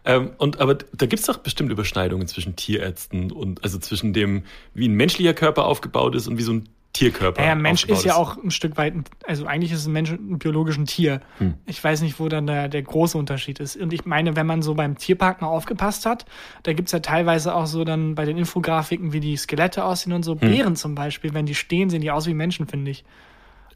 Ähm, 0.07 0.31
und 0.37 0.61
aber 0.61 0.75
da 0.75 1.05
gibt's 1.05 1.25
doch 1.25 1.35
bestimmt 1.35 1.69
Überschneidungen 1.69 2.27
zwischen 2.27 2.55
Tierärzten 2.55 3.29
und 3.29 3.65
also 3.65 3.77
zwischen 3.77 4.13
dem, 4.13 4.43
wie 4.73 4.87
ein 4.87 4.93
menschlicher 4.93 5.33
Körper 5.33 5.65
aufgebaut 5.65 6.15
ist 6.15 6.29
und 6.29 6.37
wie 6.37 6.43
so 6.43 6.53
ein 6.53 6.69
Tierkörper. 6.97 7.43
Ja, 7.45 7.55
Mensch 7.55 7.85
ist 7.85 8.03
ja 8.05 8.15
auch 8.15 8.37
ein 8.37 8.51
Stück 8.51 8.77
weit, 8.77 8.93
ein- 8.95 9.03
also 9.25 9.45
eigentlich 9.45 9.71
ist 9.71 9.85
ein 9.87 9.93
Mensch 9.93 10.11
ein 10.11 10.39
biologisch 10.39 10.77
ein 10.77 10.85
Tier. 10.85 11.21
Hm. 11.37 11.53
Ich 11.65 11.83
weiß 11.83 12.01
nicht, 12.01 12.19
wo 12.19 12.27
dann 12.29 12.47
der, 12.47 12.67
der 12.69 12.81
große 12.81 13.17
Unterschied 13.17 13.59
ist. 13.59 13.75
Und 13.77 13.93
ich 13.93 14.05
meine, 14.05 14.35
wenn 14.35 14.45
man 14.47 14.61
so 14.61 14.73
beim 14.73 14.97
Tierpark 14.97 15.41
mal 15.41 15.47
aufgepasst 15.47 16.05
hat, 16.05 16.25
da 16.63 16.73
gibt's 16.73 16.91
ja 16.91 16.99
teilweise 16.99 17.53
auch 17.55 17.65
so 17.67 17.83
dann 17.83 18.15
bei 18.15 18.25
den 18.25 18.37
Infografiken, 18.37 19.13
wie 19.13 19.19
die 19.19 19.37
Skelette 19.37 19.83
aussehen 19.85 20.13
und 20.13 20.23
so. 20.23 20.33
Hm. 20.33 20.39
Bären 20.39 20.75
zum 20.75 20.95
Beispiel, 20.95 21.33
wenn 21.33 21.45
die 21.45 21.55
stehen, 21.55 21.89
sehen 21.89 22.01
die 22.01 22.11
aus 22.11 22.27
wie 22.27 22.33
Menschen, 22.33 22.67
finde 22.67 22.91
ich. 22.91 23.03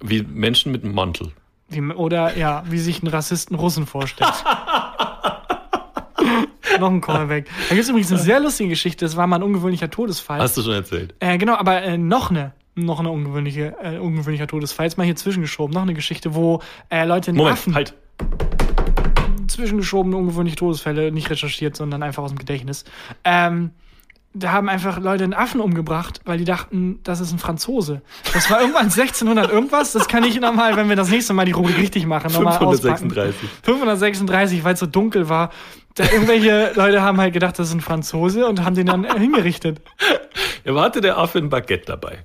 Wie 0.02 0.24
Menschen 0.24 0.72
mit 0.72 0.84
einem 0.84 0.94
Mantel. 0.96 1.32
Wie, 1.70 1.82
oder 1.82 2.38
ja, 2.38 2.64
wie 2.70 2.80
sich 2.80 3.02
ein 3.04 3.08
Rassisten 3.08 3.56
Russen 3.56 3.86
vorstellt. 3.86 4.32
Noch 6.80 6.90
ein 6.90 7.02
Callback. 7.02 7.48
Da 7.70 7.76
gibt's 7.76 7.90
übrigens 7.90 8.12
eine 8.12 8.20
sehr 8.22 8.40
lustige 8.40 8.70
Geschichte. 8.70 9.06
Das 9.06 9.16
war 9.16 9.28
mal 9.28 9.36
ein 9.38 9.44
ungewöhnlicher 9.44 9.90
Todesfall. 9.90 10.40
Hast 10.40 10.58
du 10.58 10.62
schon 10.64 10.74
erzählt? 10.74 11.14
Äh, 11.20 11.38
genau, 11.38 11.56
aber 11.56 11.82
äh, 11.84 11.98
noch 11.98 12.30
eine, 12.32 12.54
noch 12.76 13.00
eine 13.00 13.10
ungewöhnliche, 13.10 13.76
äh, 13.82 13.98
ungewöhnlicher 13.98 14.48
Todesfall. 14.48 14.86
Jetzt 14.86 14.98
mal 14.98 15.04
hier 15.04 15.16
zwischengeschoben. 15.16 15.74
Noch 15.74 15.82
eine 15.82 15.94
Geschichte, 15.94 16.36
wo 16.36 16.62
äh, 16.90 17.06
Leute 17.06 17.30
einen 17.30 17.38
Moment, 17.38 17.58
Affen 17.58 17.76
halt. 17.76 17.94
zwischengeschobene 19.48 20.16
ungewöhnliche 20.16 20.58
Todesfälle 20.58 21.12
nicht 21.12 21.30
recherchiert, 21.30 21.76
sondern 21.76 22.04
einfach 22.04 22.24
aus 22.24 22.32
dem 22.32 22.40
Gedächtnis. 22.40 22.86
Ähm, 23.24 23.72
da 24.34 24.52
haben 24.52 24.70
einfach 24.70 25.00
Leute 25.00 25.24
einen 25.24 25.34
Affen 25.34 25.60
umgebracht, 25.60 26.22
weil 26.26 26.38
die 26.38 26.46
dachten, 26.46 27.00
das 27.04 27.20
ist 27.20 27.34
ein 27.34 27.40
Franzose. 27.40 28.02
Das 28.34 28.50
war 28.50 28.62
irgendwann 28.62 28.84
1600 28.92 29.52
irgendwas. 29.52 29.92
Das 29.92 30.08
kann 30.08 30.24
ich 30.24 30.40
nochmal, 30.40 30.76
wenn 30.78 30.90
wir 30.90 30.96
das 30.96 31.10
nächste 31.10 31.34
Mal 31.34 31.46
die 31.46 31.52
Rubrik 31.52 31.78
richtig 31.78 32.06
machen, 32.06 32.32
nochmal 32.32 32.58
auspacken. 32.58 33.10
536. 33.10 33.50
536, 33.64 34.64
weil 34.64 34.74
es 34.74 34.80
so 34.80 34.86
dunkel 34.86 35.30
war. 35.30 35.52
Da 35.96 36.06
irgendwelche 36.06 36.72
Leute 36.76 37.02
haben 37.02 37.20
halt 37.20 37.34
gedacht, 37.34 37.60
das 37.60 37.68
ist 37.68 37.74
ein 37.74 37.82
Franzose 37.82 38.48
und 38.48 38.64
haben 38.64 38.76
den 38.76 38.88
dann 38.88 39.04
hingerichtet. 39.18 39.82
Ja, 40.64 40.74
aber 40.74 40.82
hatte 40.84 41.02
der 41.02 41.18
Affe 41.18 41.40
ein 41.40 41.50
Baguette 41.50 41.86
dabei? 41.88 42.20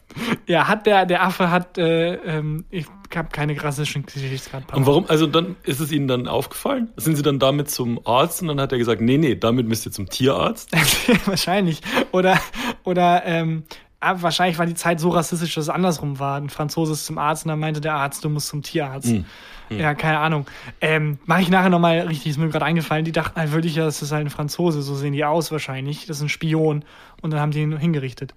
Ja, 0.47 0.69
hat 0.69 0.85
der, 0.85 1.07
der 1.07 1.23
Affe 1.23 1.51
hat, 1.51 1.79
äh, 1.79 2.17
ähm, 2.17 2.67
ich 2.69 2.85
habe 3.15 3.29
keine 3.31 3.63
rassischen 3.63 4.05
Geschichtsgrad. 4.07 4.73
Und 4.75 4.87
warum, 4.87 5.07
also 5.09 5.27
dann 5.27 5.57
ist 5.63 5.81
es 5.81 5.93
Ihnen 5.93 6.09
dann 6.09 6.27
aufgefallen? 6.29 6.89
Sind 6.97 7.17
Sie 7.17 7.23
dann 7.23 7.39
damit 7.39 7.71
zum 7.71 8.01
Arzt 8.07 8.43
und 8.43 8.49
dann 8.49 8.61
hat 8.61 8.73
er 8.73 8.79
gesagt, 8.79 9.01
nee, 9.01 9.19
nee, 9.19 9.35
damit 9.37 9.69
müsst 9.69 9.87
ihr 9.87 9.93
zum 9.93 10.09
Tierarzt? 10.09 10.71
wahrscheinlich. 11.27 11.83
Oder, 12.13 12.39
oder 12.85 13.25
ähm, 13.27 13.65
ah, 14.01 14.17
wahrscheinlich 14.21 14.59
war 14.59 14.67
die 14.67 14.75
Zeit 14.75 15.01
so 15.01 15.11
rassistisch, 15.11 15.55
dass 15.55 15.65
es 15.65 15.71
andersrum 15.71 16.19
war. 16.19 16.39
Ein 16.39 16.51
Franzose 16.51 16.93
ist 16.93 17.07
zum 17.07 17.19
Arzt 17.19 17.45
und 17.45 17.51
dann 17.51 17.61
meinte 17.61 17.81
der 17.81 17.95
Arzt, 17.95 18.25
du 18.25 18.29
musst 18.29 18.49
zum 18.49 18.63
Tierarzt. 18.63 19.09
Hm. 19.09 19.25
Ja, 19.69 19.95
keine 19.95 20.19
Ahnung. 20.19 20.47
Ähm, 20.81 21.19
Mache 21.25 21.43
ich 21.43 21.49
nachher 21.49 21.71
nochmal 21.71 22.01
richtig, 22.01 22.31
ist 22.31 22.39
mir 22.39 22.49
gerade 22.49 22.65
eingefallen. 22.65 23.05
Die 23.05 23.13
dachten 23.13 23.39
halt 23.39 23.53
wirklich, 23.53 23.75
ja, 23.75 23.85
das 23.85 24.01
ist 24.01 24.13
halt 24.13 24.27
ein 24.27 24.31
Franzose, 24.31 24.81
so 24.83 24.95
sehen 24.95 25.13
die 25.13 25.25
aus 25.25 25.51
wahrscheinlich. 25.51 26.07
Das 26.07 26.19
ist 26.19 26.23
ein 26.23 26.29
Spion. 26.29 26.85
Und 27.21 27.33
dann 27.33 27.41
haben 27.41 27.51
die 27.51 27.63
ihn 27.63 27.77
hingerichtet. 27.77 28.35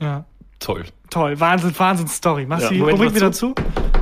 Ja. 0.00 0.24
Toll. 0.58 0.84
Toll, 1.10 1.38
Wahnsinn, 1.40 1.78
Wahnsinn 1.78 2.08
Story. 2.08 2.46
Machst 2.46 2.64
Ja, 2.64 2.68
du 2.70 2.74
die 2.74 2.80
Rubrik 2.82 3.14
wieder 3.14 3.32
zu. 3.32 3.54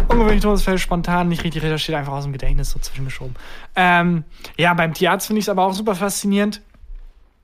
Ungewöhnlich 0.09 0.42
Todesfälle 0.42 0.79
spontan, 0.79 1.29
nicht 1.29 1.45
richtig 1.45 1.62
recherchiert, 1.62 1.99
einfach 1.99 2.12
aus 2.12 2.25
dem 2.25 2.33
Gedächtnis 2.33 2.71
so 2.71 2.79
zwischengeschoben. 2.79 3.35
Ähm, 3.75 4.25
ja, 4.57 4.73
beim 4.75 4.95
Tierarzt 4.95 5.27
finde 5.27 5.40
ich 5.40 5.45
es 5.45 5.49
aber 5.49 5.64
auch 5.64 5.75
super 5.75 5.95
faszinierend, 5.95 6.62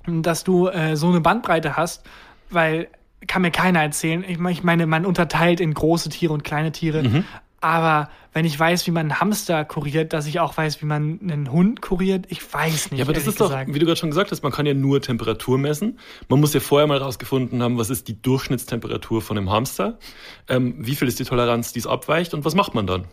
dass 0.07 0.45
du 0.45 0.69
äh, 0.69 0.97
so 0.97 1.09
eine 1.09 1.21
Bandbreite 1.21 1.77
hast, 1.77 2.05
weil 2.51 2.89
kann 3.27 3.43
mir 3.43 3.51
keiner 3.51 3.83
erzählen. 3.83 4.25
Ich 4.27 4.39
meine, 4.63 4.87
man 4.87 5.07
unterteilt 5.07 5.61
in 5.61 5.75
große 5.75 6.09
Tiere 6.09 6.33
und 6.33 6.43
kleine 6.45 6.73
Tiere. 6.73 7.03
Mhm. 7.03 7.25
Aber 7.63 8.11
wenn 8.33 8.45
ich 8.45 8.59
weiß, 8.59 8.87
wie 8.89 8.91
man 8.91 9.11
einen 9.11 9.21
Hamster 9.21 9.65
kuriert, 9.65 10.13
dass 10.13 10.27
ich 10.27 10.41
auch 10.41 10.57
weiß, 10.57 10.83
wie 10.83 10.87
man 10.87 11.21
einen 11.23 11.53
Hund 11.53 11.81
kuriert, 11.81 12.27
ich 12.29 12.53
weiß 12.53 12.91
nicht. 12.91 12.99
Ja, 12.99 13.05
aber 13.05 13.13
das 13.13 13.27
ist 13.27 13.41
doch, 13.41 13.49
gesagt. 13.49 13.73
wie 13.73 13.79
du 13.79 13.87
gerade 13.87 13.99
schon 13.99 14.11
gesagt 14.11 14.33
hast, 14.33 14.43
man 14.43 14.51
kann 14.51 14.67
ja 14.67 14.75
nur 14.75 15.01
Temperatur 15.01 15.59
messen. 15.59 15.99
Man 16.29 16.41
muss 16.41 16.53
ja 16.55 16.61
vorher 16.61 16.89
mal 16.89 16.99
rausgefunden 16.99 17.63
haben, 17.63 17.79
was 17.79 17.89
ist 17.89 18.09
die 18.09 18.21
Durchschnittstemperatur 18.21 19.23
von 19.23 19.39
einem 19.39 19.51
Hamster, 19.51 19.99
ähm, 20.49 20.75
wie 20.79 20.97
viel 20.97 21.07
ist 21.07 21.21
die 21.21 21.25
Toleranz, 21.25 21.73
die 21.73 21.79
es 21.79 21.87
abweicht 21.87 22.35
und 22.35 22.45
was 22.45 22.55
macht 22.55 22.75
man 22.75 22.87
dann? 22.87 23.05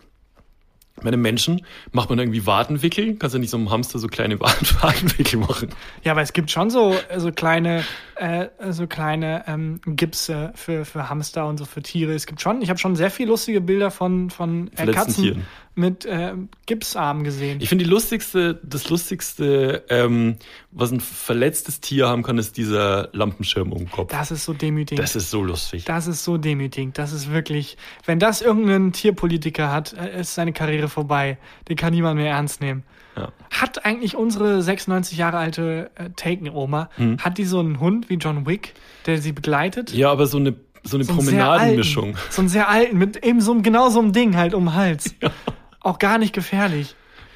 Bei 1.04 1.08
einem 1.10 1.22
Menschen 1.22 1.66
macht 1.92 2.10
man 2.10 2.20
irgendwie 2.20 2.46
Wadenwickel. 2.46 3.16
Kannst 3.16 3.36
du 3.36 3.40
nicht 3.40 3.50
so 3.50 3.58
einem 3.58 3.70
Hamster 3.70 4.00
so 4.00 4.08
kleine 4.08 4.40
Wadenwickel 4.40 5.40
machen? 5.40 5.70
Ja, 6.04 6.14
aber 6.14 6.22
es 6.22 6.34
gibt 6.34 6.52
schon 6.52 6.70
so, 6.70 6.96
so 7.18 7.32
kleine, 7.32 7.84
äh, 8.16 8.48
so 8.70 8.88
kleine 8.88 9.44
ähm, 9.48 9.82
Gipse 9.86 10.52
für, 10.56 10.86
für 10.86 11.10
Hamster 11.10 11.48
und 11.48 11.58
so 11.58 11.66
für 11.66 11.82
Tiere. 11.82 12.14
Es 12.14 12.26
gibt 12.26 12.42
schon, 12.42 12.62
ich 12.62 12.70
habe 12.70 12.80
schon 12.80 12.96
sehr 12.96 13.12
viele 13.12 13.30
lustige 13.30 13.62
Bilder 13.62 13.92
von, 13.92 14.30
von 14.30 14.70
äh, 14.76 14.86
Katzen 14.88 15.24
Tieren. 15.24 15.46
Mit 15.80 16.06
äh, 16.06 16.34
Gipsarmen 16.66 17.24
gesehen. 17.24 17.60
Ich 17.62 17.70
finde 17.70 17.86
die 17.86 17.90
lustigste, 17.90 18.60
das 18.64 18.90
lustigste, 18.90 19.84
ähm, 19.90 20.36
was 20.72 20.92
ein 20.92 21.00
verletztes 21.00 21.80
Tier 21.80 22.08
haben 22.08 22.22
kann, 22.24 22.38
ist 22.38 22.58
dieser 22.58 23.10
Lampenschirm 23.14 23.72
um 23.72 23.80
den 23.80 23.92
Kopf. 23.92 24.12
Das 24.12 24.30
ist 24.32 24.46
so 24.46 24.54
demütigend. 24.54 25.02
Das 25.04 25.16
ist 25.16 25.32
so 25.32 25.44
lustig. 25.44 25.86
Das 25.86 26.08
ist 26.08 26.24
so 26.24 26.38
demütigend. 26.38 26.98
Das 26.98 27.14
ist 27.14 27.32
wirklich, 27.32 27.78
wenn 28.06 28.20
das 28.20 28.42
irgendein 28.42 28.92
Tierpolitiker 28.92 29.72
hat, 29.72 29.94
äh, 29.94 30.22
ist 30.22 30.36
seine 30.36 30.54
Karriere 30.54 30.90
vorbei. 30.90 31.38
Den 31.68 31.76
kann 31.78 31.94
niemand 31.94 32.18
mehr 32.20 32.32
ernst 32.32 32.62
nehmen. 32.62 32.84
Ja. 33.16 33.32
Hat 33.50 33.86
eigentlich 33.86 34.16
unsere 34.16 34.62
96 34.62 35.18
Jahre 35.18 35.38
alte 35.38 35.92
äh, 35.96 36.10
Taken-Oma, 36.16 36.90
Hm. 36.96 37.18
hat 37.20 37.38
die 37.38 37.46
so 37.46 37.60
einen 37.60 37.80
Hund 37.80 38.10
wie 38.10 38.16
John 38.16 38.46
Wick, 38.46 38.74
der 39.06 39.22
sie 39.22 39.32
begleitet? 39.32 39.92
Ja, 39.94 40.12
aber 40.12 40.28
so 40.28 40.38
eine, 40.38 40.56
so 40.84 40.96
eine 40.96 41.04
So 41.04 41.14
Promenadenmischung. 41.16 42.16
So 42.30 42.42
einen 42.42 42.50
sehr 42.50 42.70
alten, 42.70 42.98
mit 42.98 43.26
eben 43.26 43.42
so 43.42 43.52
einem, 43.52 43.64
genau 43.64 43.90
so 43.90 44.00
einem 44.00 44.14
Ding 44.14 44.38
halt 44.38 44.54
um 44.54 44.66
den 44.66 44.74
Hals. 44.76 45.16
Auch 45.82 46.00
gar 46.00 46.18
nicht 46.18 46.34
gefährlich. 46.34 46.96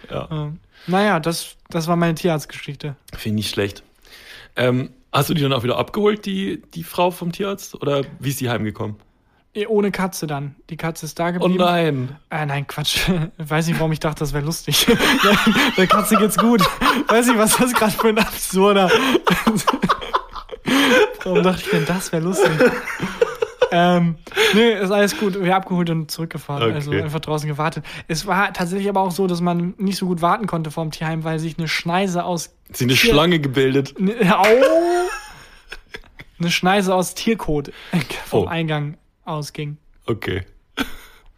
Ja. 0.09 0.27
Ähm, 0.31 0.59
naja, 0.87 1.19
das, 1.19 1.55
das 1.69 1.87
war 1.87 1.95
meine 1.95 2.15
Tierarztgeschichte. 2.15 2.95
Finde 3.13 3.39
ich 3.39 3.45
nicht 3.45 3.49
schlecht. 3.53 3.83
Ähm, 4.55 4.89
hast 5.11 5.29
du 5.29 5.33
die 5.33 5.41
dann 5.41 5.53
auch 5.53 5.63
wieder 5.63 5.77
abgeholt, 5.77 6.25
die, 6.25 6.61
die 6.73 6.83
Frau 6.83 7.11
vom 7.11 7.31
Tierarzt? 7.31 7.75
Oder 7.75 8.01
wie 8.19 8.29
ist 8.29 8.39
sie 8.39 8.49
heimgekommen? 8.49 8.97
Eh, 9.55 9.67
Ohne 9.67 9.91
Katze 9.91 10.25
dann. 10.27 10.55
Die 10.69 10.77
Katze 10.77 11.05
ist 11.05 11.17
da 11.19 11.29
Oh 11.29 11.33
geblieben. 11.33 11.63
nein. 11.63 12.17
Äh, 12.31 12.45
nein, 12.47 12.65
Quatsch. 12.67 13.07
Weiß 13.37 13.67
nicht, 13.67 13.79
warum 13.79 13.91
ich 13.91 13.99
dachte, 13.99 14.19
das 14.19 14.33
wäre 14.33 14.43
lustig. 14.43 14.87
Der 15.77 15.87
Katze 15.87 16.15
geht's 16.17 16.37
gut. 16.37 16.61
Weiß 17.07 17.27
nicht, 17.27 17.37
was 17.37 17.55
das 17.57 17.71
gerade 17.73 17.91
für 17.91 18.09
ein 18.09 18.17
absurder. 18.17 18.89
warum 21.23 21.43
dachte 21.43 21.61
ich 21.63 21.69
denn, 21.69 21.85
das 21.85 22.11
wäre 22.11 22.23
lustig? 22.23 22.49
Ähm, 23.73 24.15
nee, 24.53 24.73
ist 24.79 24.91
alles 24.91 25.17
gut. 25.17 25.41
Wir 25.41 25.55
abgeholt 25.55 25.89
und 25.89 26.11
zurückgefahren. 26.11 26.63
Okay. 26.63 26.73
Also 26.73 26.91
einfach 26.91 27.19
draußen 27.19 27.47
gewartet. 27.49 27.83
Es 28.07 28.27
war 28.27 28.53
tatsächlich 28.53 28.87
aber 28.89 29.01
auch 29.01 29.11
so, 29.11 29.25
dass 29.27 29.41
man 29.41 29.73
nicht 29.77 29.97
so 29.97 30.05
gut 30.05 30.21
warten 30.21 30.45
konnte 30.47 30.69
vorm 30.71 30.91
Tierheim, 30.91 31.23
weil 31.23 31.39
sich 31.39 31.57
eine 31.57 31.67
Schneise 31.67 32.23
aus. 32.23 32.55
Hat 32.69 32.77
sie 32.77 32.83
eine 32.85 32.93
Tier- 32.93 33.11
Schlange 33.11 33.39
gebildet? 33.39 33.99
Ne, 33.99 34.13
au! 34.37 34.45
eine 36.39 36.51
Schneise 36.51 36.93
aus 36.93 37.13
Tierkot 37.15 37.71
vom 38.25 38.43
Oh. 38.43 38.47
Eingang 38.47 38.97
ausging. 39.25 39.77
Okay. 40.05 40.43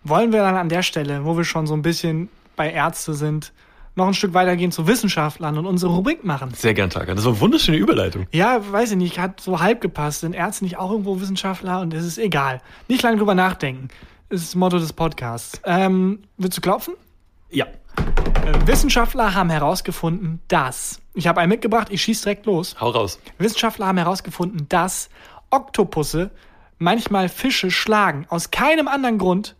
Wollen 0.03 0.31
wir 0.33 0.39
dann 0.41 0.55
an 0.55 0.69
der 0.69 0.83
Stelle, 0.83 1.25
wo 1.25 1.37
wir 1.37 1.43
schon 1.43 1.67
so 1.67 1.73
ein 1.73 1.81
bisschen 1.81 2.29
bei 2.55 2.71
Ärzte 2.71 3.13
sind, 3.13 3.53
noch 3.95 4.07
ein 4.07 4.13
Stück 4.13 4.33
weitergehen 4.33 4.71
zu 4.71 4.87
Wissenschaftlern 4.87 5.57
und 5.57 5.65
unsere 5.65 5.93
Rubrik 5.93 6.23
machen? 6.23 6.53
Sehr 6.53 6.73
gern, 6.73 6.89
Taka. 6.89 7.15
Das 7.15 7.25
war 7.25 7.31
eine 7.31 7.41
wunderschöne 7.41 7.77
Überleitung. 7.77 8.27
Ja, 8.31 8.59
weiß 8.71 8.91
ich 8.91 8.97
nicht, 8.97 9.19
hat 9.19 9.39
so 9.39 9.59
halb 9.59 9.81
gepasst. 9.81 10.21
Sind 10.21 10.33
Ärzte 10.33 10.65
nicht 10.65 10.77
auch 10.77 10.91
irgendwo 10.91 11.19
Wissenschaftler? 11.19 11.81
Und 11.81 11.93
es 11.93 12.05
ist 12.05 12.17
egal. 12.17 12.61
Nicht 12.87 13.03
lange 13.03 13.17
drüber 13.17 13.35
nachdenken. 13.35 13.87
Das 14.29 14.41
ist 14.41 14.49
das 14.49 14.55
Motto 14.55 14.79
des 14.79 14.93
Podcasts. 14.93 15.61
Ähm, 15.65 16.23
willst 16.37 16.57
du 16.57 16.61
klopfen? 16.61 16.95
Ja. 17.49 17.65
Äh, 17.65 18.67
Wissenschaftler 18.67 19.33
haben 19.33 19.49
herausgefunden, 19.49 20.41
dass. 20.47 20.99
Ich 21.13 21.27
habe 21.27 21.39
einen 21.39 21.49
mitgebracht, 21.49 21.87
ich 21.91 22.01
schieß 22.01 22.21
direkt 22.21 22.45
los. 22.45 22.75
Hau 22.79 22.89
raus. 22.89 23.19
Wissenschaftler 23.37 23.87
haben 23.87 23.97
herausgefunden, 23.97 24.67
dass 24.67 25.09
Oktopusse 25.51 26.31
manchmal 26.77 27.29
Fische 27.29 27.71
schlagen. 27.71 28.25
Aus 28.29 28.51
keinem 28.51 28.87
anderen 28.87 29.17
Grund 29.17 29.55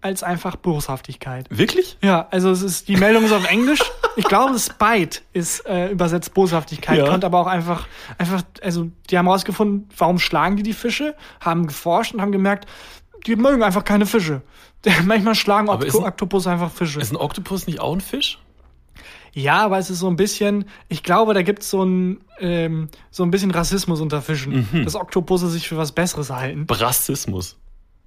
als 0.00 0.22
einfach 0.22 0.56
Boshaftigkeit. 0.56 1.46
Wirklich? 1.50 1.98
Ja, 2.02 2.28
also 2.30 2.50
es 2.50 2.62
ist, 2.62 2.88
die 2.88 2.96
Meldung 2.96 3.24
ist 3.24 3.32
auf 3.32 3.48
Englisch. 3.50 3.80
Ich 4.16 4.24
glaube, 4.24 4.58
Spite 4.58 5.20
ist 5.32 5.66
äh, 5.66 5.90
übersetzt 5.90 6.34
Boshaftigkeit. 6.34 6.98
Ja. 6.98 7.08
Könnte 7.08 7.26
aber 7.26 7.40
auch 7.40 7.46
einfach, 7.46 7.86
einfach, 8.16 8.42
also 8.62 8.90
die 9.10 9.18
haben 9.18 9.26
herausgefunden, 9.26 9.88
warum 9.96 10.18
schlagen 10.18 10.56
die 10.56 10.62
die 10.62 10.72
Fische, 10.72 11.14
haben 11.40 11.66
geforscht 11.66 12.14
und 12.14 12.20
haben 12.20 12.32
gemerkt, 12.32 12.66
die 13.26 13.34
mögen 13.36 13.62
einfach 13.62 13.84
keine 13.84 14.06
Fische. 14.06 14.42
Manchmal 15.04 15.34
schlagen 15.34 15.68
Okto 15.68 15.98
ein- 16.00 16.04
Oktopus 16.06 16.46
einfach 16.46 16.70
Fische. 16.70 17.00
Ist 17.00 17.12
ein 17.12 17.16
Oktopus 17.16 17.66
nicht 17.66 17.80
auch 17.80 17.92
ein 17.94 18.00
Fisch? 18.00 18.38
Ja, 19.32 19.64
aber 19.64 19.78
es 19.78 19.90
ist 19.90 19.98
so 19.98 20.08
ein 20.08 20.16
bisschen, 20.16 20.64
ich 20.88 21.02
glaube, 21.02 21.34
da 21.34 21.42
gibt 21.42 21.62
es 21.62 21.70
so 21.70 21.84
ein, 21.84 22.20
ähm, 22.40 22.88
so 23.10 23.22
ein 23.24 23.30
bisschen 23.30 23.50
Rassismus 23.50 24.00
unter 24.00 24.22
Fischen, 24.22 24.66
Mhm. 24.72 24.84
dass 24.84 24.94
Oktopusse 24.94 25.48
sich 25.48 25.68
für 25.68 25.76
was 25.76 25.92
Besseres 25.92 26.30
halten. 26.30 26.66
Brassismus. 26.66 27.56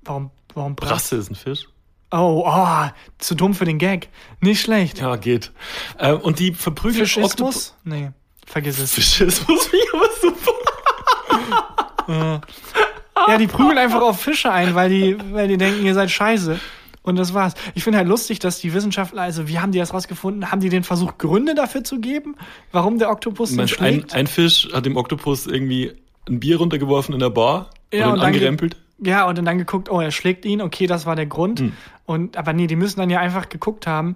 Warum, 0.04 0.32
warum 0.56 0.76
Brass? 0.76 0.90
Brasse 0.90 1.16
ist 1.18 1.30
ein 1.30 1.36
Fisch. 1.36 1.68
Oh, 2.12 2.44
oh, 2.46 2.90
zu 3.20 3.36
dumm 3.36 3.54
für 3.54 3.66
den 3.66 3.78
Gag. 3.78 4.10
Nicht 4.42 4.62
schlecht. 4.62 5.00
Ja, 5.00 5.16
geht. 5.16 5.52
Ähm, 5.98 6.18
und 6.18 6.40
die 6.40 6.54
verprügeln 6.54 7.06
Fischismus? 7.06 7.76
Nee, 7.84 8.12
vergiss 8.46 8.80
es. 8.80 8.94
Fischismus 8.94 9.68
finde 9.68 9.86
ich 9.86 9.94
aber 9.94 10.10
super. 10.22 10.52
Ja, 13.28 13.38
die 13.38 13.48
prügeln 13.48 13.78
einfach 13.78 14.02
auf 14.02 14.20
Fische 14.20 14.52
ein, 14.52 14.76
weil 14.76 14.90
die, 14.90 15.18
weil 15.32 15.48
die 15.48 15.58
denken, 15.58 15.86
ihr 15.86 15.94
seid 15.94 16.12
scheiße. 16.12 16.60
Und 17.04 17.16
das 17.16 17.34
war's. 17.34 17.54
Ich 17.74 17.84
finde 17.84 17.98
halt 17.98 18.08
lustig, 18.08 18.40
dass 18.40 18.60
die 18.60 18.74
Wissenschaftler, 18.74 19.24
also 19.24 19.48
wie 19.48 19.60
haben 19.60 19.72
die 19.72 19.80
das 19.80 19.94
rausgefunden? 19.94 20.52
Haben 20.52 20.60
die 20.60 20.70
den 20.70 20.84
Versuch, 20.84 21.18
Gründe 21.18 21.56
dafür 21.56 21.84
zu 21.84 22.00
geben, 22.00 22.36
warum 22.72 23.00
der 23.00 23.10
Oktopus 23.10 23.56
du, 23.56 23.62
ein, 23.80 24.06
ein 24.12 24.28
Fisch 24.28 24.70
hat 24.72 24.86
dem 24.86 24.98
Oktopus 24.98 25.48
irgendwie 25.48 25.94
ein 26.30 26.40
Bier 26.40 26.58
runtergeworfen 26.58 27.14
in 27.14 27.20
der 27.20 27.32
Bar 27.32 27.72
Ja, 27.92 28.06
und 28.06 28.12
und 28.12 28.18
ihn 28.18 28.20
dann 28.20 28.28
angerempelt. 28.28 28.78
Ja, 29.04 29.28
und 29.28 29.44
dann 29.44 29.58
geguckt, 29.58 29.90
oh, 29.90 30.00
er 30.00 30.12
schlägt 30.12 30.46
ihn, 30.46 30.62
okay, 30.62 30.86
das 30.88 31.06
war 31.06 31.16
der 31.16 31.26
Grund. 31.26 31.60
Hm. 31.60 31.74
Und 32.06 32.38
aber 32.38 32.54
nee, 32.54 32.68
die 32.68 32.76
müssen 32.76 33.00
dann 33.00 33.10
ja 33.10 33.20
einfach 33.20 33.50
geguckt 33.50 33.88
haben. 33.88 34.16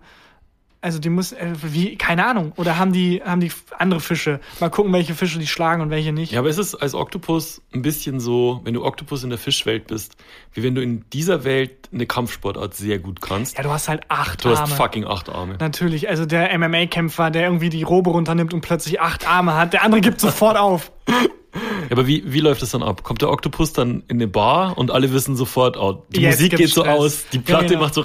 Also 0.86 1.00
die 1.00 1.10
müssen, 1.10 1.38
äh, 1.38 1.54
wie, 1.64 1.96
keine 1.96 2.28
Ahnung. 2.28 2.54
Oder 2.58 2.78
haben 2.78 2.94
die, 2.94 3.20
haben 3.26 3.42
die 3.42 3.52
andere 3.80 4.00
Fische? 4.00 4.40
Mal 4.60 4.70
gucken, 4.70 4.94
welche 4.94 5.16
Fische 5.16 5.40
die 5.40 5.48
schlagen 5.48 5.82
und 5.82 5.90
welche 5.90 6.14
nicht. 6.14 6.32
Ja, 6.32 6.42
aber 6.42 6.50
es 6.50 6.60
ist 6.60 6.76
als 6.76 6.94
Oktopus 6.94 7.64
ein 7.74 7.82
bisschen 7.82 8.20
so, 8.20 8.62
wenn 8.64 8.76
du 8.76 8.86
Oktopus 8.86 9.24
in 9.24 9.32
der 9.32 9.40
Fischwelt 9.40 9.88
bist, 9.88 10.16
wie 10.54 10.62
wenn 10.62 10.76
du 10.76 10.84
in 10.84 11.04
dieser 11.12 11.44
Welt 11.44 11.90
eine 11.92 12.06
Kampfsportart 12.06 12.76
sehr 12.76 13.00
gut 13.00 13.20
kannst. 13.20 13.58
Ja, 13.58 13.64
du 13.64 13.72
hast 13.72 13.90
halt 13.90 14.04
acht 14.10 14.46
du 14.46 14.50
hast 14.50 14.60
Arme. 14.60 14.76
fucking 14.76 15.06
acht 15.06 15.28
Arme. 15.28 15.58
Natürlich, 15.60 16.08
also 16.08 16.28
der 16.28 16.56
MMA-Kämpfer, 16.56 17.32
der 17.32 17.46
irgendwie 17.46 17.72
die 17.72 17.82
Robe 17.82 18.12
runternimmt 18.12 18.54
und 18.54 18.62
plötzlich 18.62 19.02
acht 19.02 19.28
Arme 19.28 19.56
hat, 19.56 19.74
der 19.74 19.82
andere 19.82 20.02
gibt 20.02 20.20
sofort 20.22 20.56
auf. 20.56 20.92
Ja, 21.56 21.92
aber 21.92 22.06
wie, 22.08 22.24
wie 22.26 22.40
läuft 22.42 22.62
das 22.62 22.72
dann 22.72 22.84
ab? 22.84 23.04
Kommt 23.04 23.22
der 23.22 23.30
Oktopus 23.30 23.72
dann 23.74 24.04
in 24.08 24.18
eine 24.18 24.28
Bar 24.28 24.78
und 24.78 24.92
alle 24.92 25.12
wissen 25.14 25.36
sofort, 25.36 25.78
oh, 25.78 26.04
die 26.10 26.22
Jetzt 26.22 26.40
Musik 26.40 26.58
geht 26.58 26.70
so 26.70 26.82
Stress. 26.82 26.98
aus, 27.00 27.26
die 27.32 27.38
Ja, 27.38 27.44
Platte 27.44 27.68
genau. 27.68 27.80
macht 27.82 27.94
so. 27.94 28.04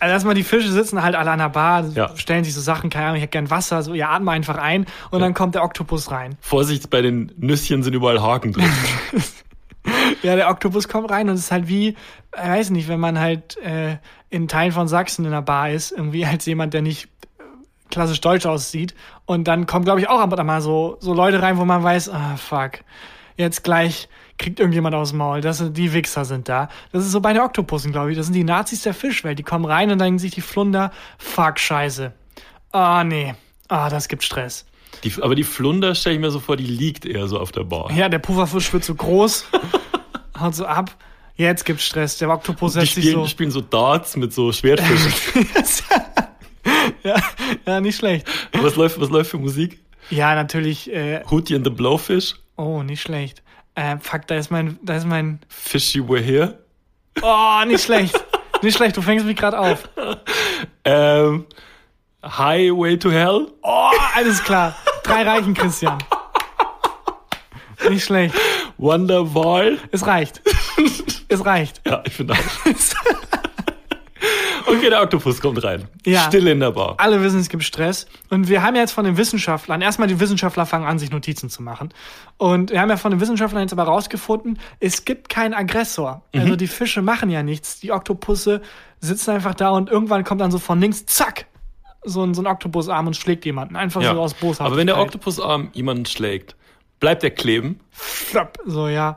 Also 0.00 0.12
erstmal 0.12 0.34
die 0.34 0.42
Fische 0.42 0.70
sitzen 0.70 1.02
halt 1.02 1.14
alle 1.14 1.30
an 1.30 1.38
der 1.38 1.48
Bar, 1.48 1.84
Ja. 1.94 2.16
stellen 2.16 2.44
sich 2.44 2.54
so 2.54 2.60
Sachen, 2.60 2.90
keine 2.90 3.06
Ahnung, 3.06 3.16
ich 3.16 3.22
hätte 3.22 3.30
gern 3.32 3.50
Wasser, 3.50 3.82
so 3.82 3.94
ihr 3.94 4.08
atmen 4.08 4.28
einfach 4.28 4.56
ein 4.56 4.86
und 5.10 5.20
dann 5.20 5.32
kommt 5.34 5.54
der 5.54 5.62
Oktopus 5.64 6.10
rein. 6.10 6.36
Vorsicht, 6.40 6.90
bei 6.90 7.00
den 7.02 7.32
Nüsschen 7.38 7.82
sind 7.82 7.94
überall 7.94 8.20
Haken 8.20 8.52
drin. 8.52 8.64
Ja, 10.22 10.36
der 10.36 10.48
Oktopus 10.48 10.86
kommt 10.86 11.10
rein 11.10 11.28
und 11.28 11.34
es 11.34 11.40
ist 11.40 11.50
halt 11.50 11.66
wie, 11.66 11.88
ich 11.88 11.96
weiß 12.48 12.70
nicht, 12.70 12.86
wenn 12.86 13.00
man 13.00 13.18
halt 13.18 13.56
äh, 13.56 13.96
in 14.30 14.46
Teilen 14.46 14.70
von 14.70 14.86
Sachsen 14.86 15.24
in 15.24 15.32
der 15.32 15.42
Bar 15.42 15.70
ist, 15.70 15.90
irgendwie 15.90 16.24
als 16.24 16.46
jemand, 16.46 16.72
der 16.72 16.82
nicht 16.82 17.08
klassisch 17.92 18.20
deutsch 18.20 18.46
aussieht. 18.46 18.94
Und 19.26 19.44
dann 19.46 19.66
kommen, 19.66 19.84
glaube 19.84 20.00
ich, 20.00 20.08
auch 20.08 20.20
ab 20.20 20.32
und 20.32 20.40
an 20.40 20.46
mal 20.46 20.60
so, 20.60 20.96
so 21.00 21.14
Leute 21.14 21.40
rein, 21.40 21.56
wo 21.58 21.64
man 21.64 21.82
weiß, 21.82 22.08
ah, 22.08 22.36
fuck, 22.36 22.80
jetzt 23.36 23.62
gleich 23.62 24.08
kriegt 24.38 24.58
irgendjemand 24.58 24.94
aus 24.94 25.10
dem 25.10 25.18
Maul. 25.18 25.40
Das 25.40 25.58
sind, 25.58 25.76
die 25.76 25.92
Wichser 25.92 26.24
sind 26.24 26.48
da. 26.48 26.68
Das 26.90 27.04
ist 27.04 27.12
so 27.12 27.20
bei 27.20 27.32
den 27.32 27.42
Oktopussen, 27.42 27.92
glaube 27.92 28.10
ich. 28.10 28.16
Das 28.16 28.26
sind 28.26 28.34
die 28.34 28.44
Nazis 28.44 28.82
der 28.82 28.94
Fischwelt. 28.94 29.38
Die 29.38 29.44
kommen 29.44 29.64
rein 29.64 29.90
und 29.90 29.98
dann 29.98 30.06
denken 30.06 30.18
sich 30.18 30.32
die 30.32 30.40
Flunder, 30.40 30.90
fuck, 31.18 31.60
scheiße. 31.60 32.12
Ah, 32.72 33.04
nee. 33.04 33.34
Ah, 33.68 33.88
das 33.88 34.08
gibt 34.08 34.24
Stress. 34.24 34.66
Die, 35.04 35.12
aber 35.22 35.34
die 35.34 35.44
Flunder 35.44 35.94
stelle 35.94 36.16
ich 36.16 36.20
mir 36.20 36.30
so 36.30 36.40
vor, 36.40 36.56
die 36.56 36.66
liegt 36.66 37.06
eher 37.06 37.26
so 37.28 37.38
auf 37.38 37.52
der 37.52 37.64
Bar. 37.64 37.90
Ja, 37.92 38.08
der 38.08 38.18
Pufferfisch 38.18 38.72
wird 38.72 38.84
so 38.84 38.94
groß, 38.94 39.46
haut 40.40 40.54
so 40.54 40.66
ab. 40.66 40.94
Jetzt 41.34 41.64
gibt's 41.64 41.84
Stress. 41.84 42.18
Der 42.18 42.28
Oktopus 42.28 42.74
Die 42.74 42.80
setzt 42.80 42.94
sich 42.94 43.04
spielen, 43.04 43.22
so. 43.22 43.26
spielen 43.26 43.50
so 43.50 43.60
Darts 43.62 44.16
mit 44.16 44.32
so 44.32 44.52
Schwertfischen. 44.52 45.12
ja, 47.08 47.16
ja, 47.66 47.80
nicht 47.80 47.96
schlecht. 47.96 48.26
was, 48.52 48.76
läuft, 48.76 49.00
was 49.00 49.10
läuft 49.10 49.30
für 49.30 49.38
Musik? 49.38 49.80
Ja, 50.10 50.34
natürlich. 50.34 50.92
Äh, 50.92 51.22
Hootie 51.30 51.54
and 51.56 51.64
the 51.64 51.70
Blowfish? 51.70 52.34
oh, 52.56 52.82
nicht 52.82 53.02
schlecht. 53.02 53.42
Äh, 53.74 53.96
fuck, 53.98 54.26
da 54.26 54.36
ist 54.36 54.50
mein, 54.50 54.78
da 54.82 54.96
ist 54.96 55.06
mein. 55.06 55.40
Fishy 55.48 56.00
We're 56.00 56.20
Here? 56.20 56.58
Oh, 57.22 57.64
nicht 57.66 57.84
schlecht. 57.84 58.14
nicht 58.62 58.76
schlecht. 58.76 58.96
Du 58.96 59.02
fängst 59.02 59.24
mich 59.24 59.36
gerade 59.36 59.58
auf. 59.58 59.88
Ähm, 60.84 61.46
Highway 62.24 62.96
to 62.98 63.10
Hell? 63.10 63.48
Oh, 63.62 63.90
alles 64.14 64.42
klar. 64.42 64.76
Drei 65.04 65.22
Reichen, 65.22 65.54
Christian. 65.54 65.98
Nicht 67.88 68.04
schlecht. 68.04 68.34
Wonderwall? 68.78 69.78
Es 69.90 70.06
reicht. 70.06 70.42
Es 71.28 71.44
reicht. 71.44 71.80
Ja, 71.86 72.02
ich 72.06 72.12
finde 72.12 72.34
auch. 72.34 72.38
Okay, 74.66 74.90
der 74.90 75.02
Oktopus 75.02 75.40
kommt 75.40 75.62
rein. 75.64 75.88
Ja. 76.04 76.22
Still 76.22 76.46
in 76.48 76.60
der 76.60 76.72
Bar. 76.72 76.94
Alle 76.98 77.22
wissen, 77.22 77.38
es 77.40 77.48
gibt 77.48 77.64
Stress. 77.64 78.06
Und 78.30 78.48
wir 78.48 78.62
haben 78.62 78.74
ja 78.74 78.82
jetzt 78.82 78.92
von 78.92 79.04
den 79.04 79.16
Wissenschaftlern, 79.16 79.80
erstmal 79.80 80.08
die 80.08 80.18
Wissenschaftler 80.20 80.66
fangen 80.66 80.86
an, 80.86 80.98
sich 80.98 81.10
Notizen 81.10 81.50
zu 81.50 81.62
machen. 81.62 81.92
Und 82.38 82.70
wir 82.70 82.80
haben 82.80 82.90
ja 82.90 82.96
von 82.96 83.10
den 83.10 83.20
Wissenschaftlern 83.20 83.62
jetzt 83.62 83.72
aber 83.72 83.84
rausgefunden, 83.84 84.58
es 84.80 85.04
gibt 85.04 85.28
keinen 85.28 85.54
Aggressor. 85.54 86.22
Also 86.34 86.56
die 86.56 86.66
Fische 86.66 87.02
machen 87.02 87.30
ja 87.30 87.42
nichts. 87.42 87.80
Die 87.80 87.92
Oktopusse 87.92 88.62
sitzen 89.00 89.30
einfach 89.30 89.54
da 89.54 89.70
und 89.70 89.90
irgendwann 89.90 90.24
kommt 90.24 90.40
dann 90.40 90.50
so 90.50 90.58
von 90.58 90.80
links, 90.80 91.06
zack, 91.06 91.46
so 92.04 92.22
ein, 92.24 92.34
so 92.34 92.42
ein 92.42 92.46
Oktopusarm 92.46 93.06
und 93.06 93.16
schlägt 93.16 93.44
jemanden. 93.44 93.76
Einfach 93.76 94.02
Ja. 94.02 94.14
so 94.14 94.20
aus 94.20 94.34
Bosheit. 94.34 94.66
Aber 94.66 94.76
wenn 94.76 94.86
der 94.86 94.98
Oktopusarm 94.98 95.70
jemanden 95.72 96.06
schlägt, 96.06 96.56
bleibt 97.00 97.24
er 97.24 97.30
kleben. 97.30 97.80
Flop, 97.90 98.58
so, 98.64 98.88
ja. 98.88 99.16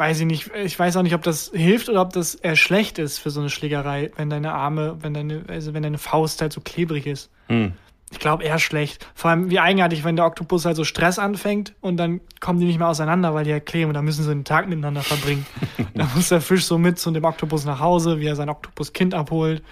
Weiß 0.00 0.18
ich 0.20 0.24
nicht. 0.24 0.50
Ich 0.54 0.78
weiß 0.78 0.96
auch 0.96 1.02
nicht, 1.02 1.14
ob 1.14 1.22
das 1.24 1.50
hilft 1.52 1.90
oder 1.90 2.00
ob 2.00 2.14
das 2.14 2.34
eher 2.34 2.56
schlecht 2.56 2.98
ist 2.98 3.18
für 3.18 3.28
so 3.28 3.40
eine 3.40 3.50
Schlägerei, 3.50 4.10
wenn 4.16 4.30
deine 4.30 4.54
Arme, 4.54 4.96
wenn 5.02 5.12
deine, 5.12 5.44
also 5.46 5.74
wenn 5.74 5.82
deine 5.82 5.98
Faust 5.98 6.40
halt 6.40 6.54
so 6.54 6.62
klebrig 6.62 7.06
ist. 7.06 7.30
Hm. 7.48 7.74
Ich 8.10 8.18
glaube 8.18 8.42
eher 8.44 8.58
schlecht. 8.58 9.06
Vor 9.14 9.30
allem 9.30 9.50
wie 9.50 9.60
eigenartig, 9.60 10.02
wenn 10.02 10.16
der 10.16 10.24
Oktopus 10.24 10.64
halt 10.64 10.76
so 10.76 10.84
Stress 10.84 11.18
anfängt 11.18 11.74
und 11.82 11.98
dann 11.98 12.22
kommen 12.40 12.58
die 12.60 12.64
nicht 12.64 12.78
mehr 12.78 12.88
auseinander, 12.88 13.34
weil 13.34 13.44
die 13.44 13.52
halt 13.52 13.66
kleben 13.66 13.88
und 13.90 13.94
dann 13.94 14.06
müssen 14.06 14.22
sie 14.24 14.30
den 14.30 14.46
Tag 14.46 14.70
miteinander 14.70 15.02
verbringen. 15.02 15.44
da 15.94 16.08
muss 16.14 16.30
der 16.30 16.40
Fisch 16.40 16.64
so 16.64 16.78
mit 16.78 16.98
zu 16.98 17.10
dem 17.10 17.24
Oktopus 17.24 17.66
nach 17.66 17.80
Hause, 17.80 18.20
wie 18.20 18.26
er 18.26 18.36
sein 18.36 18.48
Oktopuskind 18.48 19.12
abholt. 19.12 19.62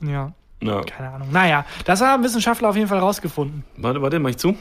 Und 0.00 0.08
ja, 0.08 0.32
Ja. 0.62 0.80
keine 0.80 1.10
Ahnung. 1.10 1.28
Naja, 1.30 1.66
das 1.84 2.00
haben 2.00 2.24
Wissenschaftler 2.24 2.70
auf 2.70 2.76
jeden 2.76 2.88
Fall 2.88 3.00
herausgefunden. 3.00 3.64
Warte, 3.76 4.00
warte, 4.00 4.18
mach 4.18 4.30
ich 4.30 4.38
zu. 4.38 4.56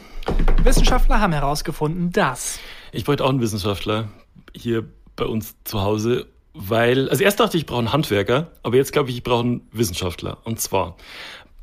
Wissenschaftler 0.63 1.21
haben 1.21 1.31
herausgefunden, 1.31 2.11
dass. 2.11 2.59
Ich 2.91 3.05
bräuchte 3.05 3.23
auch 3.23 3.29
einen 3.29 3.39
Wissenschaftler 3.39 4.09
hier 4.53 4.83
bei 5.15 5.25
uns 5.25 5.55
zu 5.63 5.81
Hause, 5.81 6.27
weil, 6.53 7.09
also 7.09 7.23
erst 7.23 7.39
dachte 7.39 7.57
ich, 7.57 7.63
ich 7.63 7.67
brauche 7.67 7.79
einen 7.79 7.93
Handwerker, 7.93 8.51
aber 8.61 8.75
jetzt 8.75 8.91
glaube 8.91 9.09
ich, 9.09 9.17
ich 9.17 9.23
brauche 9.23 9.43
einen 9.43 9.67
Wissenschaftler. 9.71 10.37
Und 10.43 10.59
zwar, 10.59 10.97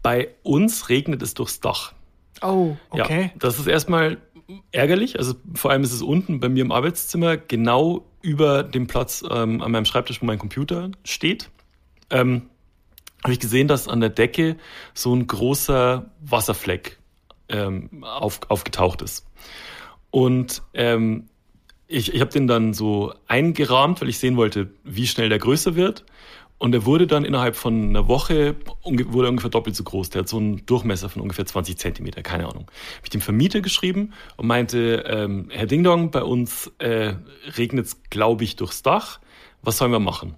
bei 0.03 0.29
uns 0.43 0.89
regnet 0.89 1.23
es 1.23 1.35
durchs 1.35 1.61
Dach. 1.61 1.93
Oh, 2.43 2.77
okay. 2.91 3.23
Ja, 3.23 3.31
das 3.39 3.59
ist 3.59 3.67
erstmal 3.67 4.19
ärgerlich. 4.73 5.19
Also 5.19 5.35
vor 5.55 5.71
allem 5.71 5.83
ist 5.83 5.93
es 5.93 6.03
unten 6.03 6.41
bei 6.41 6.49
mir 6.49 6.63
im 6.63 6.73
Arbeitszimmer, 6.73 7.37
genau 7.37 8.07
über 8.23 8.63
dem 8.63 8.87
Platz 8.87 9.23
ähm, 9.29 9.63
an 9.63 9.71
meinem 9.71 9.85
Schreibtisch, 9.85 10.21
wo 10.21 10.27
mein 10.27 10.39
Computer 10.39 10.91
steht. 11.05 11.51
Ähm, 12.11 12.51
habe 13.23 13.33
ich 13.33 13.41
gesehen, 13.41 13.69
dass 13.69 13.89
an 13.89 14.01
der 14.01 14.11
Decke 14.11 14.57
so 14.95 15.15
ein 15.15 15.27
großer 15.27 16.11
Wasserfleck 16.21 16.99
ähm, 17.49 18.05
auf, 18.05 18.41
aufgetaucht 18.49 19.03
ist. 19.03 19.27
Und 20.11 20.63
ähm, 20.75 21.29
ich, 21.91 22.15
ich 22.15 22.21
habe 22.21 22.31
den 22.31 22.47
dann 22.47 22.73
so 22.73 23.13
eingerahmt, 23.27 24.01
weil 24.01 24.09
ich 24.09 24.19
sehen 24.19 24.37
wollte, 24.37 24.71
wie 24.85 25.07
schnell 25.07 25.29
der 25.29 25.39
größer 25.39 25.75
wird. 25.75 26.05
Und 26.59 26.75
er 26.75 26.85
wurde 26.85 27.07
dann 27.07 27.25
innerhalb 27.25 27.57
von 27.57 27.89
einer 27.89 28.07
Woche 28.07 28.55
wurde 28.85 29.29
ungefähr 29.29 29.51
doppelt 29.51 29.75
so 29.75 29.83
groß. 29.83 30.11
Der 30.11 30.21
hat 30.21 30.29
so 30.29 30.37
einen 30.37 30.65
Durchmesser 30.67 31.09
von 31.09 31.23
ungefähr 31.23 31.47
20 31.47 31.79
Zentimeter, 31.79 32.23
keine 32.23 32.45
Ahnung. 32.45 32.65
Habe 32.65 33.05
ich 33.05 33.11
dem 33.11 33.23
Vermieter 33.23 33.63
geschrieben 33.63 34.13
und 34.37 34.47
meinte, 34.47 35.05
ähm, 35.07 35.49
Herr 35.51 35.67
Dingdong, 35.67 36.11
bei 36.11 36.23
uns 36.23 36.71
äh, 36.79 37.15
regnet 37.57 37.87
es, 37.87 38.03
glaube 38.11 38.45
ich, 38.45 38.57
durchs 38.57 38.83
Dach. 38.83 39.21
Was 39.63 39.79
sollen 39.79 39.91
wir 39.91 40.01
machen? 40.01 40.37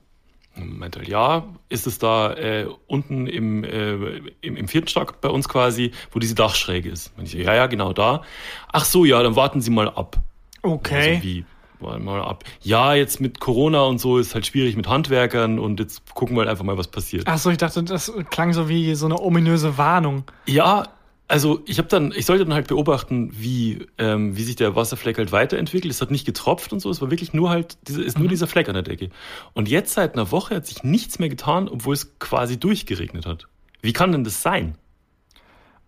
Und 0.56 0.78
meinte 0.78 1.00
halt, 1.00 1.08
ja, 1.08 1.48
ist 1.68 1.88
es 1.88 1.98
da 1.98 2.34
äh, 2.34 2.68
unten 2.86 3.26
im, 3.26 3.64
äh, 3.64 4.18
im, 4.42 4.56
im 4.56 4.68
vierten 4.68 4.88
Stock 4.88 5.20
bei 5.20 5.28
uns 5.28 5.48
quasi, 5.48 5.90
wo 6.12 6.20
diese 6.20 6.36
Dachschräge 6.36 6.88
ist? 6.88 7.12
Und 7.16 7.24
ich 7.24 7.34
ja, 7.34 7.54
ja, 7.54 7.66
genau 7.66 7.92
da. 7.92 8.22
Ach 8.70 8.84
so, 8.84 9.04
ja, 9.04 9.22
dann 9.22 9.34
warten 9.34 9.60
Sie 9.60 9.70
mal 9.70 9.88
ab. 9.88 10.22
Okay. 10.62 11.14
Also 11.16 11.22
wie, 11.22 11.44
mal 11.80 12.22
ab. 12.22 12.44
Ja, 12.62 12.94
jetzt 12.94 13.20
mit 13.20 13.40
Corona 13.40 13.82
und 13.82 13.98
so 13.98 14.18
ist 14.18 14.34
halt 14.34 14.46
schwierig 14.46 14.76
mit 14.76 14.88
Handwerkern 14.88 15.58
und 15.58 15.80
jetzt 15.80 16.14
gucken 16.14 16.36
wir 16.36 16.40
halt 16.40 16.50
einfach 16.50 16.64
mal, 16.64 16.78
was 16.78 16.88
passiert. 16.88 17.24
Ach 17.26 17.38
so, 17.38 17.50
ich 17.50 17.58
dachte, 17.58 17.82
das 17.82 18.12
klang 18.30 18.52
so 18.52 18.68
wie 18.68 18.94
so 18.94 19.06
eine 19.06 19.20
ominöse 19.20 19.78
Warnung. 19.78 20.24
Ja, 20.46 20.84
also 21.28 21.62
ich 21.66 21.78
habe 21.78 21.88
dann, 21.88 22.12
ich 22.14 22.26
sollte 22.26 22.44
dann 22.44 22.54
halt 22.54 22.68
beobachten, 22.68 23.30
wie, 23.32 23.86
ähm, 23.98 24.36
wie 24.36 24.42
sich 24.42 24.56
der 24.56 24.76
Wasserfleck 24.76 25.18
halt 25.18 25.32
weiterentwickelt. 25.32 25.92
Es 25.92 26.00
hat 26.00 26.10
nicht 26.10 26.26
getropft 26.26 26.72
und 26.72 26.80
so, 26.80 26.90
es 26.90 27.00
war 27.00 27.10
wirklich 27.10 27.32
nur 27.32 27.50
halt, 27.50 27.78
diese, 27.88 28.02
ist 28.02 28.18
nur 28.18 28.28
dieser 28.28 28.46
Fleck 28.46 28.68
an 28.68 28.74
der 28.74 28.82
Decke. 28.82 29.08
Und 29.54 29.68
jetzt 29.68 29.94
seit 29.94 30.14
einer 30.14 30.30
Woche 30.30 30.56
hat 30.56 30.66
sich 30.66 30.84
nichts 30.84 31.18
mehr 31.18 31.28
getan, 31.28 31.68
obwohl 31.68 31.94
es 31.94 32.18
quasi 32.18 32.58
durchgeregnet 32.58 33.26
hat. 33.26 33.48
Wie 33.80 33.92
kann 33.92 34.12
denn 34.12 34.24
das 34.24 34.42
sein? 34.42 34.76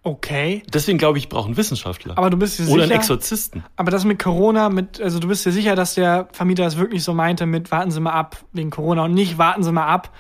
Okay. 0.07 0.63
Deswegen 0.73 0.99
glaube 0.99 1.17
ich, 1.17 1.25
ich 1.25 1.29
brauche 1.31 1.47
einen 1.47 1.57
Wissenschaftler. 1.57 2.17
Aber 2.19 2.29
du 2.29 2.37
bist 2.37 2.59
dir 2.59 2.65
Oder 2.69 2.83
einen 2.83 2.89
sicher? 2.91 2.95
Exorzisten. 3.01 3.65
Aber 3.77 3.91
das 3.91 4.05
mit 4.05 4.19
Corona, 4.23 4.69
mit, 4.69 5.01
also 5.01 5.19
du 5.19 5.29
bist 5.29 5.47
dir 5.47 5.51
sicher, 5.53 5.75
dass 5.77 5.95
der 5.95 6.29
Vermieter 6.33 6.67
es 6.67 6.77
wirklich 6.77 7.03
so 7.03 7.15
meinte 7.15 7.47
mit 7.47 7.71
warten 7.71 7.91
Sie 7.91 8.01
mal 8.01 8.13
ab 8.13 8.37
wegen 8.53 8.69
Corona 8.71 9.05
und 9.05 9.15
nicht 9.15 9.39
warten 9.39 9.63
Sie 9.63 9.73
mal 9.73 9.87
ab 9.87 10.11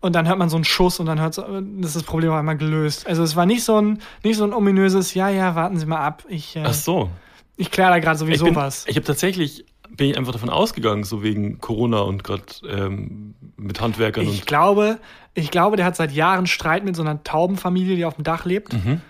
und 0.00 0.14
dann 0.14 0.26
hört 0.26 0.38
man 0.38 0.48
so 0.48 0.56
einen 0.56 0.64
Schuss 0.64 0.98
und 0.98 1.06
dann 1.06 1.20
hört 1.20 1.38
das 1.38 1.46
ist 1.46 1.96
das 1.96 2.02
Problem 2.02 2.32
auf 2.32 2.36
einmal 2.36 2.56
gelöst. 2.56 3.06
Also 3.06 3.22
es 3.22 3.36
war 3.36 3.46
nicht 3.46 3.62
so 3.62 3.80
ein 3.80 4.00
nicht 4.24 4.36
so 4.36 4.44
ein 4.44 4.52
ominöses 4.52 5.14
ja 5.14 5.28
ja 5.28 5.54
warten 5.54 5.78
Sie 5.78 5.86
mal 5.86 6.00
ab. 6.04 6.24
Ich 6.28 6.56
äh, 6.56 6.64
Ach 6.66 6.74
so. 6.74 7.08
ich 7.56 7.70
kläre 7.70 7.90
da 7.90 7.98
gerade 8.00 8.14
Ich 8.16 8.18
sowieso 8.20 8.46
bin, 8.46 8.56
was. 8.56 8.86
ich 8.88 8.96
habe 8.96 9.06
tatsächlich, 9.06 9.64
bin 9.88 10.10
ich 10.10 10.18
einfach 10.18 10.32
davon 10.32 10.50
ausgegangen, 10.50 11.04
so 11.04 11.22
wegen 11.22 11.58
Corona 11.60 12.00
und 12.00 12.24
gerade 12.24 12.42
ähm, 12.68 13.34
mit 13.56 13.80
Handwerkern 13.80 14.24
Ich 14.24 14.30
und 14.30 14.46
glaube, 14.46 14.98
ich 15.34 15.52
glaube, 15.52 15.76
der 15.76 15.86
hat 15.86 15.94
seit 15.94 16.10
Jahren 16.10 16.48
Streit 16.48 16.84
mit 16.84 16.96
so 16.96 17.02
einer 17.02 17.22
Taubenfamilie, 17.22 17.94
die 17.94 18.04
auf 18.04 18.14
dem 18.16 18.24
Dach 18.24 18.44
lebt. 18.44 18.72
Mhm. 18.72 19.00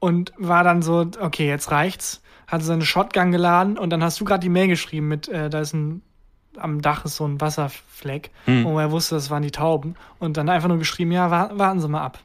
Und 0.00 0.32
war 0.38 0.62
dann 0.64 0.82
so, 0.82 1.06
okay, 1.20 1.48
jetzt 1.48 1.70
reicht's. 1.70 2.22
Hat 2.46 2.62
seine 2.62 2.84
Shotgun 2.84 3.30
geladen 3.32 3.76
und 3.76 3.90
dann 3.90 4.02
hast 4.02 4.20
du 4.20 4.24
gerade 4.24 4.40
die 4.40 4.48
Mail 4.48 4.68
geschrieben 4.68 5.08
mit, 5.08 5.28
äh, 5.28 5.50
da 5.50 5.60
ist 5.60 5.74
ein, 5.74 6.02
am 6.56 6.80
Dach 6.80 7.04
ist 7.04 7.16
so 7.16 7.26
ein 7.26 7.40
Wasserfleck. 7.40 8.30
Hm. 8.46 8.64
Und 8.64 8.78
er 8.80 8.90
wusste, 8.90 9.16
das 9.16 9.28
waren 9.30 9.42
die 9.42 9.50
Tauben. 9.50 9.96
Und 10.18 10.36
dann 10.36 10.48
einfach 10.48 10.68
nur 10.68 10.78
geschrieben, 10.78 11.12
ja, 11.12 11.30
wa 11.30 11.50
warten 11.54 11.80
Sie 11.80 11.88
mal 11.88 12.00
ab. 12.02 12.18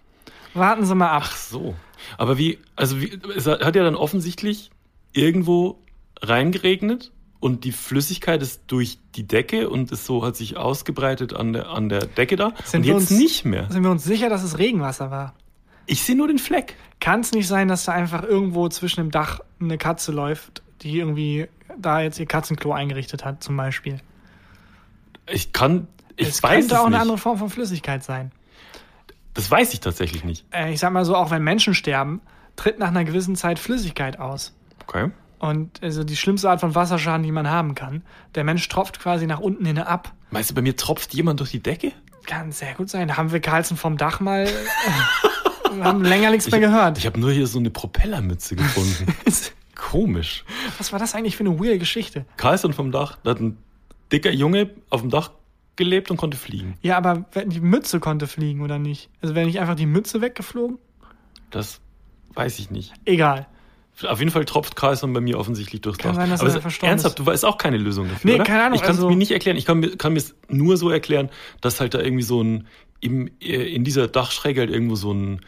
Warten 0.54 0.86
Sie 0.86 0.96
mal 0.96 1.10
ab. 1.10 1.24
Ach 1.26 1.36
so. 1.36 1.76
Aber 2.18 2.38
wie, 2.38 2.60
also 2.76 3.02
wie, 3.02 3.20
es 3.36 3.48
hat 3.48 3.76
ja 3.76 3.84
dann 3.84 3.96
offensichtlich 3.96 4.70
irgendwo 5.14 5.80
reingeregnet 6.22 7.12
und 7.40 7.66
die 7.66 7.72
Flüssigkeit 7.72 8.42
ist 8.42 8.62
durch 8.68 9.00
die 9.16 9.28
Decke 9.28 9.70
und 9.70 9.92
ist 9.92 10.06
so, 10.06 10.24
hat 10.26 10.36
sich 10.38 10.56
ausgebreitet 10.58 11.34
an 11.34 11.54
der, 11.54 11.70
an 11.70 11.90
der 11.90 12.06
Decke 12.06 12.36
da. 12.38 12.54
Sind 12.64 12.82
und 12.82 12.88
wir 12.88 12.94
jetzt 12.94 13.12
uns- 13.12 13.20
nicht 13.20 13.46
mehr. 13.46 13.68
Sind 13.70 13.84
wir 13.84 13.92
uns 13.92 14.04
sicher, 14.04 14.30
dass 14.30 14.44
es 14.44 14.58
Regenwasser 14.58 15.12
war? 15.12 15.34
Ich 15.86 16.04
sehe 16.04 16.16
nur 16.16 16.28
den 16.28 16.40
Fleck. 16.40 16.76
Kann 17.00 17.20
es 17.20 17.32
nicht 17.32 17.48
sein, 17.48 17.68
dass 17.68 17.86
da 17.86 17.92
einfach 17.92 18.24
irgendwo 18.24 18.70
zwischen 18.70 19.02
dem 19.02 19.12
Dach 19.12 19.42
eine 19.60 19.78
Katze 19.78 20.12
läuft, 20.12 20.64
die 20.82 21.00
irgendwie 21.00 21.48
da 21.78 22.02
jetzt 22.02 22.20
ihr 22.20 22.26
Katzenklo 22.26 22.72
eingerichtet 22.72 23.26
hat, 23.26 23.44
zum 23.44 23.58
Beispiel? 23.58 24.00
Ich 25.28 25.54
kann, 25.54 25.88
ich 26.16 26.30
es 26.30 26.44
weiß 26.44 26.52
könnte 26.52 26.76
es 26.76 26.80
auch 26.80 26.86
nicht. 26.86 26.96
eine 26.96 27.02
andere 27.02 27.18
Form 27.18 27.38
von 27.38 27.50
Flüssigkeit 27.50 28.04
sein. 28.04 28.32
Das 29.34 29.50
weiß 29.50 29.74
ich 29.74 29.80
tatsächlich 29.80 30.24
nicht. 30.24 30.46
Äh, 30.52 30.74
ich 30.74 30.80
sag 30.80 30.92
mal 30.94 31.06
so, 31.06 31.16
auch 31.16 31.32
wenn 31.32 31.44
Menschen 31.44 31.74
sterben, 31.74 32.22
tritt 32.56 32.80
nach 32.80 32.90
einer 32.90 33.04
gewissen 33.04 33.36
Zeit 33.36 33.60
Flüssigkeit 33.60 34.20
aus. 34.20 34.54
Okay. 34.86 35.12
Und 35.40 35.84
also 35.84 36.04
die 36.04 36.16
schlimmste 36.16 36.50
Art 36.50 36.62
von 36.62 36.76
Wasserschaden, 36.76 37.24
die 37.24 37.32
man 37.32 37.50
haben 37.50 37.76
kann. 37.76 38.04
Der 38.36 38.44
Mensch 38.44 38.68
tropft 38.70 39.00
quasi 39.00 39.28
nach 39.28 39.40
unten 39.40 39.66
hin 39.66 39.78
ab. 39.80 40.14
Meinst 40.32 40.52
du, 40.52 40.54
bei 40.54 40.62
mir 40.62 40.78
tropft 40.78 41.14
jemand 41.14 41.40
durch 41.40 41.52
die 41.52 41.62
Decke? 41.62 41.92
Kann 42.26 42.54
sehr 42.54 42.74
gut 42.76 42.90
sein. 42.90 43.10
Da 43.10 43.18
haben 43.18 43.32
wir 43.34 43.42
Carlsen 43.42 43.76
vom 43.76 43.98
Dach 43.98 44.20
mal. 44.22 44.48
Wir 45.78 45.84
haben 45.84 46.04
länger 46.04 46.32
nichts 46.32 46.50
mehr 46.52 46.60
gehört. 46.60 46.98
Ich 46.98 47.06
habe 47.06 47.20
nur 47.20 47.32
hier 47.32 47.48
so 47.48 47.60
eine 47.60 47.70
Propellermütze 47.70 48.56
gefunden. 48.56 49.08
Komisch. 49.76 50.44
Was 50.78 50.92
war 50.92 51.00
das 51.00 51.14
eigentlich 51.16 51.36
für 51.36 51.44
eine 51.46 51.60
weird 51.60 51.80
Geschichte? 51.80 52.26
Carlson 52.38 52.74
vom 52.74 52.92
Dach, 52.92 53.18
da 53.24 53.32
hat 53.32 53.40
ein 53.40 53.58
dicker 54.12 54.32
Junge 54.32 54.70
auf 54.90 55.02
dem 55.02 55.10
Dach 55.10 55.32
gelebt 55.76 56.12
und 56.12 56.18
konnte 56.18 56.38
fliegen. 56.38 56.76
Ja, 56.82 56.98
aber 56.98 57.26
die 57.46 57.60
Mütze 57.60 58.00
konnte 58.00 58.28
fliegen 58.28 58.62
oder 58.62 58.78
nicht? 58.80 59.10
Also 59.22 59.36
wäre 59.36 59.46
nicht 59.46 59.60
einfach 59.60 59.76
die 59.76 59.86
Mütze 59.88 60.22
weggeflogen? 60.22 60.78
Das 61.50 61.82
weiß 62.36 62.60
ich 62.60 62.70
nicht. 62.72 62.94
Egal. 63.06 63.48
Auf 64.08 64.20
jeden 64.20 64.32
Fall 64.32 64.46
tropft 64.46 64.76
Carlson 64.76 65.14
bei 65.14 65.22
mir 65.22 65.38
offensichtlich 65.38 65.82
durchs 65.82 66.00
Dach. 66.00 66.16
sein, 66.16 66.30
dass 66.30 66.42
Aber 66.42 66.52
er 66.52 66.62
verstorben 66.62 66.90
ernsthaft, 66.90 67.20
du 67.20 67.26
weißt 67.28 67.46
auch 67.46 67.58
keine 67.60 67.78
Lösung 67.78 68.08
dafür, 68.10 68.28
Nee, 68.32 68.36
oder? 68.36 68.44
keine 68.44 68.64
Ahnung, 68.64 68.76
Ich 68.76 68.82
kann 68.82 68.92
es 68.92 68.98
also- 68.98 69.10
mir 69.10 69.16
nicht 69.16 69.32
erklären. 69.32 69.56
Ich 69.58 69.66
kann, 69.66 69.80
mir- 69.80 69.96
kann 69.98 70.14
mir 70.14 70.20
es 70.20 70.36
nur 70.50 70.78
so 70.78 70.90
erklären, 70.90 71.30
dass 71.62 71.80
halt 71.80 71.94
da 71.94 72.00
irgendwie 72.00 72.24
so 72.24 72.42
ein, 72.44 72.68
im, 73.02 73.28
äh, 73.40 73.72
in 73.76 73.84
dieser 73.84 74.08
Dachschräge 74.08 74.62
halt 74.62 74.72
irgendwo 74.72 74.96
so 74.96 75.14
ein 75.14 75.42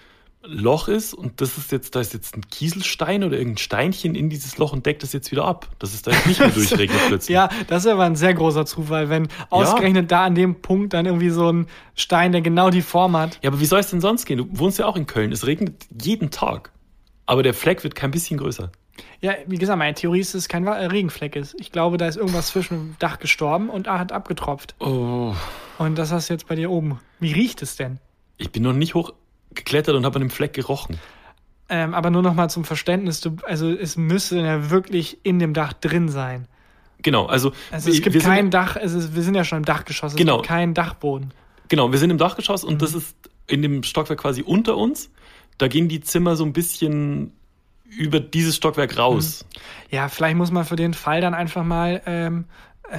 Loch 0.47 0.87
ist 0.87 1.13
und 1.13 1.41
das 1.41 1.57
ist 1.57 1.71
jetzt, 1.71 1.95
da 1.95 2.01
ist 2.01 2.13
jetzt 2.13 2.35
ein 2.35 2.47
Kieselstein 2.49 3.23
oder 3.23 3.37
irgendein 3.37 3.57
Steinchen 3.57 4.15
in 4.15 4.29
dieses 4.29 4.57
Loch 4.57 4.73
und 4.73 4.85
deckt 4.85 5.03
das 5.03 5.13
jetzt 5.13 5.31
wieder 5.31 5.45
ab. 5.45 5.69
Das 5.79 5.93
ist 5.93 6.07
da 6.07 6.11
jetzt 6.11 6.27
nicht 6.27 6.39
mehr 6.39 6.49
durchregnet 6.55 6.99
plötzlich. 7.07 7.33
Ja, 7.33 7.49
das 7.67 7.85
ist 7.85 7.91
aber 7.91 8.03
ein 8.03 8.15
sehr 8.15 8.33
großer 8.33 8.65
Zufall, 8.65 9.09
wenn 9.09 9.27
ausgerechnet 9.49 10.11
da 10.11 10.25
an 10.25 10.35
dem 10.35 10.61
Punkt 10.61 10.93
dann 10.93 11.05
irgendwie 11.05 11.29
so 11.29 11.51
ein 11.51 11.67
Stein, 11.95 12.31
der 12.31 12.41
genau 12.41 12.69
die 12.69 12.81
Form 12.81 13.17
hat. 13.17 13.39
Ja, 13.41 13.49
aber 13.49 13.59
wie 13.59 13.65
soll 13.65 13.79
es 13.79 13.89
denn 13.89 14.01
sonst 14.01 14.25
gehen? 14.25 14.37
Du 14.37 14.47
wohnst 14.51 14.79
ja 14.79 14.85
auch 14.85 14.95
in 14.95 15.07
Köln. 15.07 15.31
Es 15.31 15.45
regnet 15.47 15.85
jeden 16.01 16.31
Tag. 16.31 16.71
Aber 17.25 17.43
der 17.43 17.53
Fleck 17.53 17.83
wird 17.83 17.95
kein 17.95 18.11
bisschen 18.11 18.37
größer. 18.37 18.71
Ja, 19.21 19.33
wie 19.47 19.57
gesagt, 19.57 19.79
meine 19.79 19.93
Theorie 19.93 20.19
ist, 20.19 20.33
dass 20.33 20.43
es 20.43 20.47
kein 20.47 20.65
äh, 20.67 20.85
Regenfleck 20.85 21.35
ist. 21.35 21.55
Ich 21.59 21.71
glaube, 21.71 21.97
da 21.97 22.07
ist 22.07 22.15
irgendwas 22.15 22.47
zwischen 22.47 22.75
dem 22.75 22.95
Dach 22.99 23.19
gestorben 23.19 23.69
und 23.69 23.87
hat 23.87 24.11
abgetropft. 24.11 24.75
Oh. 24.79 25.33
Und 25.77 25.97
das 25.97 26.11
hast 26.11 26.29
du 26.29 26.33
jetzt 26.33 26.47
bei 26.47 26.55
dir 26.55 26.69
oben. 26.69 26.99
Wie 27.19 27.33
riecht 27.33 27.61
es 27.61 27.75
denn? 27.75 27.99
Ich 28.37 28.51
bin 28.51 28.63
noch 28.63 28.73
nicht 28.73 28.95
hochgeklettert 29.55 29.95
und 29.95 30.05
habe 30.05 30.15
an 30.15 30.21
dem 30.21 30.29
Fleck 30.29 30.53
gerochen. 30.53 30.99
Ähm, 31.67 31.93
aber 31.93 32.11
nur 32.11 32.21
noch 32.21 32.33
mal 32.35 32.49
zum 32.49 32.63
Verständnis, 32.63 33.21
du, 33.21 33.37
also 33.47 33.69
es 33.71 33.97
müsste 33.97 34.39
ja 34.39 34.69
wirklich 34.69 35.17
in 35.23 35.39
dem 35.39 35.53
Dach 35.53 35.73
drin 35.73 36.09
sein. 36.09 36.47
Genau, 37.01 37.25
also, 37.25 37.51
Also 37.71 37.89
es 37.89 38.01
gibt 38.01 38.13
wir 38.13 38.21
sind- 38.21 38.29
kein 38.29 38.51
Dach, 38.51 38.75
es 38.75 38.93
ist, 38.93 39.15
wir 39.15 39.23
sind 39.23 39.35
ja 39.35 39.43
schon 39.43 39.59
im 39.59 39.65
Dachgeschoss, 39.65 40.11
es 40.13 40.17
Genau. 40.17 40.37
gibt 40.37 40.47
keinen 40.47 40.73
Dachboden. 40.73 41.31
Genau, 41.69 41.91
wir 41.91 41.97
sind 41.99 42.11
im 42.11 42.17
Dachgeschoss 42.19 42.63
und 42.63 42.75
Mhm. 42.75 42.79
das 42.79 42.93
ist 42.93 43.15
in 43.47 43.61
dem 43.61 43.83
Stockwerk 43.83 44.19
quasi 44.19 44.41
unter 44.43 44.77
uns. 44.77 45.09
Da 45.57 45.67
gehen 45.67 45.87
die 45.87 46.01
Zimmer 46.01 46.35
so 46.35 46.43
ein 46.45 46.53
bisschen 46.53 47.31
über 47.89 48.19
dieses 48.19 48.55
Stockwerk 48.55 48.97
raus. 48.97 49.45
Ja, 49.89 50.09
vielleicht 50.09 50.35
muss 50.37 50.51
man 50.51 50.65
für 50.65 50.75
den 50.75 50.93
Fall 50.93 51.21
dann 51.21 51.33
einfach 51.33 51.63
mal 51.63 52.01
ähm, 52.05 52.45
äh, 52.89 52.97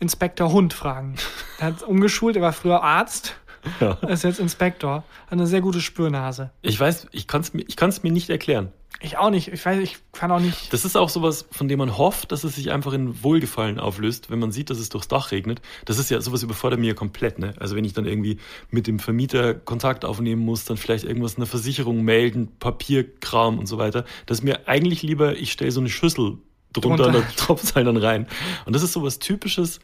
Inspektor 0.00 0.50
Hund 0.52 0.72
fragen. 0.72 1.16
Er 1.58 1.68
hat 1.68 1.82
umgeschult, 1.82 2.36
er 2.36 2.42
war 2.42 2.52
früher 2.52 2.82
Arzt, 2.82 3.36
Ja. 3.80 3.92
ist 4.08 4.24
jetzt 4.24 4.40
Inspektor. 4.40 5.04
Hat 5.26 5.32
eine 5.32 5.46
sehr 5.46 5.60
gute 5.60 5.80
Spürnase. 5.80 6.50
Ich 6.62 6.78
weiß, 6.78 7.08
ich 7.12 7.26
kann 7.26 7.42
es 7.42 7.52
mir, 7.54 7.62
ich 7.66 7.76
kann's 7.76 8.02
mir 8.02 8.12
nicht 8.12 8.30
erklären. 8.30 8.72
Ich 9.00 9.16
auch 9.16 9.30
nicht. 9.30 9.48
Ich 9.48 9.64
weiß, 9.64 9.78
ich 9.80 9.98
kann 10.12 10.32
auch 10.32 10.40
nicht. 10.40 10.72
Das 10.72 10.84
ist 10.84 10.96
auch 10.96 11.08
sowas, 11.08 11.46
von 11.52 11.68
dem 11.68 11.78
man 11.78 11.96
hofft, 11.96 12.32
dass 12.32 12.42
es 12.42 12.56
sich 12.56 12.72
einfach 12.72 12.92
in 12.92 13.22
Wohlgefallen 13.22 13.78
auflöst, 13.78 14.28
wenn 14.28 14.40
man 14.40 14.50
sieht, 14.50 14.70
dass 14.70 14.78
es 14.78 14.88
durchs 14.88 15.06
Dach 15.06 15.30
regnet. 15.30 15.60
Das 15.84 15.98
ist 15.98 16.10
ja, 16.10 16.20
sowas 16.20 16.42
überfordert 16.42 16.80
mir 16.80 16.88
ja 16.88 16.94
komplett, 16.94 17.38
ne? 17.38 17.54
Also 17.60 17.76
wenn 17.76 17.84
ich 17.84 17.92
dann 17.92 18.06
irgendwie 18.06 18.38
mit 18.70 18.88
dem 18.88 18.98
Vermieter 18.98 19.54
Kontakt 19.54 20.04
aufnehmen 20.04 20.42
muss, 20.44 20.64
dann 20.64 20.76
vielleicht 20.76 21.04
irgendwas 21.04 21.34
in 21.34 21.40
der 21.40 21.46
Versicherung 21.46 22.02
melden, 22.02 22.48
Papierkram 22.58 23.58
und 23.58 23.66
so 23.66 23.78
weiter. 23.78 24.04
Das 24.26 24.38
ist 24.38 24.44
mir 24.44 24.66
eigentlich 24.66 25.02
lieber, 25.02 25.36
ich 25.36 25.52
stelle 25.52 25.70
so 25.70 25.80
eine 25.80 25.90
Schüssel 25.90 26.38
drunter 26.72 27.06
und 27.06 27.14
Drunter. 27.14 27.20
da 27.20 27.36
tropft 27.44 27.64
es 27.64 27.74
halt 27.76 27.86
dann 27.86 27.96
rein. 27.96 28.26
Und 28.66 28.74
das 28.74 28.82
ist 28.82 28.92
sowas 28.92 29.20
Typisches, 29.20 29.78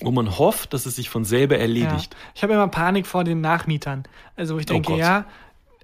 wo 0.00 0.10
man 0.10 0.38
hofft, 0.38 0.72
dass 0.74 0.86
es 0.86 0.96
sich 0.96 1.10
von 1.10 1.24
selber 1.24 1.56
Ja. 1.56 1.62
erledigt. 1.62 2.16
Ich 2.34 2.42
habe 2.42 2.52
immer 2.54 2.68
Panik 2.68 3.06
vor 3.06 3.24
den 3.24 3.40
Nachmietern. 3.40 4.04
Also 4.36 4.54
wo 4.54 4.58
ich 4.58 4.66
Oh 4.70 4.72
denke, 4.74 4.92
Gott. 4.92 4.98
ja, 5.00 5.24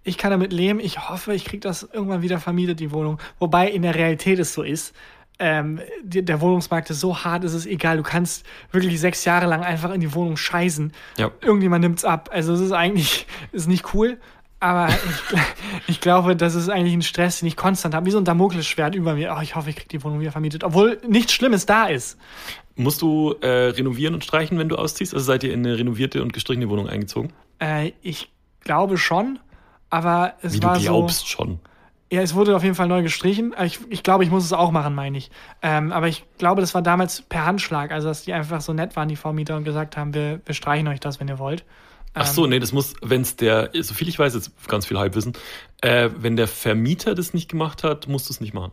ich 0.05 0.19
kann 0.19 0.31
damit 0.31 0.53
leben. 0.53 0.81
Ich 0.81 1.09
hoffe, 1.09 1.35
ich 1.35 1.45
kriege 1.45 1.61
das 1.61 1.83
irgendwann 1.83 2.23
wieder 2.23 2.39
vermietet, 2.39 2.79
die 2.81 2.93
Wohnung. 2.93 3.19
Wobei 3.39 3.69
in 3.71 3.83
der 3.83 3.95
Realität 3.95 4.39
es 4.39 4.53
so 4.55 4.62
ist. 4.62 4.95
Ähm, 5.41 5.81
die, 6.05 6.25
der 6.25 6.41
Wohnungsmarkt 6.41 6.91
ist 6.91 7.01
so 7.01 7.25
hart, 7.25 7.43
es 7.43 7.55
ist 7.55 7.67
egal. 7.67 7.97
Du 7.97 8.05
kannst 8.05 8.47
wirklich 8.71 9.01
sechs 9.01 9.25
Jahre 9.25 9.47
lang 9.47 9.65
einfach 9.65 9.93
in 9.93 10.01
die 10.01 10.15
Wohnung 10.15 10.37
scheißen. 10.37 10.93
Ja. 11.19 11.33
Irgendjemand 11.41 11.83
nimmt's 11.83 12.05
ab. 12.05 12.31
Also 12.33 12.53
es 12.53 12.61
ist 12.61 12.71
eigentlich 12.73 13.27
ist 13.53 13.67
nicht 13.67 13.95
cool. 13.95 14.19
Aber 14.61 14.89
ich, 14.89 15.39
ich 15.89 16.01
glaube, 16.01 16.37
das 16.37 16.55
ist 16.55 16.69
eigentlich 16.69 16.95
ein 16.95 17.03
Stress, 17.03 17.41
den 17.41 17.49
ich 17.49 17.57
konstant 17.57 17.95
habe. 17.95 18.07
Wie 18.07 18.11
so 18.11 18.19
ein 18.19 18.25
Damoklesschwert 18.25 18.95
über 18.95 19.15
mir. 19.15 19.35
Oh, 19.37 19.43
ich 19.43 19.57
hoffe, 19.57 19.71
ich 19.71 19.77
kriege 19.77 19.89
die 19.89 20.03
Wohnung 20.05 20.21
wieder 20.21 20.33
vermietet. 20.33 20.65
Obwohl 20.65 21.01
nichts 21.09 21.33
Schlimmes 21.33 21.67
da 21.67 21.87
ist. 21.87 22.19
Musst 22.77 23.03
du 23.03 23.35
äh, 23.41 23.47
renovieren 23.69 24.15
und 24.15 24.25
streichen, 24.25 24.59
wenn 24.59 24.69
du 24.69 24.77
ausziehst? 24.77 25.15
Also 25.15 25.25
seid 25.25 25.45
ihr 25.45 25.53
in 25.53 25.65
eine 25.65 25.79
renovierte 25.79 26.23
und 26.23 26.33
gestrichene 26.33 26.69
Wohnung 26.69 26.89
eingezogen? 26.89 27.33
Äh, 27.61 27.93
ich 28.03 28.31
glaube 28.61 28.99
schon. 28.99 29.39
Aber 29.91 30.35
es 30.43 30.55
Wie 30.55 30.63
war 30.63 30.75
du 30.75 30.81
so. 30.81 30.87
glaubst 30.87 31.29
schon. 31.29 31.61
Ja, 32.11 32.21
es 32.21 32.35
wurde 32.35 32.55
auf 32.55 32.63
jeden 32.63 32.75
Fall 32.75 32.89
neu 32.89 33.03
gestrichen. 33.03 33.55
Ich, 33.65 33.81
ich 33.89 34.03
glaube, 34.03 34.25
ich 34.25 34.31
muss 34.31 34.45
es 34.45 34.53
auch 34.53 34.71
machen, 34.71 34.95
meine 34.95 35.19
ich. 35.19 35.31
Ähm, 35.63 35.93
aber 35.93 36.09
ich 36.09 36.25
glaube, 36.39 36.61
das 36.61 36.75
war 36.75 36.83
damals 36.83 37.23
per 37.23 37.45
Handschlag. 37.47 37.93
Also, 37.93 38.09
dass 38.09 38.23
die 38.23 38.33
einfach 38.33 38.61
so 38.61 38.73
nett 38.73 38.95
waren, 38.97 39.09
die 39.09 39.17
Vormieter, 39.17 39.57
und 39.57 39.65
gesagt 39.65 39.97
haben, 39.97 40.15
wir, 40.15 40.41
wir 40.45 40.55
streichen 40.55 40.89
euch 40.89 41.01
das, 41.01 41.21
wenn 41.21 41.29
ihr 41.29 41.39
wollt. 41.39 41.65
Ach 42.15 42.27
so, 42.27 42.47
nee, 42.47 42.59
das 42.61 42.73
muss, 42.73 42.95
wenn 43.03 43.23
es 43.23 43.37
der, 43.37 43.71
soviel 43.81 44.09
ich 44.09 44.19
weiß, 44.19 44.35
jetzt 44.35 44.53
ganz 44.69 44.87
viel 44.87 44.99
Halbwissen, 44.99 45.33
äh, 45.83 46.11
wenn 46.17 46.37
der 46.37 46.47
Vermieter 46.49 47.15
das 47.15 47.35
nicht 47.35 47.51
gemacht 47.51 47.83
hat, 47.85 48.07
musst 48.09 48.29
du 48.29 48.33
es 48.33 48.41
nicht 48.41 48.55
machen. 48.55 48.73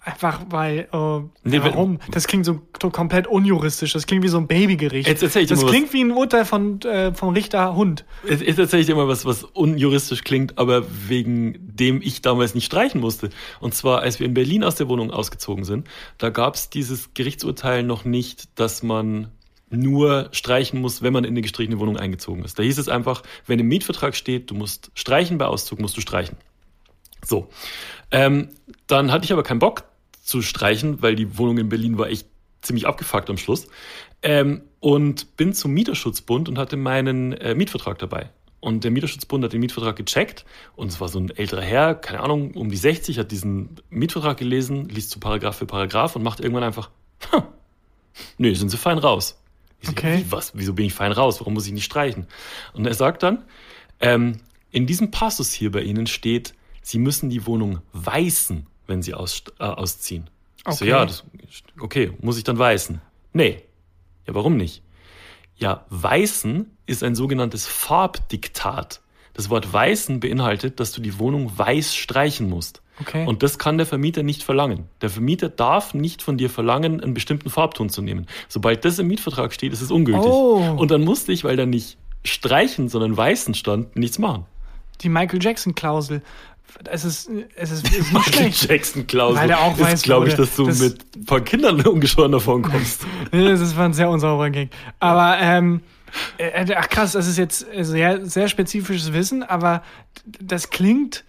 Einfach 0.00 0.40
weil, 0.48 0.88
äh, 0.92 1.18
Nee, 1.44 1.56
ja, 1.56 1.64
wenn- 1.64 1.72
warum? 1.72 1.98
Das 2.12 2.26
klingt 2.26 2.46
so, 2.46 2.60
komplett 2.80 3.26
unjuristisch. 3.26 3.92
Das 3.92 4.06
klingt 4.06 4.22
wie 4.22 4.28
so 4.28 4.38
ein 4.38 4.46
Babygericht. 4.46 5.06
Jetzt 5.08 5.22
erzähl 5.22 5.42
ich 5.42 5.48
dir 5.48 5.54
das 5.54 5.62
mal 5.64 5.68
was. 5.68 5.74
klingt 5.74 5.92
wie 5.92 6.00
ein 6.02 6.12
Urteil 6.12 6.44
von, 6.46 6.80
äh, 6.82 7.12
vom 7.12 7.34
Richter 7.34 7.74
Hund. 7.74 8.06
Jetzt 8.26 8.42
jetzt 8.42 8.58
erzähle 8.58 8.80
ich 8.80 8.86
dir 8.86 8.94
mal 8.94 9.08
was, 9.08 9.26
was 9.26 9.42
unjuristisch 9.44 10.22
klingt, 10.24 10.56
aber 10.56 10.84
wegen 11.08 11.58
dem 11.60 12.00
ich 12.00 12.22
damals 12.22 12.54
nicht 12.54 12.64
streichen 12.66 13.00
musste. 13.00 13.28
Und 13.60 13.74
zwar, 13.74 14.00
als 14.00 14.18
wir 14.20 14.26
in 14.26 14.34
Berlin 14.34 14.62
aus 14.64 14.76
der 14.76 14.88
Wohnung 14.88 15.10
ausgezogen 15.10 15.64
sind, 15.64 15.88
da 16.16 16.30
gab 16.30 16.54
es 16.54 16.70
dieses 16.70 17.12
Gerichtsurteil 17.12 17.82
noch 17.82 18.04
nicht, 18.06 18.58
dass 18.58 18.82
man 18.82 19.28
nur 19.70 20.28
streichen 20.32 20.80
muss, 20.80 21.02
wenn 21.02 21.12
man 21.12 21.24
in 21.24 21.30
eine 21.30 21.42
gestrichene 21.42 21.78
Wohnung 21.78 21.96
eingezogen 21.96 22.44
ist. 22.44 22.58
Da 22.58 22.62
hieß 22.62 22.78
es 22.78 22.88
einfach, 22.88 23.22
wenn 23.46 23.58
im 23.58 23.68
Mietvertrag 23.68 24.16
steht, 24.16 24.50
du 24.50 24.54
musst 24.54 24.90
streichen 24.94 25.38
bei 25.38 25.46
Auszug, 25.46 25.80
musst 25.80 25.96
du 25.96 26.00
streichen. 26.00 26.36
So. 27.24 27.48
Ähm, 28.10 28.48
dann 28.86 29.12
hatte 29.12 29.24
ich 29.24 29.32
aber 29.32 29.42
keinen 29.42 29.58
Bock 29.58 29.84
zu 30.22 30.42
streichen, 30.42 31.02
weil 31.02 31.16
die 31.16 31.38
Wohnung 31.38 31.58
in 31.58 31.68
Berlin 31.68 31.98
war 31.98 32.08
echt 32.08 32.26
ziemlich 32.62 32.86
abgefuckt 32.86 33.30
am 33.30 33.36
Schluss. 33.36 33.68
Ähm, 34.22 34.62
und 34.80 35.36
bin 35.36 35.52
zum 35.52 35.72
Mieterschutzbund 35.72 36.48
und 36.48 36.58
hatte 36.58 36.76
meinen 36.76 37.32
äh, 37.32 37.54
Mietvertrag 37.54 37.98
dabei. 37.98 38.30
Und 38.60 38.82
der 38.82 38.90
Mieterschutzbund 38.90 39.44
hat 39.44 39.52
den 39.52 39.60
Mietvertrag 39.60 39.96
gecheckt 39.96 40.44
und 40.74 40.88
es 40.88 41.00
war 41.00 41.08
so 41.08 41.20
ein 41.20 41.30
älterer 41.30 41.62
Herr, 41.62 41.94
keine 41.94 42.20
Ahnung, 42.20 42.54
um 42.54 42.70
die 42.70 42.76
60, 42.76 43.18
hat 43.18 43.30
diesen 43.30 43.76
Mietvertrag 43.88 44.36
gelesen, 44.36 44.88
liest 44.88 45.10
so 45.10 45.20
Paragraph 45.20 45.56
für 45.56 45.66
Paragraph 45.66 46.16
und 46.16 46.24
macht 46.24 46.40
irgendwann 46.40 46.64
einfach, 46.64 46.90
hm, 47.30 47.44
nö, 48.38 48.54
sind 48.54 48.70
Sie 48.70 48.76
fein 48.76 48.98
raus. 48.98 49.40
Ich 49.80 49.88
so, 49.88 49.92
Okay. 49.92 50.18
Wie, 50.18 50.32
was, 50.32 50.52
wieso 50.54 50.74
bin 50.74 50.86
ich 50.86 50.94
fein 50.94 51.12
raus? 51.12 51.40
Warum 51.40 51.54
muss 51.54 51.66
ich 51.66 51.72
nicht 51.72 51.84
streichen? 51.84 52.26
Und 52.72 52.86
er 52.86 52.94
sagt 52.94 53.22
dann, 53.22 53.44
ähm, 54.00 54.40
in 54.70 54.86
diesem 54.86 55.10
Passus 55.10 55.52
hier 55.52 55.70
bei 55.72 55.82
Ihnen 55.82 56.06
steht, 56.06 56.54
Sie 56.82 56.98
müssen 56.98 57.30
die 57.30 57.46
Wohnung 57.46 57.80
weißen, 57.92 58.66
wenn 58.86 59.02
Sie 59.02 59.14
aus, 59.14 59.42
äh, 59.58 59.64
ausziehen. 59.64 60.30
Ich 60.58 60.74
so, 60.74 60.84
Okay. 60.84 60.88
ja, 60.90 61.04
das, 61.06 61.24
okay, 61.80 62.12
muss 62.20 62.38
ich 62.38 62.44
dann 62.44 62.58
weißen? 62.58 63.00
Nee. 63.32 63.62
Ja, 64.26 64.34
warum 64.34 64.56
nicht? 64.56 64.82
Ja, 65.56 65.84
weißen 65.90 66.70
ist 66.86 67.02
ein 67.02 67.14
sogenanntes 67.14 67.66
Farbdiktat. 67.66 69.00
Das 69.34 69.50
Wort 69.50 69.72
weißen 69.72 70.20
beinhaltet, 70.20 70.80
dass 70.80 70.92
du 70.92 71.00
die 71.00 71.18
Wohnung 71.18 71.56
weiß 71.56 71.94
streichen 71.94 72.48
musst. 72.48 72.82
Okay. 73.00 73.26
Und 73.26 73.42
das 73.42 73.58
kann 73.58 73.78
der 73.78 73.86
Vermieter 73.86 74.22
nicht 74.22 74.42
verlangen. 74.42 74.88
Der 75.00 75.10
Vermieter 75.10 75.48
darf 75.48 75.94
nicht 75.94 76.22
von 76.22 76.36
dir 76.36 76.50
verlangen, 76.50 77.00
einen 77.00 77.14
bestimmten 77.14 77.50
Farbton 77.50 77.88
zu 77.88 78.02
nehmen. 78.02 78.26
Sobald 78.48 78.84
das 78.84 78.98
im 78.98 79.06
Mietvertrag 79.08 79.52
steht, 79.52 79.72
ist 79.72 79.80
es 79.82 79.90
ungültig. 79.90 80.24
Oh. 80.24 80.74
Und 80.76 80.90
dann 80.90 81.02
musste 81.02 81.32
ich, 81.32 81.44
weil 81.44 81.56
da 81.56 81.66
nicht 81.66 81.96
streichen, 82.24 82.88
sondern 82.88 83.16
weißen 83.16 83.54
stand, 83.54 83.94
nichts 83.96 84.18
machen. 84.18 84.44
Die 85.00 85.08
Michael 85.08 85.42
Jackson-Klausel. 85.42 86.22
Es 86.84 87.04
ist, 87.04 87.30
es 87.54 87.70
ist, 87.70 87.86
es 87.90 87.98
ist 87.98 88.12
nicht 88.12 88.34
schlecht. 88.34 88.68
Jackson 88.68 89.06
Klausel. 89.06 89.40
Weil 89.42 89.50
er 89.50 89.60
auch 89.60 89.78
weiß 89.78 90.02
glaube 90.02 90.28
ich, 90.28 90.34
dass 90.34 90.54
du 90.56 90.66
Das- 90.66 90.80
mit 90.80 91.04
ein 91.16 91.24
paar 91.24 91.40
Kindern 91.40 91.80
ungeschoren 91.86 92.32
davon 92.32 92.62
kommst. 92.62 93.06
Das 93.30 93.76
war 93.76 93.84
ein 93.84 93.94
sehr 93.94 94.10
unsauberer 94.10 94.50
Gag. 94.50 94.70
Aber, 94.98 95.38
ähm, 95.40 95.82
äh, 96.38 96.66
ach 96.74 96.88
krass, 96.88 97.12
das 97.12 97.26
ist 97.28 97.36
jetzt 97.38 97.66
sehr, 97.80 98.24
sehr 98.26 98.48
spezifisches 98.48 99.12
Wissen, 99.12 99.42
aber 99.42 99.82
das 100.40 100.70
klingt, 100.70 101.24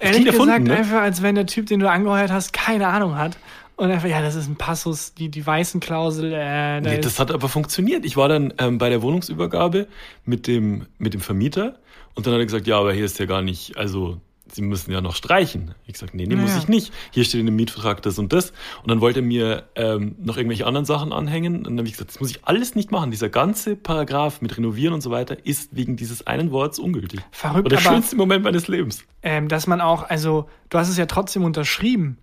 ehrlich 0.00 0.24
gesagt, 0.24 0.64
ne? 0.64 0.76
einfach, 0.76 1.02
als 1.02 1.22
wenn 1.22 1.34
der 1.34 1.46
Typ, 1.46 1.66
den 1.66 1.80
du 1.80 1.90
angeheuert 1.90 2.30
hast, 2.30 2.52
keine 2.52 2.88
Ahnung 2.88 3.16
hat. 3.16 3.36
Und 3.76 3.90
einfach, 3.90 4.08
ja, 4.08 4.22
das 4.22 4.36
ist 4.36 4.48
ein 4.48 4.56
Passus, 4.56 5.14
die, 5.14 5.28
die 5.28 5.44
weißen 5.44 5.80
Klausel, 5.80 6.32
äh, 6.32 6.80
da 6.80 6.80
Nee, 6.80 6.98
das 6.98 7.18
hat 7.18 7.32
aber 7.32 7.48
funktioniert. 7.48 8.04
Ich 8.04 8.16
war 8.16 8.28
dann 8.28 8.54
ähm, 8.58 8.78
bei 8.78 8.88
der 8.88 9.02
Wohnungsübergabe 9.02 9.88
mit 10.24 10.46
dem, 10.46 10.86
mit 10.98 11.12
dem 11.12 11.20
Vermieter 11.20 11.76
und 12.14 12.26
dann 12.26 12.34
hat 12.34 12.40
er 12.40 12.46
gesagt, 12.46 12.66
ja, 12.68 12.78
aber 12.78 12.92
hier 12.92 13.04
ist 13.04 13.18
ja 13.18 13.26
gar 13.26 13.42
nicht, 13.42 13.76
also 13.76 14.20
Sie 14.54 14.62
müssen 14.62 14.92
ja 14.92 15.00
noch 15.00 15.16
streichen. 15.16 15.74
Ich 15.86 15.94
gesagt, 15.94 16.14
nee, 16.14 16.26
nee, 16.26 16.36
muss 16.36 16.50
Naja. 16.50 16.62
ich 16.62 16.68
nicht. 16.68 16.92
Hier 17.10 17.24
steht 17.24 17.40
in 17.40 17.46
dem 17.46 17.56
Mietvertrag 17.56 18.02
das 18.02 18.18
und 18.20 18.32
das. 18.32 18.50
Und 18.82 18.88
dann 18.90 19.00
wollte 19.00 19.18
er 19.18 19.24
mir 19.24 19.64
ähm, 19.74 20.14
noch 20.22 20.36
irgendwelche 20.36 20.64
anderen 20.64 20.84
Sachen 20.84 21.12
anhängen. 21.12 21.56
Und 21.56 21.64
dann 21.64 21.78
habe 21.78 21.88
ich 21.88 21.94
gesagt, 21.94 22.10
das 22.10 22.20
muss 22.20 22.30
ich 22.30 22.44
alles 22.44 22.76
nicht 22.76 22.92
machen. 22.92 23.10
Dieser 23.10 23.28
ganze 23.28 23.74
Paragraph 23.74 24.40
mit 24.42 24.56
Renovieren 24.56 24.94
und 24.94 25.00
so 25.00 25.10
weiter 25.10 25.44
ist 25.44 25.74
wegen 25.74 25.96
dieses 25.96 26.26
einen 26.28 26.52
Worts 26.52 26.78
ungültig. 26.78 27.20
Verrückt, 27.32 27.64
Und 27.64 27.72
der 27.72 27.80
aber- 27.80 27.88
schönste 27.96 28.14
Moment 28.14 28.44
meines 28.44 28.68
Lebens. 28.68 29.02
ähm, 29.24 29.48
dass 29.48 29.66
man 29.66 29.80
auch, 29.80 30.08
also, 30.08 30.48
du 30.70 30.78
hast 30.78 30.88
es 30.88 30.96
ja 30.96 31.06
trotzdem 31.06 31.42
unterschrieben. 31.42 32.18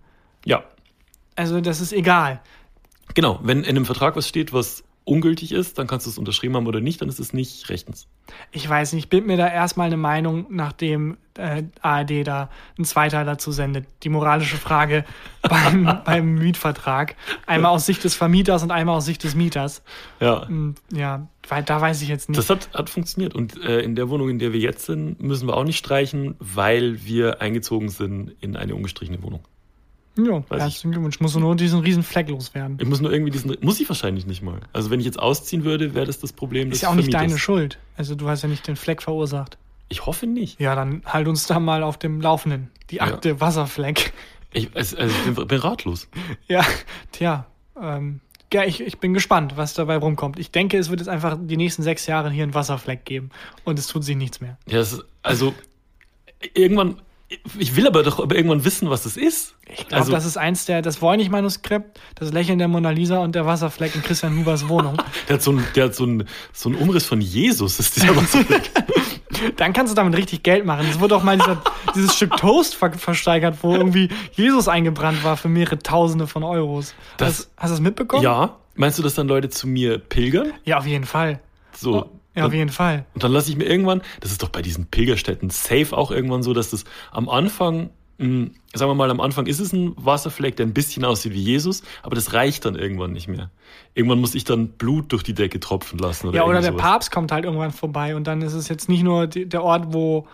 Ja, 0.46 0.64
Also, 1.36 1.60
das 1.60 1.80
ist 1.82 1.92
egal. 1.92 2.40
genau. 3.14 3.40
Wenn 3.42 3.58
in 3.58 3.70
einem 3.76 3.84
Vertrag 3.84 4.16
was 4.16 4.26
steht, 4.26 4.52
was 4.54 4.84
ungültig 5.04 5.52
ist, 5.52 5.78
dann 5.78 5.86
kannst 5.86 6.06
du 6.06 6.10
es 6.10 6.18
unterschrieben 6.18 6.56
haben 6.56 6.66
oder 6.66 6.80
nicht, 6.80 7.00
dann 7.00 7.08
ist 7.08 7.18
es 7.18 7.32
nicht 7.32 7.68
rechtens. 7.68 8.06
Ich 8.52 8.68
weiß 8.68 8.92
nicht, 8.92 9.04
ich 9.04 9.10
bild 9.10 9.26
mir 9.26 9.36
da 9.36 9.48
erstmal 9.48 9.86
eine 9.86 9.96
Meinung, 9.96 10.46
nachdem 10.50 11.16
äh, 11.36 11.64
ARD 11.80 12.26
da 12.26 12.50
einen 12.76 12.84
Zweiteil 12.84 13.24
dazu 13.24 13.52
sendet. 13.52 13.86
Die 14.04 14.08
moralische 14.08 14.56
Frage 14.56 15.04
beim, 15.42 16.00
beim 16.04 16.34
Mietvertrag. 16.36 17.16
Einmal 17.46 17.72
aus 17.72 17.86
Sicht 17.86 18.04
des 18.04 18.14
Vermieters 18.14 18.62
und 18.62 18.70
einmal 18.70 18.96
aus 18.96 19.04
Sicht 19.04 19.24
des 19.24 19.34
Mieters. 19.34 19.82
Ja. 20.20 20.46
Ja, 20.92 21.26
weil 21.48 21.62
da 21.62 21.80
weiß 21.80 22.02
ich 22.02 22.08
jetzt 22.08 22.28
nicht. 22.28 22.38
Das 22.38 22.48
hat, 22.50 22.70
hat 22.72 22.88
funktioniert. 22.88 23.34
Und 23.34 23.62
äh, 23.64 23.80
in 23.80 23.96
der 23.96 24.08
Wohnung, 24.08 24.28
in 24.28 24.38
der 24.38 24.52
wir 24.52 24.60
jetzt 24.60 24.86
sind, 24.86 25.20
müssen 25.20 25.48
wir 25.48 25.56
auch 25.56 25.64
nicht 25.64 25.78
streichen, 25.78 26.36
weil 26.38 27.04
wir 27.04 27.40
eingezogen 27.40 27.88
sind 27.88 28.36
in 28.40 28.56
eine 28.56 28.74
ungestrichene 28.74 29.22
Wohnung. 29.22 29.40
Ja, 30.16 30.42
herzlichen 30.50 30.92
Glückwunsch. 30.92 31.20
Musst 31.20 31.34
du 31.34 31.40
nur 31.40 31.56
diesen 31.56 31.80
riesen 31.80 32.02
Fleck 32.02 32.28
loswerden. 32.28 32.78
Ich 32.80 32.86
muss 32.86 33.00
nur 33.00 33.12
irgendwie 33.12 33.30
diesen, 33.30 33.56
muss 33.60 33.80
ich 33.80 33.88
wahrscheinlich 33.88 34.26
nicht 34.26 34.42
mal. 34.42 34.60
Also 34.72 34.90
wenn 34.90 35.00
ich 35.00 35.06
jetzt 35.06 35.18
ausziehen 35.18 35.64
würde, 35.64 35.94
wäre 35.94 36.06
das 36.06 36.20
das 36.20 36.32
Problem 36.32 36.70
Ist 36.70 36.82
ja 36.82 36.90
auch 36.90 36.94
nicht 36.94 37.12
deine 37.12 37.38
Schuld. 37.38 37.78
Also 37.96 38.14
du 38.14 38.28
hast 38.28 38.42
ja 38.42 38.48
nicht 38.48 38.66
den 38.66 38.76
Fleck 38.76 39.02
verursacht. 39.02 39.58
Ich 39.88 40.06
hoffe 40.06 40.26
nicht. 40.26 40.60
Ja, 40.60 40.74
dann 40.74 41.02
halt 41.04 41.28
uns 41.28 41.46
da 41.46 41.60
mal 41.60 41.82
auf 41.82 41.98
dem 41.98 42.20
Laufenden. 42.20 42.70
Die 42.90 42.96
Ja. 42.96 43.04
Akte 43.04 43.40
Wasserfleck. 43.40 44.12
Ich, 44.54 44.68
also, 44.74 44.96
ich 44.98 45.34
bin, 45.34 45.46
bin 45.46 45.58
ratlos. 45.60 46.08
Ja, 46.46 46.62
tja. 47.12 47.46
Ähm, 47.80 48.20
ja, 48.52 48.64
ich, 48.64 48.82
ich 48.82 48.98
bin 48.98 49.14
gespannt, 49.14 49.56
was 49.56 49.72
dabei 49.72 49.96
rumkommt. 49.96 50.38
Ich 50.38 50.50
denke, 50.50 50.76
es 50.76 50.90
wird 50.90 51.00
jetzt 51.00 51.08
einfach 51.08 51.38
die 51.40 51.56
nächsten 51.56 51.82
sechs 51.82 52.06
Jahre 52.06 52.30
hier 52.30 52.42
einen 52.42 52.52
Wasserfleck 52.52 53.04
geben 53.06 53.30
und 53.64 53.78
es 53.78 53.86
tut 53.86 54.04
sich 54.04 54.16
nichts 54.16 54.42
mehr. 54.42 54.58
Ja, 54.66 54.80
ist, 54.80 55.02
also 55.22 55.54
irgendwann, 56.54 57.00
ich 57.58 57.76
will 57.76 57.86
aber 57.86 58.02
doch 58.02 58.20
aber 58.20 58.36
irgendwann 58.36 58.64
wissen, 58.64 58.90
was 58.90 59.02
das 59.04 59.16
ist. 59.16 59.54
Ich 59.68 59.88
glaube, 59.88 59.96
also, 60.02 60.12
das 60.12 60.24
ist 60.24 60.36
eins 60.36 60.64
der, 60.66 60.82
das 60.82 61.00
Voynich-Manuskript, 61.00 61.98
das 62.14 62.32
Lächeln 62.32 62.58
der 62.58 62.68
Mona 62.68 62.90
Lisa 62.90 63.18
und 63.18 63.34
der 63.34 63.46
Wasserfleck 63.46 63.94
in 63.94 64.02
Christian 64.02 64.36
Hubers 64.38 64.68
Wohnung. 64.68 64.96
der 65.28 65.34
hat 65.34 65.42
so 65.42 65.52
einen, 65.52 65.64
der 65.74 65.84
hat 65.84 65.94
so 65.94 66.04
einen, 66.04 66.28
so 66.52 66.68
einen 66.68 66.78
Umriss 66.78 67.06
von 67.06 67.20
Jesus, 67.20 67.78
ist 67.80 67.96
dieser 67.96 68.14
Wasserfleck. 68.16 68.70
Dann 69.56 69.72
kannst 69.72 69.90
du 69.90 69.96
damit 69.96 70.16
richtig 70.16 70.42
Geld 70.42 70.64
machen. 70.64 70.86
Es 70.88 71.00
wurde 71.00 71.16
auch 71.16 71.22
mal 71.22 71.36
dieser, 71.38 71.62
dieses 71.94 72.14
Stück 72.14 72.36
Toast 72.36 72.74
ver 72.74 72.92
versteigert, 72.92 73.58
wo 73.62 73.74
irgendwie 73.74 74.08
Jesus 74.32 74.68
eingebrannt 74.68 75.24
war 75.24 75.36
für 75.36 75.48
mehrere 75.48 75.78
Tausende 75.78 76.26
von 76.26 76.44
Euros. 76.44 76.94
Das- 77.16 77.28
hast, 77.28 77.50
hast 77.56 77.70
du 77.70 77.74
das 77.74 77.80
mitbekommen? 77.80 78.22
Ja. 78.22 78.56
Meinst 78.74 78.98
du, 78.98 79.02
dass 79.02 79.14
dann 79.14 79.28
Leute 79.28 79.48
zu 79.50 79.66
mir 79.66 79.98
pilgern? 79.98 80.52
Ja, 80.64 80.78
auf 80.78 80.86
jeden 80.86 81.04
Fall. 81.04 81.40
So. 81.76 82.10
Ja, 82.34 82.46
auf 82.46 82.52
jeden 82.54 82.70
Fall. 82.70 83.04
Und 83.14 83.22
dann 83.24 83.32
lasse 83.32 83.50
ich 83.50 83.56
mir 83.56 83.64
irgendwann, 83.64 84.00
das 84.20 84.30
ist 84.30 84.42
doch 84.42 84.48
bei 84.48 84.62
diesen 84.62 84.86
Pilgerstätten 84.86 85.50
safe 85.50 85.96
auch 85.96 86.10
irgendwann 86.10 86.42
so, 86.42 86.54
dass 86.54 86.70
das 86.70 86.84
am 87.10 87.28
Anfang, 87.28 87.90
mh, 88.18 88.50
sagen 88.72 88.90
wir 88.90 88.94
mal, 88.94 89.10
am 89.10 89.20
Anfang 89.20 89.46
ist 89.46 89.60
es 89.60 89.72
ein 89.74 89.92
Wasserfleck, 89.96 90.56
der 90.56 90.64
ein 90.66 90.72
bisschen 90.72 91.04
aussieht 91.04 91.34
wie 91.34 91.42
Jesus, 91.42 91.82
aber 92.02 92.14
das 92.14 92.32
reicht 92.32 92.64
dann 92.64 92.74
irgendwann 92.74 93.12
nicht 93.12 93.28
mehr. 93.28 93.50
Irgendwann 93.94 94.20
muss 94.20 94.34
ich 94.34 94.44
dann 94.44 94.68
Blut 94.68 95.12
durch 95.12 95.22
die 95.22 95.34
Decke 95.34 95.60
tropfen 95.60 95.98
lassen. 95.98 96.28
Oder 96.28 96.36
Ja, 96.38 96.44
oder 96.44 96.60
der 96.62 96.72
sowas. 96.72 96.82
Papst 96.82 97.10
kommt 97.12 97.32
halt 97.32 97.44
irgendwann 97.44 97.70
vorbei 97.70 98.16
und 98.16 98.26
dann 98.26 98.40
ist 98.40 98.54
es 98.54 98.68
jetzt 98.68 98.88
nicht 98.88 99.02
nur 99.02 99.26
die, 99.26 99.46
der 99.46 99.62
Ort, 99.62 99.92
wo 99.92 100.26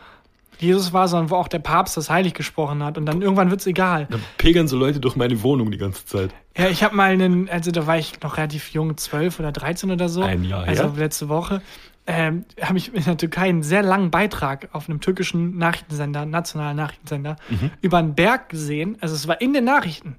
Jesus 0.60 0.92
war, 0.92 1.06
sondern 1.06 1.30
wo 1.30 1.36
auch 1.36 1.46
der 1.46 1.60
Papst 1.60 1.96
das 1.96 2.10
heilig 2.10 2.34
gesprochen 2.34 2.82
hat. 2.82 2.98
Und 2.98 3.06
dann 3.06 3.22
irgendwann 3.22 3.50
wird's 3.52 3.64
egal. 3.68 4.08
Dann 4.10 4.20
pilgern 4.38 4.66
so 4.66 4.76
Leute 4.76 4.98
durch 4.98 5.14
meine 5.14 5.40
Wohnung 5.44 5.70
die 5.70 5.78
ganze 5.78 6.04
Zeit. 6.04 6.34
Ja, 6.56 6.68
ich 6.68 6.82
habe 6.82 6.96
mal 6.96 7.10
einen, 7.12 7.48
also 7.48 7.70
da 7.70 7.86
war 7.86 7.96
ich 7.96 8.20
noch 8.22 8.36
relativ 8.38 8.70
jung, 8.72 8.96
12 8.96 9.38
oder 9.38 9.52
13 9.52 9.92
oder 9.92 10.08
so. 10.08 10.22
Ein 10.22 10.42
Jahr 10.42 10.64
Also 10.64 10.82
her. 10.82 10.92
letzte 10.96 11.28
Woche. 11.28 11.62
Ähm, 12.10 12.46
habe 12.62 12.78
ich 12.78 12.94
in 12.94 13.04
der 13.04 13.18
Türkei 13.18 13.50
einen 13.50 13.62
sehr 13.62 13.82
langen 13.82 14.10
Beitrag 14.10 14.70
auf 14.72 14.88
einem 14.88 15.00
türkischen 15.00 15.58
Nachrichtensender, 15.58 16.24
nationalen 16.24 16.74
Nachrichtensender, 16.76 17.36
Mhm. 17.50 17.70
über 17.82 17.98
einen 17.98 18.14
Berg 18.14 18.48
gesehen. 18.48 18.96
Also 19.02 19.14
es 19.14 19.28
war 19.28 19.42
in 19.42 19.52
den 19.52 19.64
Nachrichten. 19.64 20.16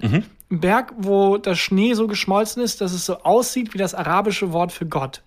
Ein 0.51 0.59
Berg, 0.59 0.93
wo 0.97 1.37
der 1.37 1.55
Schnee 1.55 1.95
so 1.95 2.05
geschmolzen 2.05 2.61
ist, 2.61 2.79
dass 2.81 2.93
es 2.93 3.07
so 3.07 3.23
aussieht 3.23 3.73
wie 3.73 3.79
das 3.79 3.95
arabische 3.95 4.53
Wort 4.53 4.71
für 4.71 4.85
Gott. 4.85 5.23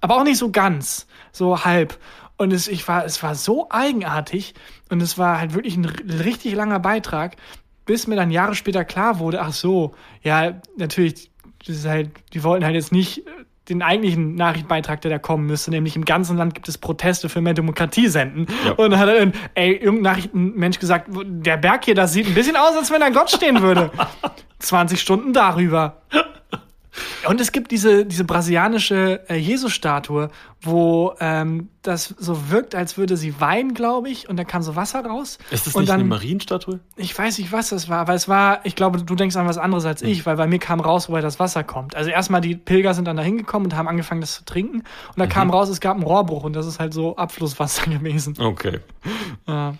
Aber 0.00 0.16
auch 0.16 0.22
nicht 0.24 0.38
so 0.38 0.52
ganz, 0.52 1.08
so 1.32 1.64
halb. 1.64 1.98
Und 2.36 2.52
es, 2.52 2.68
ich 2.68 2.86
war, 2.86 3.04
es 3.04 3.20
war 3.24 3.34
so 3.34 3.66
eigenartig 3.70 4.54
und 4.90 5.02
es 5.02 5.18
war 5.18 5.40
halt 5.40 5.54
wirklich 5.54 5.76
ein 5.76 5.84
richtig 5.84 6.54
langer 6.54 6.78
Beitrag, 6.78 7.34
bis 7.86 8.06
mir 8.06 8.14
dann 8.16 8.30
Jahre 8.30 8.54
später 8.54 8.84
klar 8.84 9.18
wurde, 9.18 9.40
ach 9.42 9.52
so, 9.52 9.94
ja, 10.22 10.60
natürlich, 10.76 11.30
das 11.66 11.76
ist 11.76 11.86
halt, 11.86 12.10
die 12.32 12.44
wollten 12.44 12.64
halt 12.64 12.74
jetzt 12.76 12.92
nicht 12.92 13.22
den 13.68 13.82
eigentlichen 13.82 14.34
Nachrichtenbeitrag, 14.34 15.00
der 15.00 15.10
da 15.10 15.18
kommen 15.18 15.46
müsste, 15.46 15.70
nämlich 15.70 15.96
im 15.96 16.04
ganzen 16.04 16.36
Land 16.36 16.54
gibt 16.54 16.68
es 16.68 16.76
Proteste 16.76 17.28
für 17.28 17.40
mehr 17.40 17.54
Demokratie 17.54 18.08
senden. 18.08 18.46
Ja. 18.64 18.72
Und 18.72 18.90
dann 18.90 19.00
hat 19.00 19.08
dann, 19.08 19.32
ey, 19.54 19.72
irgendein 19.72 20.12
Nachrichtenmensch 20.12 20.78
gesagt, 20.78 21.08
der 21.10 21.56
Berg 21.56 21.84
hier, 21.84 21.94
das 21.94 22.12
sieht 22.12 22.26
ein 22.26 22.34
bisschen 22.34 22.56
aus, 22.56 22.76
als 22.76 22.90
wenn 22.90 23.00
da 23.00 23.08
Gott 23.08 23.30
stehen 23.30 23.62
würde. 23.62 23.90
20 24.58 25.00
Stunden 25.00 25.32
darüber. 25.32 26.02
Und 27.28 27.40
es 27.40 27.50
gibt 27.52 27.70
diese, 27.70 28.06
diese 28.06 28.24
brasilianische 28.24 29.20
äh, 29.28 29.36
Jesus-Statue, 29.36 30.30
wo 30.62 31.14
ähm, 31.20 31.68
das 31.82 32.14
so 32.18 32.50
wirkt, 32.50 32.74
als 32.74 32.96
würde 32.96 33.16
sie 33.16 33.40
weinen, 33.40 33.74
glaube 33.74 34.08
ich, 34.08 34.28
und 34.28 34.36
da 34.36 34.44
kam 34.44 34.62
so 34.62 34.76
Wasser 34.76 35.04
raus. 35.04 35.38
Ist 35.50 35.66
das 35.66 35.74
und 35.74 35.82
nicht 35.82 35.90
dann, 35.90 36.00
eine 36.00 36.08
Marienstatue? 36.08 36.80
Ich 36.96 37.16
weiß 37.18 37.38
nicht, 37.38 37.52
was 37.52 37.70
das 37.70 37.88
war, 37.88 37.98
aber 37.98 38.14
es 38.14 38.28
war, 38.28 38.64
ich 38.64 38.76
glaube, 38.76 39.02
du 39.02 39.14
denkst 39.14 39.36
an 39.36 39.46
was 39.46 39.58
anderes 39.58 39.84
Hm. 39.84 39.88
als 39.88 40.02
ich, 40.02 40.24
weil 40.24 40.36
bei 40.36 40.46
mir 40.46 40.58
kam 40.58 40.80
raus, 40.80 41.08
woher 41.08 41.22
das 41.22 41.38
Wasser 41.40 41.64
kommt. 41.64 41.96
Also 41.96 42.10
erstmal 42.10 42.40
die 42.40 42.54
Pilger 42.54 42.94
sind 42.94 43.06
dann 43.06 43.16
da 43.16 43.22
hingekommen 43.22 43.66
und 43.66 43.76
haben 43.76 43.88
angefangen, 43.88 44.20
das 44.20 44.34
zu 44.36 44.44
trinken. 44.44 44.78
Und 44.78 44.84
Mhm. 45.16 45.20
da 45.20 45.26
kam 45.26 45.50
raus, 45.50 45.68
es 45.68 45.80
gab 45.80 45.94
einen 45.96 46.04
Rohrbruch 46.04 46.44
und 46.44 46.54
das 46.54 46.66
ist 46.66 46.78
halt 46.80 46.94
so 46.94 47.16
Abflusswasser 47.16 47.86
gewesen. 47.90 48.34
Okay. 48.38 48.80
Ja. 49.46 49.74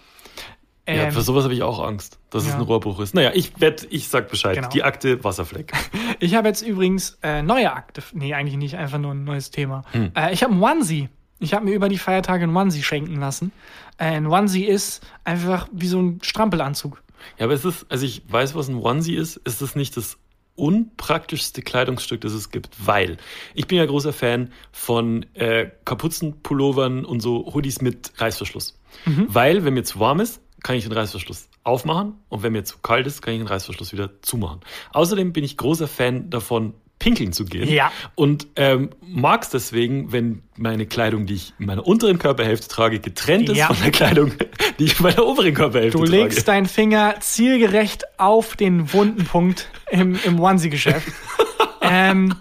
Ja, 0.87 0.95
Ähm, 0.95 1.13
für 1.13 1.23
sowas 1.23 1.45
habe 1.45 1.55
ich 1.55 1.63
auch 1.63 1.83
Angst, 1.83 2.19
dass 2.31 2.43
es 2.43 2.51
ja. 2.51 2.57
ein 2.57 2.61
Rohrbruch 2.61 3.01
ist. 3.01 3.15
Naja, 3.15 3.33
ich 3.35 3.59
wette, 3.61 3.87
ich 3.89 4.09
sag 4.09 4.29
Bescheid. 4.29 4.57
Genau. 4.57 4.69
Die 4.69 4.83
Akte 4.83 5.23
Wasserfleck. 5.25 5.73
Ich 6.21 6.37
habe 6.37 6.47
jetzt 6.49 6.63
übrigens 6.63 7.19
äh, 7.23 7.43
neue 7.43 7.73
Akte. 7.73 8.03
Nee, 8.13 8.35
eigentlich 8.35 8.57
nicht, 8.57 8.77
einfach 8.77 8.99
nur 8.99 9.13
ein 9.13 9.25
neues 9.25 9.51
Thema. 9.51 9.83
Hm. 9.91 10.13
Äh, 10.15 10.33
ich 10.33 10.43
habe 10.43 10.53
einen 10.53 10.63
Onesie. 10.63 11.09
Ich 11.41 11.53
habe 11.53 11.65
mir 11.65 11.75
über 11.75 11.89
die 11.89 11.99
Feiertage 11.99 12.45
einen 12.45 12.57
Onesie 12.57 12.83
schenken 12.83 13.17
lassen. 13.17 13.51
Äh, 13.99 14.05
ein 14.05 14.27
Onesie 14.27 14.65
ist 14.65 15.05
einfach 15.25 15.69
wie 15.73 15.89
so 15.89 16.01
ein 16.01 16.21
Strampelanzug. 16.23 17.03
Ja, 17.39 17.47
aber 17.47 17.55
es 17.55 17.65
ist, 17.65 17.87
also 17.89 18.07
ich 18.07 18.23
weiß, 18.29 18.55
was 18.55 18.69
ein 18.69 18.77
Onesie 18.77 19.17
ist, 19.17 19.37
ist 19.39 19.61
es 19.61 19.75
nicht 19.75 19.97
das 19.97 20.19
unpraktischste 20.55 21.63
Kleidungsstück, 21.63 22.21
das 22.21 22.33
es 22.33 22.51
gibt, 22.51 22.87
weil 22.87 23.17
ich 23.55 23.67
bin 23.67 23.77
ja 23.77 23.85
großer 23.85 24.13
Fan 24.13 24.53
von 24.71 25.27
äh, 25.35 25.69
Kapuzenpullovern 25.85 27.05
und 27.05 27.21
so 27.21 27.53
Hoodies 27.53 27.81
mit 27.81 28.13
Reißverschluss. 28.19 28.79
Weil, 29.27 29.65
wenn 29.65 29.75
mir 29.75 29.83
zu 29.83 29.99
warm 29.99 30.21
ist, 30.21 30.41
kann 30.65 30.75
ich 30.75 30.83
den 30.83 30.93
Reißverschluss 30.93 31.49
aufmachen 31.63 32.15
und 32.29 32.43
wenn 32.43 32.53
mir 32.53 32.65
zu 32.65 32.79
kalt 32.79 33.07
ist, 33.07 33.23
kann 33.23 33.35
ich 33.35 33.41
den 33.41 33.47
Reißverschluss 33.47 33.93
wieder 33.93 34.11
zumachen. 34.23 34.61
Außerdem 34.93 35.33
bin 35.33 35.45
ich 35.45 35.57
großer 35.57 35.87
Fan 35.87 36.31
davon, 36.31 36.75
pinkeln 36.99 37.33
zu 37.33 37.45
gehen. 37.45 37.69
Ja. 37.69 37.93
Und 38.15 38.47
ähm, 38.57 38.91
mag 39.03 39.43
es 39.43 39.51
deswegen, 39.51 40.11
wenn 40.13 40.43
meine 40.57 40.87
Kleidung, 40.87 41.27
die 41.27 41.35
ich 41.35 41.53
in 41.59 41.67
meiner 41.67 41.87
unteren 41.87 42.19
Körperhälfte 42.19 42.69
trage, 42.69 42.99
getrennt 42.99 43.49
ist 43.51 43.59
Ja. 43.59 43.67
von 43.67 43.77
der 43.83 43.91
Kleidung, 43.91 44.33
die 44.79 44.85
ich 44.85 44.99
in 44.99 45.03
meiner 45.03 45.27
oberen 45.27 45.53
Körperhälfte 45.55 45.99
Du 45.99 46.05
trage. 46.05 46.17
legst 46.23 46.49
deinen 46.49 46.67
Finger 46.67 47.17
zielgerecht 47.21 48.05
auf 48.19 48.57
den 48.57 48.93
wunden 48.93 49.25
Punkt 49.27 49.69
im, 49.91 50.19
im 50.25 50.41
Onesie-Geschäft. 50.41 51.09
ähm, 51.83 52.35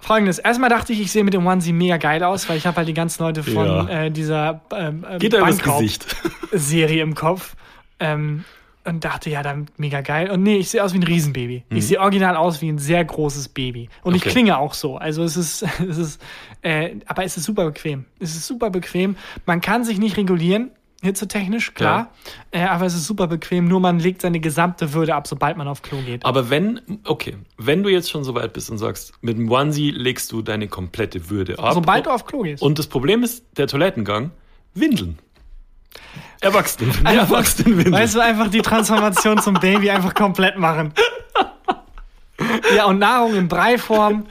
Folgendes. 0.00 0.38
Erstmal 0.38 0.70
dachte 0.70 0.92
ich, 0.92 1.00
ich 1.00 1.12
sehe 1.12 1.24
mit 1.24 1.34
dem 1.34 1.46
Onesie 1.46 1.72
mega 1.72 1.96
geil 1.98 2.22
aus, 2.24 2.48
weil 2.48 2.56
ich 2.56 2.66
habe 2.66 2.76
halt 2.78 2.88
die 2.88 2.94
ganzen 2.94 3.22
Leute 3.22 3.42
von 3.42 3.66
Ja. 3.66 3.88
äh, 3.88 4.10
dieser 4.10 4.62
ähm, 4.74 5.04
ähm, 5.08 5.18
Geht 5.18 5.32
da 5.34 5.38
übers 5.38 5.58
Bankraub- 5.58 5.80
Gesicht. 5.80 6.16
Serie 6.52 7.02
im 7.02 7.14
Kopf. 7.14 7.54
Ähm, 8.00 8.44
und 8.82 9.04
dachte, 9.04 9.28
ja, 9.28 9.42
dann 9.42 9.66
mega 9.76 10.00
geil. 10.00 10.30
Und 10.30 10.42
nee, 10.42 10.56
ich 10.56 10.70
sehe 10.70 10.82
aus 10.82 10.94
wie 10.94 10.98
ein 10.98 11.02
Riesenbaby. 11.02 11.64
Ich 11.68 11.86
sehe 11.86 12.00
original 12.00 12.34
aus 12.34 12.62
wie 12.62 12.68
ein 12.70 12.78
sehr 12.78 13.04
großes 13.04 13.48
Baby. 13.50 13.90
Und 14.02 14.14
ich 14.14 14.22
Mhm. 14.22 14.28
Okay. 14.28 14.30
klinge 14.30 14.58
auch 14.58 14.72
so. 14.72 14.96
Also 14.96 15.22
es 15.22 15.36
ist, 15.36 15.62
es 15.88 15.98
ist, 15.98 16.22
äh, 16.62 16.96
aber 17.06 17.22
es 17.24 17.36
ist 17.36 17.44
super 17.44 17.66
bequem. 17.66 18.06
Es 18.20 18.34
ist 18.34 18.46
super 18.46 18.70
bequem. 18.70 19.16
Man 19.44 19.60
kann 19.60 19.84
sich 19.84 19.98
nicht 19.98 20.16
regulieren, 20.16 20.70
hitzetechnisch, 21.02 21.74
klar. 21.74 22.10
Äh, 22.50 22.64
aber 22.64 22.86
es 22.86 22.94
ist 22.94 23.06
super 23.06 23.26
bequem. 23.26 23.68
Nur 23.68 23.80
man 23.80 23.98
legt 23.98 24.22
seine 24.22 24.40
gesamte 24.40 24.92
Würde 24.92 25.14
ab, 25.14 25.26
sobald 25.26 25.56
man 25.56 25.68
auf 25.68 25.82
Klo 25.82 25.98
geht. 26.02 26.24
Aber 26.24 26.50
wenn, 26.50 26.80
okay, 27.04 27.36
wenn 27.56 27.82
du 27.82 27.88
jetzt 27.88 28.10
schon 28.10 28.24
so 28.24 28.34
weit 28.34 28.52
bist 28.52 28.70
und 28.70 28.78
sagst, 28.78 29.12
mit 29.22 29.38
dem 29.38 29.50
Onesie 29.50 29.90
legst 29.90 30.30
du 30.32 30.42
deine 30.42 30.68
komplette 30.68 31.30
Würde 31.30 31.58
ab. 31.58 31.74
Sobald 31.74 32.06
du 32.06 32.10
auf 32.10 32.26
Klo 32.26 32.42
gehst. 32.42 32.62
Und 32.62 32.78
das 32.78 32.86
Problem 32.86 33.22
ist, 33.22 33.44
der 33.56 33.66
Toilettengang, 33.66 34.30
Windeln. 34.74 35.18
Erwachsene, 36.40 36.92
Erwachsenenwindeln. 37.04 37.92
Weißt 37.94 38.14
du, 38.14 38.20
einfach 38.20 38.48
die 38.48 38.62
Transformation 38.62 39.38
zum 39.38 39.54
Baby 39.54 39.90
einfach 39.90 40.14
komplett 40.14 40.56
machen. 40.56 40.92
Ja, 42.74 42.86
und 42.86 42.98
Nahrung 42.98 43.34
in 43.34 43.48
Breiform. 43.48 44.26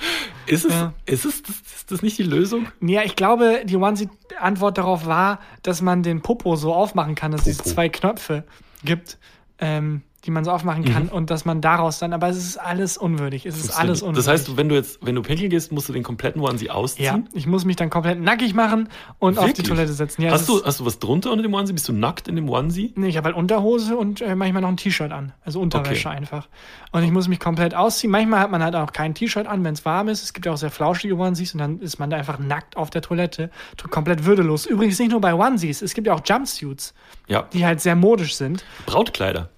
Ist 0.50 0.66
es, 0.66 0.74
Ja. 0.74 0.94
ist 1.06 1.26
es, 1.26 1.44
das, 1.44 1.56
ist 1.56 1.92
das 1.92 2.02
nicht 2.02 2.18
die 2.18 2.24
Lösung? 2.24 2.68
Ja, 2.82 3.04
ich 3.04 3.16
glaube, 3.16 3.62
die 3.66 3.76
Onesie-Antwort 3.76 4.78
darauf 4.78 5.06
war, 5.06 5.40
dass 5.64 5.82
man 5.82 6.04
den 6.04 6.22
Popo 6.22 6.56
so 6.56 6.74
aufmachen 6.74 7.16
kann, 7.16 7.32
dass 7.32 7.48
es 7.48 7.58
Popo. 7.58 7.70
zwei 7.70 7.90
Knöpfe 7.90 8.44
gibt, 8.84 9.18
ähm, 9.60 10.02
die 10.26 10.32
man 10.32 10.44
so 10.44 10.52
aufmachen 10.52 10.84
kann 10.86 11.04
Mhm. 11.04 11.10
und 11.10 11.30
dass 11.30 11.46
man 11.46 11.62
daraus 11.62 12.00
dann, 12.00 12.12
aber 12.14 12.28
es 12.30 12.38
ist 12.38 12.58
alles 12.58 12.98
unwürdig. 12.98 13.46
Es 13.46 13.58
ist 13.58 13.72
alles 13.72 14.02
unwürdig. 14.02 14.26
Das 14.26 14.28
heißt, 14.34 14.58
wenn 14.58 14.68
du 14.70 14.76
jetzt, 14.76 15.00
wenn 15.06 15.16
du 15.16 15.22
pinkeln 15.22 15.50
gehst, 15.50 15.72
musst 15.72 15.88
du 15.90 15.94
den 15.94 16.04
kompletten 16.04 16.42
Onesie 16.42 16.70
ausziehen? 16.70 17.06
ja, 17.06 17.20
ich 17.34 17.48
muss 17.48 17.64
mich 17.66 17.76
dann 17.78 17.90
komplett 17.90 18.20
nackig 18.22 18.54
machen 18.54 18.90
und 19.20 19.38
auf 19.38 19.46
die 19.46 19.50
Wirklich? 19.52 19.68
Toilette 19.68 19.94
setzen. 19.94 20.22
Ja, 20.22 20.32
hast, 20.32 20.50
du, 20.50 20.64
hast 20.64 20.80
du 20.82 20.86
was 20.86 21.00
drunter 21.00 21.32
unter 21.32 21.44
dem 21.44 21.54
Onesie? 21.54 21.74
Bist 21.74 21.88
du 21.88 21.94
nackt 21.94 22.28
in 22.28 22.36
dem 22.36 22.50
Onesie? 22.50 22.94
Nee, 22.96 23.08
ich 23.08 23.18
habe 23.18 23.28
halt 23.28 23.36
Unterhose 23.38 23.96
und 23.98 24.22
äh, 24.22 24.36
manchmal 24.36 24.62
noch 24.62 24.70
ein 24.70 24.78
T-Shirt 24.78 25.12
an. 25.12 25.34
Also 25.46 25.60
Unterwäsche 25.62 26.10
Okay. 26.10 26.18
einfach. 26.18 26.48
Und 26.92 27.04
ich 27.04 27.12
muss 27.12 27.28
mich 27.28 27.40
komplett 27.40 27.74
ausziehen. 27.76 28.12
Manchmal 28.12 28.40
hat 28.42 28.52
man 28.52 28.62
halt 28.64 28.76
auch 28.76 28.92
kein 28.92 29.14
T-Shirt 29.14 29.48
an, 29.48 29.64
wenn 29.64 29.74
es 29.74 29.86
warm 29.86 30.10
ist. 30.10 30.24
Es 30.24 30.34
gibt 30.34 30.46
ja 30.46 30.52
auch 30.54 30.58
sehr 30.58 30.72
flauschige 30.72 31.16
Onesies 31.18 31.54
und 31.54 31.60
dann 31.60 31.80
ist 31.80 32.00
man 32.00 32.10
da 32.10 32.18
einfach 32.18 32.40
nackt 32.40 32.76
auf 32.78 32.90
der 32.90 33.02
Toilette. 33.02 33.50
Komplett 33.90 34.26
würdelos. 34.26 34.66
Übrigens 34.66 35.00
nicht 35.00 35.12
nur 35.12 35.22
bei 35.22 35.34
Onesies. 35.34 35.82
Es 35.82 35.94
gibt 35.94 36.08
ja 36.08 36.14
auch 36.14 36.22
Jumpsuits, 36.26 36.94
Ja. 37.28 37.44
die 37.54 37.66
halt 37.66 37.80
sehr 37.82 37.96
modisch 37.96 38.36
sind. 38.36 38.64
Brautkleider. 38.86 39.50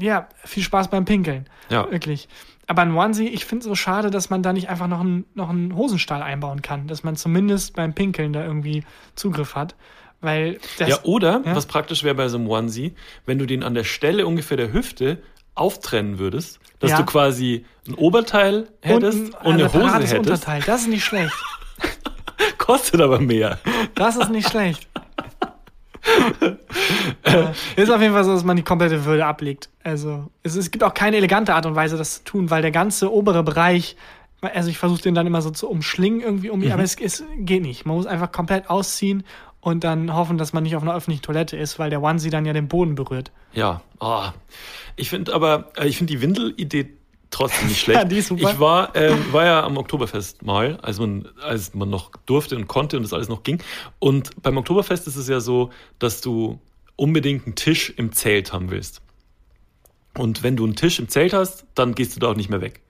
Ja, 0.00 0.28
viel 0.44 0.62
Spaß 0.62 0.88
beim 0.88 1.04
Pinkeln. 1.04 1.48
Ja. 1.70 1.90
Wirklich. 1.90 2.28
Aber 2.66 2.82
ein 2.82 2.94
Onesie, 2.94 3.28
ich 3.28 3.44
finde 3.46 3.60
es 3.62 3.64
so 3.66 3.74
schade, 3.74 4.10
dass 4.10 4.28
man 4.28 4.42
da 4.42 4.52
nicht 4.52 4.68
einfach 4.68 4.86
noch 4.88 5.00
einen, 5.00 5.24
noch 5.34 5.48
einen 5.48 5.74
Hosenstall 5.74 6.22
einbauen 6.22 6.60
kann. 6.62 6.86
Dass 6.86 7.02
man 7.04 7.16
zumindest 7.16 7.74
beim 7.74 7.94
Pinkeln 7.94 8.32
da 8.32 8.44
irgendwie 8.44 8.84
Zugriff 9.14 9.54
hat. 9.54 9.74
Weil 10.20 10.58
das, 10.78 10.88
Ja, 10.88 10.98
oder, 11.04 11.42
Ja. 11.46 11.54
was 11.56 11.66
praktisch 11.66 12.02
wäre 12.04 12.14
bei 12.14 12.28
so 12.28 12.36
einem 12.38 12.48
Onesie, 12.48 12.94
wenn 13.24 13.38
du 13.38 13.46
den 13.46 13.62
an 13.62 13.74
der 13.74 13.84
Stelle 13.84 14.26
ungefähr 14.26 14.56
der 14.56 14.72
Hüfte 14.72 15.22
auftrennen 15.54 16.18
würdest, 16.18 16.60
dass 16.80 16.90
Ja. 16.90 16.98
du 16.98 17.04
quasi 17.04 17.64
ein 17.86 17.94
Oberteil 17.94 18.68
hättest 18.82 19.20
und, 19.20 19.36
ein 19.40 19.52
eine 19.54 19.72
Hose 19.72 19.94
hättest, 19.94 20.14
Unterteil. 20.18 20.62
Das 20.66 20.82
ist 20.82 20.88
nicht 20.88 21.04
schlecht. 21.04 21.32
kostet 22.58 23.00
aber 23.00 23.20
mehr. 23.20 23.58
Das 23.94 24.16
ist 24.16 24.30
nicht 24.30 24.50
schlecht. 24.50 24.86
Äh, 27.22 27.44
ist 27.76 27.90
auf 27.90 28.00
jeden 28.00 28.14
Fall 28.14 28.24
so, 28.24 28.32
dass 28.32 28.44
man 28.44 28.56
die 28.56 28.62
komplette 28.62 29.04
Würde 29.04 29.26
ablegt. 29.26 29.68
Also 29.82 30.30
es, 30.42 30.56
es 30.56 30.70
gibt 30.70 30.84
auch 30.84 30.94
keine 30.94 31.16
elegante 31.16 31.54
Art 31.54 31.66
und 31.66 31.74
Weise, 31.74 31.96
das 31.96 32.16
zu 32.16 32.24
tun, 32.24 32.50
weil 32.50 32.62
der 32.62 32.70
ganze 32.70 33.12
obere 33.12 33.42
Bereich, 33.42 33.96
also 34.40 34.70
ich 34.70 34.78
versuche 34.78 35.02
den 35.02 35.14
dann 35.14 35.26
immer 35.26 35.42
so 35.42 35.50
zu 35.50 35.68
umschlingen 35.68 36.20
irgendwie 36.20 36.50
um 36.50 36.60
mich, 36.60 36.72
aber 36.72 36.82
es, 36.82 36.96
es 37.00 37.24
geht 37.38 37.62
nicht. 37.62 37.86
Man 37.86 37.96
muss 37.96 38.06
einfach 38.06 38.32
komplett 38.32 38.70
ausziehen 38.70 39.24
und 39.60 39.84
dann 39.84 40.14
hoffen, 40.14 40.38
dass 40.38 40.52
man 40.52 40.62
nicht 40.62 40.76
auf 40.76 40.82
einer 40.82 40.94
öffentlichen 40.94 41.22
Toilette 41.22 41.56
ist, 41.56 41.78
weil 41.78 41.90
der 41.90 42.02
Onesie 42.02 42.30
dann 42.30 42.46
ja 42.46 42.52
den 42.52 42.68
Boden 42.68 42.94
berührt. 42.94 43.32
Ja, 43.52 43.82
ah. 44.00 44.32
ich 44.96 45.10
finde 45.10 45.34
aber, 45.34 45.72
äh, 45.76 45.88
ich 45.88 45.98
finde 45.98 46.12
die 46.12 46.20
Windelidee 46.20 46.97
trotzdem 47.30 47.68
nicht 47.68 47.80
schlecht. 47.82 47.98
Ja, 47.98 48.04
die 48.04 48.18
ist 48.18 48.28
super. 48.28 48.50
Ich 48.52 48.60
war, 48.60 48.96
ähm, 48.96 49.32
war 49.32 49.44
ja 49.44 49.64
am 49.64 49.76
Oktoberfest 49.76 50.42
mal, 50.42 50.78
als 50.82 50.98
man, 50.98 51.28
als 51.42 51.74
man 51.74 51.90
noch 51.90 52.10
durfte 52.26 52.56
und 52.56 52.68
konnte 52.68 52.96
und 52.96 53.02
das 53.02 53.12
alles 53.12 53.28
noch 53.28 53.42
ging. 53.42 53.62
Und 53.98 54.42
beim 54.42 54.56
Oktoberfest 54.56 55.06
ist 55.06 55.16
es 55.16 55.28
ja 55.28 55.40
so, 55.40 55.70
dass 55.98 56.20
du 56.20 56.60
unbedingt 56.96 57.46
einen 57.46 57.54
Tisch 57.54 57.90
im 57.96 58.12
Zelt 58.12 58.52
haben 58.52 58.70
willst. 58.70 59.02
Und 60.14 60.42
wenn 60.42 60.56
du 60.56 60.64
einen 60.64 60.74
Tisch 60.74 60.98
im 60.98 61.08
Zelt 61.08 61.32
hast, 61.32 61.64
dann 61.74 61.94
gehst 61.94 62.16
du 62.16 62.20
da 62.20 62.28
auch 62.28 62.36
nicht 62.36 62.50
mehr 62.50 62.60
weg. 62.60 62.80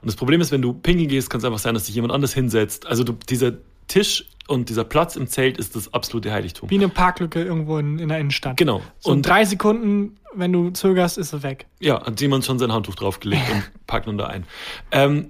Und 0.00 0.06
das 0.06 0.16
Problem 0.16 0.40
ist, 0.40 0.50
wenn 0.50 0.62
du 0.62 0.72
pinkeln 0.72 1.08
gehst, 1.08 1.28
kann 1.28 1.40
es 1.40 1.44
einfach 1.44 1.58
sein, 1.58 1.74
dass 1.74 1.86
sich 1.86 1.94
jemand 1.94 2.12
anders 2.12 2.32
hinsetzt. 2.32 2.86
Also 2.86 3.04
du, 3.04 3.12
dieser 3.28 3.52
Tisch 3.86 4.26
und 4.50 4.68
dieser 4.68 4.84
Platz 4.84 5.16
im 5.16 5.28
Zelt 5.28 5.58
ist 5.58 5.76
das 5.76 5.94
absolute 5.94 6.32
Heiligtum. 6.32 6.68
Wie 6.70 6.74
eine 6.74 6.88
Parklücke 6.88 7.42
irgendwo 7.42 7.78
in, 7.78 7.98
in 7.98 8.08
der 8.08 8.18
Innenstadt. 8.18 8.56
Genau. 8.56 8.82
So 8.98 9.12
Und 9.12 9.22
drei 9.22 9.44
Sekunden, 9.44 10.16
wenn 10.34 10.52
du 10.52 10.70
zögerst, 10.70 11.18
ist 11.18 11.32
es 11.32 11.42
weg. 11.42 11.66
Ja, 11.78 12.04
hat 12.04 12.20
jemand 12.20 12.44
schon 12.44 12.58
sein 12.58 12.72
Handtuch 12.72 12.96
draufgelegt 12.96 13.44
und 13.50 13.70
packt 13.86 14.06
nun 14.06 14.18
da 14.18 14.26
ein. 14.26 14.44
Ähm, 14.90 15.28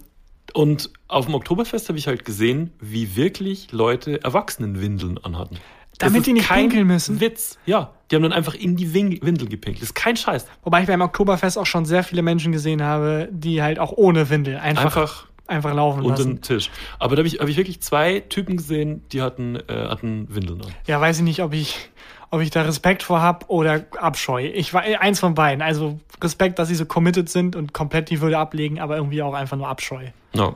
und 0.54 0.90
auf 1.06 1.26
dem 1.26 1.34
Oktoberfest 1.34 1.88
habe 1.88 1.98
ich 1.98 2.06
halt 2.06 2.24
gesehen, 2.24 2.72
wie 2.80 3.14
wirklich 3.14 3.70
Leute 3.72 4.24
Erwachsenenwindeln 4.24 5.18
anhatten. 5.18 5.58
Damit 5.98 6.26
die 6.26 6.32
nicht 6.32 6.48
pinkeln 6.48 6.86
müssen? 6.86 7.20
Witz. 7.20 7.58
Ja, 7.66 7.92
die 8.10 8.16
haben 8.16 8.22
dann 8.22 8.32
einfach 8.32 8.54
in 8.54 8.74
die 8.74 8.94
Windel 8.94 9.48
gepinkelt. 9.48 9.82
Das 9.82 9.90
ist 9.90 9.94
kein 9.94 10.16
Scheiß. 10.16 10.46
Wobei 10.62 10.80
ich 10.80 10.86
beim 10.86 11.02
Oktoberfest 11.02 11.58
auch 11.58 11.66
schon 11.66 11.84
sehr 11.84 12.02
viele 12.02 12.22
Menschen 12.22 12.52
gesehen 12.52 12.82
habe, 12.82 13.28
die 13.30 13.62
halt 13.62 13.78
auch 13.78 13.92
ohne 13.92 14.30
Windel 14.30 14.56
einfach, 14.56 14.84
einfach, 14.84 15.26
Einfach 15.50 15.74
laufen 15.74 16.02
unter 16.02 16.18
lassen. 16.18 16.36
den 16.36 16.42
Tisch. 16.42 16.70
Aber 17.00 17.16
da 17.16 17.20
habe 17.20 17.26
ich, 17.26 17.40
hab 17.40 17.48
ich 17.48 17.56
wirklich 17.56 17.80
zwei 17.80 18.20
Typen 18.20 18.56
gesehen, 18.56 19.02
die 19.10 19.20
hatten, 19.20 19.56
äh, 19.56 19.88
hatten 19.88 20.32
Windeln 20.32 20.62
an. 20.62 20.68
Ja, 20.86 21.00
weiß 21.00 21.18
ich 21.18 21.24
nicht, 21.24 21.42
ob 21.42 21.52
ich, 21.52 21.90
ob 22.30 22.40
ich 22.40 22.50
da 22.50 22.62
Respekt 22.62 23.02
vor 23.02 23.20
hab 23.20 23.50
oder 23.50 23.84
Abscheu. 23.98 24.44
Ich 24.54 24.72
war 24.72 24.82
eins 24.82 25.18
von 25.18 25.34
beiden. 25.34 25.60
Also 25.60 25.98
Respekt, 26.22 26.60
dass 26.60 26.68
sie 26.68 26.76
so 26.76 26.86
committed 26.86 27.28
sind 27.28 27.56
und 27.56 27.74
komplett 27.74 28.10
die 28.10 28.20
Würde 28.20 28.38
ablegen, 28.38 28.78
aber 28.78 28.96
irgendwie 28.96 29.22
auch 29.22 29.34
einfach 29.34 29.56
nur 29.56 29.66
Abscheu. 29.66 30.06
No. 30.34 30.54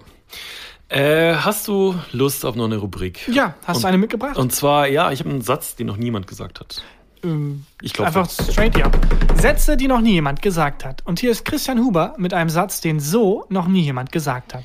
Äh, 0.88 1.34
hast 1.34 1.66
du 1.66 1.97
Lust 2.12 2.45
auf 2.45 2.55
noch 2.55 2.66
eine 2.66 2.76
Rubrik? 2.76 3.26
Ja, 3.26 3.55
hast 3.66 3.78
und, 3.78 3.82
du 3.82 3.88
eine 3.88 3.99
mitgebracht? 3.99 4.36
Und 4.36 4.53
zwar, 4.53 4.86
ja, 4.86 5.11
ich 5.11 5.18
habe 5.18 5.30
einen 5.30 5.42
Satz, 5.42 5.74
den 5.74 5.88
noch 5.88 5.97
niemand 5.97 6.28
gesagt 6.28 6.61
hat. 6.61 6.82
Ähm, 7.25 7.64
Ich 7.83 7.93
glaube, 7.93 8.09
Einfach 8.09 8.31
straight 8.31 8.77
ja. 8.79 8.91
Sätze, 9.37 9.77
die 9.77 9.89
noch 9.89 10.01
nie 10.01 10.12
jemand 10.12 10.43
gesagt 10.43 10.85
hat. 10.85 11.03
Und 11.07 11.20
hier 11.20 11.31
ist 11.31 11.45
Christian 11.45 11.79
Huber 11.79 12.14
mit 12.18 12.33
einem 12.35 12.51
Satz, 12.51 12.81
den 12.81 13.01
so 13.01 13.47
noch 13.49 13.66
nie 13.66 13.83
jemand 13.83 14.12
gesagt 14.12 14.55
hat. 14.55 14.64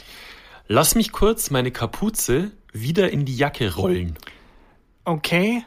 Lass 0.67 0.93
mich 0.95 1.11
kurz 1.11 1.49
meine 1.49 1.71
Kapuze 1.71 2.51
wieder 2.73 3.09
in 3.11 3.25
die 3.25 3.35
Jacke 3.35 3.75
rollen. 3.75 4.15
Okay. 5.05 5.63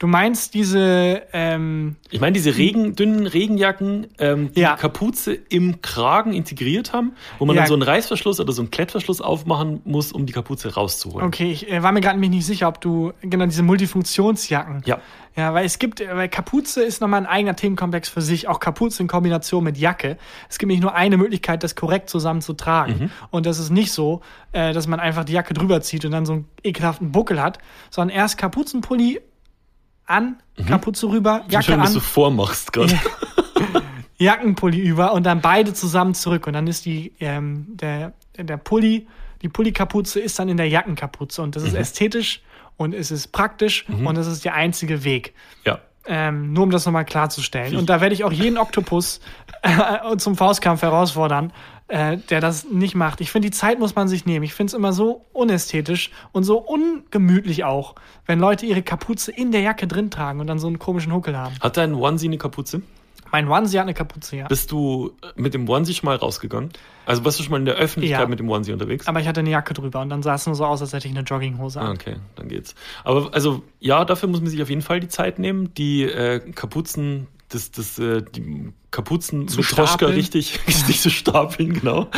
Du 0.00 0.06
meinst 0.06 0.54
diese, 0.54 1.22
ähm, 1.34 1.96
Ich 2.10 2.22
meine, 2.22 2.32
diese 2.32 2.56
Regen, 2.56 2.96
dünnen 2.96 3.26
Regenjacken, 3.26 4.06
ähm, 4.18 4.50
die 4.54 4.60
Ja. 4.60 4.74
Kapuze 4.76 5.34
im 5.34 5.82
Kragen 5.82 6.32
integriert 6.32 6.94
haben, 6.94 7.12
wo 7.38 7.44
man 7.44 7.54
Ja. 7.54 7.62
dann 7.62 7.68
so 7.68 7.74
einen 7.74 7.82
Reißverschluss 7.82 8.40
oder 8.40 8.50
so 8.54 8.62
einen 8.62 8.70
Klettverschluss 8.70 9.20
aufmachen 9.20 9.82
muss, 9.84 10.10
um 10.10 10.24
die 10.24 10.32
Kapuze 10.32 10.72
rauszuholen. 10.74 11.26
okay, 11.26 11.52
ich 11.52 11.70
äh, 11.70 11.82
war 11.82 11.92
mir 11.92 12.00
gerade 12.00 12.14
nämlich 12.18 12.30
nicht 12.30 12.46
sicher, 12.46 12.66
ob 12.68 12.80
du, 12.80 13.12
genau, 13.20 13.44
diese 13.44 13.62
Multifunktionsjacken. 13.62 14.82
Ja. 14.86 15.00
Ja, 15.36 15.54
weil 15.54 15.64
es 15.66 15.78
gibt, 15.78 16.00
äh, 16.00 16.08
weil 16.16 16.28
Kapuze 16.30 16.82
ist 16.82 17.02
nochmal 17.02 17.20
ein 17.20 17.26
eigener 17.26 17.54
Themenkomplex 17.54 18.08
für 18.08 18.22
sich, 18.22 18.48
auch 18.48 18.58
Kapuze 18.58 19.02
in 19.02 19.06
Kombination 19.08 19.62
mit 19.62 19.76
Jacke. 19.76 20.16
Es 20.48 20.58
gibt 20.58 20.72
nicht 20.72 20.80
nur 20.82 20.94
eine 20.94 21.18
Möglichkeit, 21.18 21.62
das 21.62 21.76
korrekt 21.76 22.08
zusammen 22.08 22.40
zu 22.40 22.54
tragen. 22.54 22.94
Mhm. 22.98 23.10
Und 23.30 23.44
das 23.46 23.58
ist 23.58 23.68
nicht 23.70 23.92
so, 23.92 24.22
äh, 24.52 24.72
dass 24.72 24.86
man 24.86 24.98
einfach 24.98 25.24
die 25.24 25.34
Jacke 25.34 25.52
drüber 25.52 25.82
zieht 25.82 26.06
und 26.06 26.10
dann 26.12 26.24
so 26.24 26.32
einen 26.32 26.46
ekelhaften 26.64 27.12
Buckel 27.12 27.40
hat, 27.40 27.58
sondern 27.90 28.16
erst 28.16 28.38
Kapuzenpulli 28.38 29.20
an, 30.10 30.36
Kapuze 30.66 31.08
rüber, 31.08 31.44
Jacke 31.48 31.66
Schön, 31.66 31.80
dass 31.80 31.88
an, 31.88 31.94
du 31.94 32.00
vormachst 32.00 32.72
gerade. 32.72 32.98
Jackenpulli 34.18 34.78
über 34.78 35.12
und 35.14 35.24
dann 35.24 35.40
beide 35.40 35.72
zusammen 35.72 36.14
zurück. 36.14 36.46
Und 36.46 36.52
dann 36.52 36.66
ist 36.66 36.84
die, 36.84 37.14
ähm, 37.20 37.66
der, 37.68 38.12
der 38.36 38.58
Pulli, 38.58 39.06
die 39.40 39.48
Pulli-Kapuze 39.48 40.20
ist 40.20 40.38
dann 40.38 40.50
in 40.50 40.58
der 40.58 40.68
Jackenkapuze. 40.68 41.40
Und 41.40 41.56
das 41.56 41.62
ist 41.62 41.74
ästhetisch 41.74 42.42
und 42.76 42.94
es 42.94 43.10
ist 43.10 43.28
praktisch 43.28 43.86
und 43.88 44.14
das 44.16 44.26
ist 44.26 44.44
der 44.44 44.54
einzige 44.54 45.04
Weg. 45.04 45.34
Ja. 45.64 45.80
Ähm, 46.06 46.52
nur 46.52 46.64
um 46.64 46.70
das 46.70 46.86
nochmal 46.86 47.04
klarzustellen. 47.04 47.76
Und 47.76 47.88
da 47.88 48.00
werde 48.00 48.14
ich 48.14 48.24
auch 48.24 48.32
jeden 48.32 48.58
Oktopus 48.58 49.20
äh, 49.62 50.16
zum 50.16 50.36
Faustkampf 50.36 50.82
herausfordern, 50.82 51.52
äh, 51.90 52.16
der 52.16 52.40
das 52.40 52.64
nicht 52.70 52.94
macht. 52.94 53.20
Ich 53.20 53.30
finde, 53.30 53.48
die 53.50 53.56
Zeit 53.56 53.78
muss 53.78 53.94
man 53.94 54.08
sich 54.08 54.24
nehmen. 54.26 54.44
Ich 54.44 54.54
finde 54.54 54.70
es 54.70 54.74
immer 54.74 54.92
so 54.92 55.26
unästhetisch 55.32 56.10
und 56.32 56.44
so 56.44 56.58
ungemütlich 56.58 57.64
auch, 57.64 57.94
wenn 58.26 58.38
Leute 58.38 58.66
ihre 58.66 58.82
Kapuze 58.82 59.30
in 59.32 59.52
der 59.52 59.60
Jacke 59.60 59.86
drin 59.86 60.10
tragen 60.10 60.40
und 60.40 60.46
dann 60.46 60.58
so 60.58 60.66
einen 60.66 60.78
komischen 60.78 61.12
Huckel 61.12 61.36
haben. 61.36 61.54
Hat 61.60 61.76
dein 61.76 61.94
Onesie 61.94 62.28
eine 62.28 62.38
Kapuze? 62.38 62.82
Mein 63.32 63.46
Onesie 63.48 63.78
hat 63.78 63.84
eine 63.84 63.94
Kapuze, 63.94 64.36
ja. 64.36 64.48
Bist 64.48 64.72
du 64.72 65.12
mit 65.36 65.54
dem 65.54 65.68
Onesie 65.68 65.94
schon 65.94 66.06
mal 66.06 66.16
rausgegangen? 66.16 66.70
Also 67.06 67.24
warst 67.24 67.38
du 67.38 67.44
schon 67.44 67.52
mal 67.52 67.58
in 67.58 67.64
der 67.64 67.76
Öffentlichkeit 67.76 68.22
Ja. 68.22 68.26
mit 68.26 68.40
dem 68.40 68.48
Onesie 68.50 68.72
unterwegs? 68.72 69.06
Aber 69.06 69.20
ich 69.20 69.28
hatte 69.28 69.38
eine 69.40 69.50
Jacke 69.50 69.72
drüber 69.72 70.00
und 70.00 70.08
dann 70.10 70.22
sah 70.24 70.34
es 70.34 70.46
nur 70.46 70.56
so 70.56 70.64
aus, 70.66 70.80
als 70.80 70.92
hätte 70.92 71.06
ich 71.06 71.14
eine 71.16 71.24
Jogginghose 71.24 71.80
Ah, 71.80 71.86
an. 71.86 71.92
okay, 71.92 72.16
dann 72.34 72.48
geht's. 72.48 72.74
Aber 73.04 73.32
also 73.32 73.62
ja, 73.78 74.04
dafür 74.04 74.28
muss 74.28 74.40
man 74.40 74.50
sich 74.50 74.60
auf 74.62 74.68
jeden 74.68 74.82
Fall 74.82 74.98
die 75.00 75.08
Zeit 75.08 75.38
nehmen, 75.38 75.72
die 75.74 76.02
äh, 76.02 76.40
Kapuzen, 76.52 77.28
das, 77.50 77.70
das, 77.70 77.98
äh, 77.98 78.22
die 78.22 78.72
Kapuzen 78.90 79.46
Zu 79.48 79.62
Troschka 79.62 80.06
richtig, 80.06 80.58
richtig 80.66 81.00
zu 81.00 81.10
stapeln, 81.10 81.74
genau. 81.74 82.08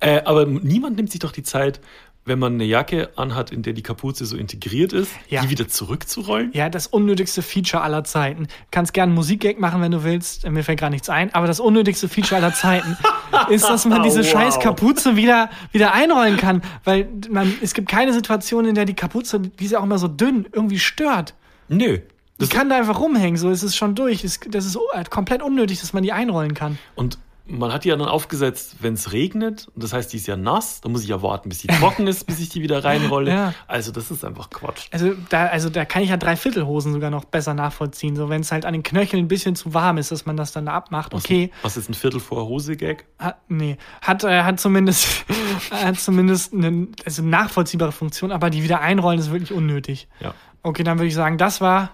Äh, 0.00 0.22
aber 0.24 0.44
niemand 0.46 0.96
nimmt 0.96 1.10
sich 1.10 1.20
doch 1.20 1.32
die 1.32 1.42
Zeit, 1.42 1.80
wenn 2.24 2.38
man 2.38 2.54
eine 2.54 2.64
Jacke 2.64 3.08
anhat, 3.16 3.50
in 3.52 3.62
der 3.62 3.72
die 3.72 3.82
Kapuze 3.82 4.26
so 4.26 4.36
integriert 4.36 4.92
ist, 4.92 5.10
Ja. 5.30 5.40
die 5.40 5.48
wieder 5.48 5.66
zurückzurollen. 5.66 6.50
Ja, 6.52 6.68
das 6.68 6.86
unnötigste 6.86 7.40
Feature 7.40 7.82
aller 7.82 8.04
Zeiten. 8.04 8.48
Kannst 8.70 8.92
gern 8.92 9.08
einen 9.08 9.14
Musikgag 9.14 9.58
machen, 9.58 9.80
wenn 9.80 9.92
du 9.92 10.04
willst. 10.04 10.46
Mir 10.46 10.62
fällt 10.62 10.78
gerade 10.80 10.92
nichts 10.92 11.08
ein. 11.08 11.32
Aber 11.34 11.46
das 11.46 11.58
unnötigste 11.58 12.06
Feature 12.06 12.36
aller 12.42 12.52
Zeiten 12.52 12.98
ist, 13.50 13.64
dass 13.66 13.86
man 13.86 14.02
diese 14.02 14.20
Wow. 14.20 14.30
scheiß 14.30 14.60
Kapuze 14.60 15.16
wieder, 15.16 15.48
wieder 15.72 15.94
einrollen 15.94 16.36
kann. 16.36 16.60
Weil 16.84 17.08
man, 17.30 17.54
es 17.62 17.72
gibt 17.72 17.88
keine 17.88 18.12
Situation, 18.12 18.66
in 18.66 18.74
der 18.74 18.84
die 18.84 18.94
Kapuze, 18.94 19.40
die 19.40 19.64
ist 19.64 19.70
ja 19.70 19.78
auch 19.78 19.84
immer 19.84 19.98
so 19.98 20.08
dünn, 20.08 20.46
irgendwie 20.52 20.78
stört. 20.78 21.34
Nö. 21.68 22.00
Die 22.40 22.44
Das, 22.44 22.50
kann 22.50 22.68
da 22.68 22.76
einfach 22.76 23.00
rumhängen, 23.00 23.36
so 23.36 23.50
ist 23.50 23.62
es 23.62 23.76
schon 23.76 23.94
durch. 23.94 24.22
Das 24.22 24.64
ist 24.64 24.76
uh, 24.76 24.80
komplett 25.10 25.42
unnötig, 25.42 25.80
dass 25.80 25.92
man 25.92 26.02
die 26.02 26.12
einrollen 26.12 26.54
kann. 26.54 26.78
und 26.94 27.18
man 27.48 27.72
hat 27.72 27.84
die 27.84 27.88
ja 27.88 27.96
dann 27.96 28.08
aufgesetzt, 28.08 28.76
wenn 28.80 28.94
es 28.94 29.12
regnet, 29.12 29.68
und 29.74 29.82
das 29.82 29.92
heißt, 29.92 30.12
die 30.12 30.18
ist 30.18 30.26
ja 30.26 30.36
nass, 30.36 30.80
dann 30.80 30.92
muss 30.92 31.02
ich 31.02 31.08
ja 31.08 31.22
warten, 31.22 31.48
bis 31.48 31.58
die 31.58 31.68
trocken 31.68 32.06
ist, 32.06 32.26
bis 32.26 32.38
ich 32.40 32.50
die 32.50 32.62
wieder 32.62 32.84
reinrolle. 32.84 33.30
Ja. 33.30 33.54
Also 33.66 33.90
das 33.90 34.10
ist 34.10 34.24
einfach 34.24 34.50
Quatsch. 34.50 34.88
Also 34.90 35.14
da, 35.28 35.46
also 35.46 35.70
da 35.70 35.84
kann 35.84 36.02
ich 36.02 36.10
ja 36.10 36.16
Dreiviertelhosen 36.16 36.92
sogar 36.92 37.10
noch 37.10 37.24
besser 37.24 37.54
nachvollziehen. 37.54 38.16
So, 38.16 38.28
wenn 38.28 38.42
es 38.42 38.52
halt 38.52 38.66
an 38.66 38.74
den 38.74 38.82
Knöcheln 38.82 39.24
ein 39.24 39.28
bisschen 39.28 39.56
zu 39.56 39.72
warm 39.74 39.98
ist, 39.98 40.12
dass 40.12 40.26
man 40.26 40.36
das 40.36 40.52
dann 40.52 40.66
da 40.66 40.72
abmacht. 40.72 41.14
Okay, 41.14 41.50
Was 41.62 41.76
ist 41.76 41.88
ein 41.88 41.94
Viertel 41.94 42.20
vor 42.20 42.46
Hose-Gag? 42.46 43.06
Hat, 43.18 43.38
nee, 43.48 43.78
hat, 44.02 44.24
äh, 44.24 44.42
hat 44.42 44.60
zumindest, 44.60 45.24
hat 45.70 45.98
zumindest 45.98 46.52
eine 46.52 46.88
also 47.04 47.22
nachvollziehbare 47.22 47.92
Funktion, 47.92 48.30
aber 48.30 48.50
die 48.50 48.62
wieder 48.62 48.80
einrollen 48.80 49.18
ist 49.18 49.30
wirklich 49.30 49.52
unnötig. 49.52 50.08
Ja. 50.20 50.34
Okay, 50.62 50.82
dann 50.82 50.98
würde 50.98 51.08
ich 51.08 51.14
sagen, 51.14 51.38
das 51.38 51.60
war 51.60 51.92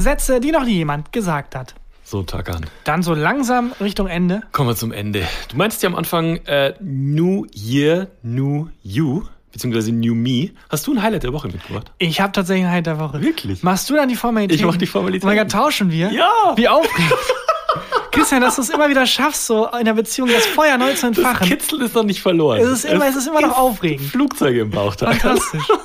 Sätze, 0.00 0.40
die 0.40 0.50
noch 0.50 0.64
nie 0.64 0.74
jemand 0.74 1.12
gesagt 1.12 1.54
hat. 1.54 1.74
So, 2.02 2.24
Tag 2.24 2.48
an. 2.50 2.66
Dann 2.84 3.04
so 3.04 3.14
langsam 3.14 3.72
Richtung 3.80 4.08
Ende. 4.08 4.42
Kommen 4.50 4.70
wir 4.70 4.74
zum 4.74 4.90
Ende. 4.90 5.28
Du 5.48 5.56
meintest 5.56 5.82
ja 5.82 5.88
am 5.88 5.94
Anfang 5.94 6.36
äh, 6.46 6.74
New 6.80 7.46
Year, 7.54 8.08
New 8.22 8.68
You, 8.82 9.22
beziehungsweise 9.52 9.92
New 9.92 10.14
Me. 10.14 10.50
Hast 10.68 10.86
du 10.86 10.92
ein 10.92 11.02
Highlight 11.02 11.22
der 11.24 11.32
Woche 11.32 11.48
mitgebracht? 11.48 11.90
Ich 11.98 12.20
habe 12.20 12.32
tatsächlich 12.32 12.64
eine 12.64 12.72
Highlight 12.72 12.86
der 12.86 12.98
Woche. 13.00 13.20
Wirklich? 13.22 13.62
Machst 13.62 13.88
du 13.90 13.94
dann 13.94 14.08
die 14.08 14.16
Formalitäten? 14.16 14.60
Ich 14.60 14.66
mach 14.66 14.76
die 14.76 14.86
Formalitäten. 14.86 15.26
Oh 15.28 15.30
mein 15.32 15.38
Gott, 15.38 15.50
tauschen 15.50 15.90
wir? 15.90 16.10
Ja! 16.12 16.28
Wie 16.56 16.68
aufregend. 16.68 17.12
Christian, 18.10 18.40
dass 18.40 18.56
du 18.56 18.62
es 18.62 18.70
immer 18.70 18.88
wieder 18.90 19.06
schaffst, 19.06 19.46
so 19.46 19.68
in 19.68 19.84
der 19.84 19.94
Beziehung 19.94 20.28
das 20.28 20.44
Feuer 20.44 20.76
neu 20.76 20.92
zu 20.94 21.06
Das 21.08 21.16
entfachen. 21.18 21.46
Kitzeln 21.48 21.82
ist 21.82 21.94
noch 21.94 22.02
nicht 22.02 22.20
verloren. 22.20 22.58
Es 22.60 22.68
ist 22.68 22.84
immer, 22.84 23.06
es 23.06 23.14
ist 23.14 23.28
immer 23.28 23.40
noch 23.40 23.56
aufregend. 23.56 24.08
Flugzeuge 24.10 24.60
im 24.62 24.70
Bauch. 24.70 24.94
Fantastisch. 24.96 25.62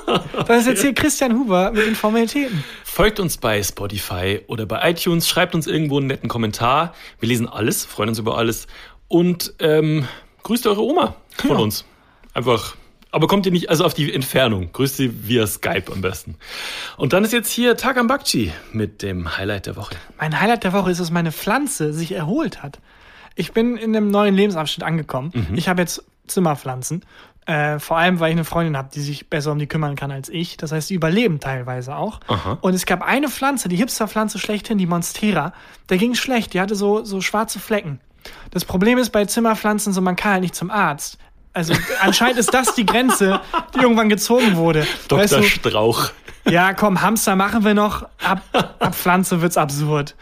Das 0.46 0.60
ist 0.60 0.66
jetzt 0.66 0.82
hier 0.82 0.94
Christian 0.94 1.32
Huber 1.38 1.72
mit 1.72 1.86
den 1.86 1.94
Formalitäten. 1.96 2.62
Folgt 2.84 3.18
uns 3.20 3.36
bei 3.36 3.62
Spotify 3.62 4.40
oder 4.48 4.64
bei 4.66 4.90
iTunes, 4.90 5.28
schreibt 5.28 5.54
uns 5.54 5.66
irgendwo 5.66 5.98
einen 5.98 6.06
netten 6.08 6.28
Kommentar. 6.28 6.94
Wir 7.20 7.28
lesen 7.28 7.48
alles, 7.48 7.84
freuen 7.84 8.10
uns 8.10 8.18
über 8.18 8.36
alles. 8.38 8.66
Und 9.08 9.54
ähm, 9.58 10.06
grüßt 10.42 10.66
eure 10.66 10.82
Oma 10.82 11.16
von 11.36 11.50
Ja. 11.50 11.56
uns. 11.56 11.84
Einfach. 12.34 12.76
Aber 13.16 13.28
kommt 13.28 13.46
ihr 13.46 13.52
nicht, 13.52 13.70
also 13.70 13.86
auf 13.86 13.94
die 13.94 14.12
Entfernung. 14.12 14.72
Grüßt 14.74 14.98
sie 14.98 15.26
via 15.26 15.46
Skype 15.46 15.90
am 15.90 16.02
besten. 16.02 16.34
Und 16.98 17.14
dann 17.14 17.24
ist 17.24 17.32
jetzt 17.32 17.50
hier 17.50 17.74
Takam 17.74 18.08
Bakchi 18.08 18.52
mit 18.72 19.00
dem 19.00 19.38
Highlight 19.38 19.64
der 19.64 19.76
Woche. 19.76 19.94
Mein 20.18 20.38
Highlight 20.38 20.64
der 20.64 20.74
Woche 20.74 20.90
ist, 20.90 21.00
dass 21.00 21.10
meine 21.10 21.32
Pflanze 21.32 21.94
sich 21.94 22.12
erholt 22.12 22.62
hat. 22.62 22.78
Ich 23.34 23.52
bin 23.52 23.78
in 23.78 23.96
einem 23.96 24.10
neuen 24.10 24.34
Lebensabschnitt 24.34 24.86
angekommen. 24.86 25.30
Mhm. 25.32 25.56
Ich 25.56 25.66
habe 25.70 25.80
jetzt 25.80 26.04
Zimmerpflanzen. 26.26 27.06
Äh, 27.46 27.78
vor 27.78 27.96
allem, 27.96 28.20
weil 28.20 28.32
ich 28.32 28.36
eine 28.36 28.44
Freundin 28.44 28.76
habe, 28.76 28.90
die 28.92 29.00
sich 29.00 29.30
besser 29.30 29.52
um 29.52 29.58
die 29.58 29.66
kümmern 29.66 29.96
kann 29.96 30.10
als 30.10 30.28
ich. 30.28 30.58
Das 30.58 30.72
heißt, 30.72 30.90
die 30.90 30.94
überleben 30.94 31.40
teilweise 31.40 31.96
auch. 31.96 32.20
Aha. 32.26 32.58
Und 32.60 32.74
es 32.74 32.84
gab 32.84 33.00
eine 33.00 33.30
Pflanze, 33.30 33.70
die 33.70 33.76
Hipsterpflanze 33.76 34.38
schlechthin, 34.38 34.76
die 34.76 34.84
Monstera. 34.84 35.54
Der 35.88 35.96
ging 35.96 36.14
schlecht. 36.14 36.52
Die 36.52 36.60
hatte 36.60 36.74
so, 36.74 37.02
so 37.02 37.22
schwarze 37.22 37.60
Flecken. 37.60 37.98
Das 38.50 38.66
Problem 38.66 38.98
ist 38.98 39.08
bei 39.08 39.24
Zimmerpflanzen 39.24 39.94
so, 39.94 40.02
man 40.02 40.16
kann 40.16 40.32
halt 40.32 40.42
nicht 40.42 40.54
zum 40.54 40.70
Arzt. 40.70 41.16
Also 41.56 41.72
anscheinend 42.02 42.38
ist 42.38 42.52
das 42.52 42.74
die 42.74 42.84
Grenze, 42.84 43.40
die 43.74 43.78
irgendwann 43.80 44.10
gezogen 44.10 44.56
wurde. 44.56 44.86
Dr. 45.08 45.22
Weißt 45.22 45.32
du, 45.36 45.42
Strauch. 45.42 46.10
ja, 46.44 46.74
komm, 46.74 47.00
Hamster 47.00 47.34
machen 47.34 47.64
wir 47.64 47.72
noch. 47.72 48.02
Ab, 48.22 48.42
ab 48.78 48.94
Pflanze 48.94 49.40
wird's 49.40 49.56
absurd. 49.56 50.14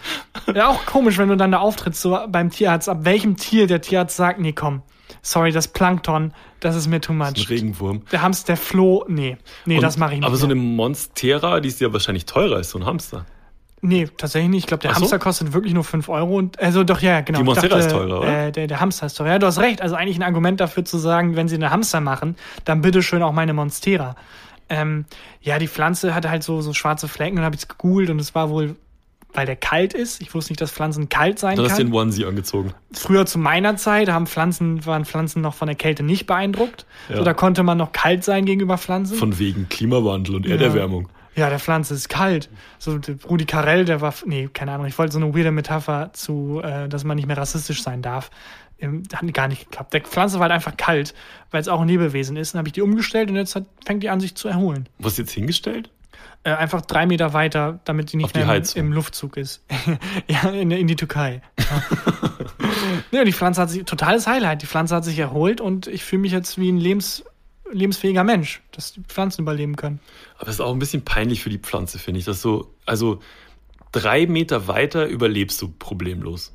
Ja, 0.55 0.69
auch 0.69 0.87
komisch, 0.87 1.19
wenn 1.19 1.29
du 1.29 1.37
dann 1.37 1.51
da 1.51 1.59
auftrittst, 1.59 2.01
so 2.01 2.17
beim 2.29 2.51
Tierarzt, 2.51 2.89
ab 2.89 2.99
welchem 3.03 3.37
Tier 3.37 3.67
der 3.67 3.81
Tierarzt 3.81 4.17
sagt, 4.17 4.39
nee, 4.39 4.53
komm, 4.53 4.83
sorry, 5.23 5.51
das 5.51 5.67
Plankton, 5.67 6.33
das 6.61 6.77
ist 6.77 6.87
mir 6.87 7.01
too 7.01 7.13
Ein 7.13 7.19
much. 7.19 7.51
Regenwurm. 7.51 8.03
Der 8.13 8.23
Hamster, 8.23 8.47
der 8.55 8.57
Floh, 8.57 9.05
nee. 9.09 9.37
Nee, 9.65 9.77
Und- 9.77 9.83
das 9.83 9.97
mache 9.99 10.13
ich 10.15 10.21
nicht. 10.21 10.27
Aber 10.29 10.37
so 10.37 10.47
mehr. 10.47 10.55
eine 10.55 10.63
Monstera, 10.65 11.59
die 11.59 11.69
ist 11.69 11.81
ja 11.81 11.93
wahrscheinlich 11.93 12.27
teurer 12.27 12.57
als 12.59 12.71
so 12.71 12.79
ein 12.79 12.87
Hamster. 12.87 13.27
Nee, 13.87 14.09
tatsächlich 14.17 14.51
nicht. 14.51 14.61
Ich 14.61 14.67
glaube, 14.67 14.81
der 14.81 14.93
Ach 14.93 14.95
so? 14.95 15.03
Hamster 15.03 15.19
kostet 15.19 15.53
wirklich 15.53 15.75
nur 15.75 15.85
5 15.85 16.09
Euro. 16.09 16.39
Und, 16.39 16.59
also 16.59 16.85
doch, 16.85 17.03
ja, 17.03 17.21
genau. 17.21 17.41
Die 17.41 17.45
Monstera 17.45 17.77
ist 17.77 17.91
teurer, 17.91 18.21
oder? 18.21 18.47
Äh, 18.47 18.51
der, 18.51 18.67
der 18.67 18.81
Hamster 18.81 19.05
ist 19.05 19.15
teurer. 19.15 19.33
Ja, 19.33 19.39
du 19.39 19.47
hast 19.47 19.59
recht. 19.59 19.83
Also 19.83 19.95
eigentlich 19.95 20.17
ein 20.17 20.23
Argument 20.23 20.59
dafür 20.59 20.87
zu 20.87 20.97
sagen, 20.97 21.37
wenn 21.37 21.49
sie 21.49 21.57
eine 21.57 21.71
Hamster 21.71 22.01
machen, 22.01 22.37
dann 22.65 22.81
bitteschön 22.81 23.23
auch 23.23 23.33
meine 23.33 23.53
Monstera. 23.53 24.17
Ähm, 24.71 25.05
ja, 25.43 25.59
die 25.59 25.69
Pflanze 25.69 26.15
hatte 26.15 26.31
halt 26.31 26.43
so, 26.43 26.63
so 26.63 26.73
schwarze 26.73 27.09
Flecken 27.09 27.37
und 27.37 27.45
habe 27.45 27.57
ich 27.57 27.69
gegoogelt 27.69 28.09
und 28.09 28.19
es 28.19 28.35
war 28.35 28.49
wohl, 28.49 28.75
weil 29.35 29.45
der 29.45 29.57
kalt 29.57 29.93
ist. 29.93 30.23
Ich 30.23 30.33
wusste 30.33 30.53
nicht, 30.53 30.63
dass 30.63 30.71
Pflanzen 30.71 31.11
kalt 31.11 31.39
sein 31.39 31.59
hast 31.59 31.73
du 31.73 31.77
kann. 31.77 31.87
den 31.89 31.93
Onesie 31.93 32.25
angezogen. 32.25 32.73
Früher 32.91 33.27
zu 33.27 33.39
meiner 33.39 33.77
Zeit 33.77 34.09
haben 34.09 34.27
Pflanzen, 34.27 34.87
waren 34.87 35.05
Pflanzen 35.05 35.43
noch 35.43 35.53
von 35.53 35.67
der 35.67 35.77
Kälte 35.77 36.03
nicht 36.03 36.25
beeindruckt. 36.25 36.87
Ja. 37.11 37.19
So, 37.19 37.25
da 37.25 37.35
konnte 37.35 37.63
man 37.63 37.77
noch 37.77 37.93
kalt 37.93 38.25
sein 38.25 38.47
gegenüber 38.47 38.79
Pflanzen. 38.79 39.19
Von 39.19 39.39
wegen 39.39 39.69
Klimawandel 39.69 40.37
und 40.37 40.47
Erderwärmung. 40.47 41.03
Ja, 41.03 41.24
der 41.37 41.59
Pflanze 41.59 41.95
ist 41.95 42.09
kalt. 42.09 42.49
So, 42.79 42.99
Rudi 43.29 43.45
Carell, 43.45 43.85
der 43.85 44.01
war, 44.01 44.15
nee, 44.27 44.49
keine 44.53 44.73
Ahnung, 44.73 44.87
ich 44.87 44.99
wollte 44.99 45.13
so 45.13 45.19
eine 45.19 45.35
weirde 45.35 45.51
Metapher 45.51 46.11
zu, 46.13 46.61
äh, 46.63 46.89
dass 46.89 47.05
man 47.05 47.17
nicht 47.17 47.27
mehr 47.27 47.37
rassistisch 47.37 47.83
sein 47.83 48.03
darf. 48.03 48.31
Ähm, 48.79 49.03
hat 49.13 49.35
gar 49.35 49.49
nicht 49.49 49.71
geklappt. 49.71 49.95
Der 49.95 50.01
Pflanze 50.03 50.37
war 50.39 50.43
halt 50.43 50.53
einfach 50.53 50.77
kalt, 50.77 51.15
weil 51.51 51.61
es 51.61 51.69
auch 51.69 51.81
ein 51.81 51.89
Lebewesen 51.89 52.37
ist. 52.37 52.55
Dann 52.55 52.59
habe 52.59 52.69
ich 52.69 52.73
die 52.73 52.83
umgestellt 52.83 53.31
und 53.31 53.37
jetzt 53.37 53.55
hat, 53.55 53.65
fängt 53.85 54.03
die 54.03 54.11
an, 54.11 54.21
sich 54.21 54.35
zu 54.35 54.49
erholen. 54.49 54.89
Was 54.99 55.17
jetzt 55.17 55.33
hingestellt? 55.33 55.91
Äh, 56.43 56.51
einfach 56.51 56.83
drei 56.83 57.07
Meter 57.07 57.33
weiter, 57.33 57.81
damit 57.85 58.13
die 58.13 58.19
nicht 58.19 58.35
die 58.35 58.39
mehr 58.39 58.47
im, 58.47 58.51
Heizung. 58.51 58.81
im 58.81 58.93
Luftzug 58.93 59.37
ist. 59.37 59.65
ja, 60.29 60.51
in, 60.51 60.71
in 60.71 60.87
die 60.87 60.97
Türkei. 60.97 61.41
Ja. 61.59 61.83
ja, 63.19 63.25
die 63.25 63.33
Pflanze 63.33 63.63
hat 63.63 63.71
sich, 63.71 63.85
totales 63.85 64.27
Highlight. 64.27 64.61
Die 64.61 64.67
Pflanze 64.67 64.95
hat 64.95 65.05
sich 65.05 65.19
erholt 65.19 65.61
und 65.61 65.87
ich 65.87 66.05
fühle 66.05 66.23
mich 66.23 66.33
jetzt 66.33 66.59
wie 66.59 66.71
ein 66.71 66.79
lebens, 66.79 67.25
lebensfähiger 67.73 68.25
Mensch, 68.25 68.63
dass 68.73 68.93
die 68.93 69.01
Pflanzen 69.03 69.43
überleben 69.43 69.77
können. 69.77 70.01
Aber 70.39 70.49
es 70.49 70.57
ist 70.57 70.61
auch 70.61 70.73
ein 70.73 70.79
bisschen 70.79 71.05
peinlich 71.05 71.43
für 71.43 71.51
die 71.51 71.59
Pflanze, 71.59 71.99
finde 71.99 72.21
ich. 72.21 72.27
Dass 72.27 72.41
so, 72.43 72.75
also 72.87 73.21
drei 73.93 74.27
Meter 74.27 74.69
weiter 74.69 75.07
überlebst 75.07 75.61
du 75.63 75.69
problemlos. 75.69 76.53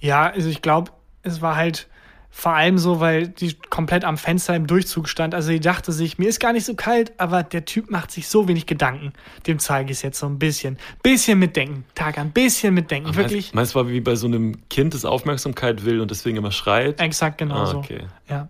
Ja, 0.00 0.30
also 0.30 0.48
ich 0.48 0.62
glaube, 0.62 0.90
es 1.22 1.40
war 1.40 1.56
halt 1.56 1.88
vor 2.34 2.54
allem 2.54 2.78
so, 2.78 2.98
weil 2.98 3.28
die 3.28 3.54
komplett 3.68 4.04
am 4.04 4.16
Fenster 4.16 4.56
im 4.56 4.66
Durchzug 4.66 5.06
stand. 5.06 5.34
Also 5.34 5.50
die 5.50 5.60
dachte 5.60 5.92
sich, 5.92 6.16
mir 6.18 6.30
ist 6.30 6.40
gar 6.40 6.54
nicht 6.54 6.64
so 6.64 6.74
kalt, 6.74 7.12
aber 7.18 7.42
der 7.42 7.66
Typ 7.66 7.90
macht 7.90 8.10
sich 8.10 8.26
so 8.26 8.48
wenig 8.48 8.64
Gedanken. 8.64 9.12
Dem 9.46 9.58
zeige 9.58 9.90
ich 9.92 9.98
es 9.98 10.02
jetzt 10.02 10.18
so 10.18 10.26
ein 10.26 10.38
bisschen. 10.38 10.78
Bisschen 11.02 11.38
mitdenken, 11.38 11.84
Tag 11.94 12.16
an, 12.16 12.30
bisschen 12.32 12.72
mitdenken. 12.72 13.14
Wirklich 13.16 13.52
Meinst, 13.52 13.54
meinst 13.54 13.74
du, 13.74 13.78
war 13.80 13.88
wie 13.88 14.00
bei 14.00 14.16
so 14.16 14.26
einem 14.28 14.66
Kind, 14.70 14.94
das 14.94 15.04
Aufmerksamkeit 15.04 15.84
will 15.84 16.00
und 16.00 16.10
deswegen 16.10 16.38
immer 16.38 16.52
schreit? 16.52 16.98
exakt 17.00 17.36
genau 17.36 17.54
Ah, 17.56 17.66
so. 17.66 17.78
okay. 17.78 18.06
Ja. 18.30 18.48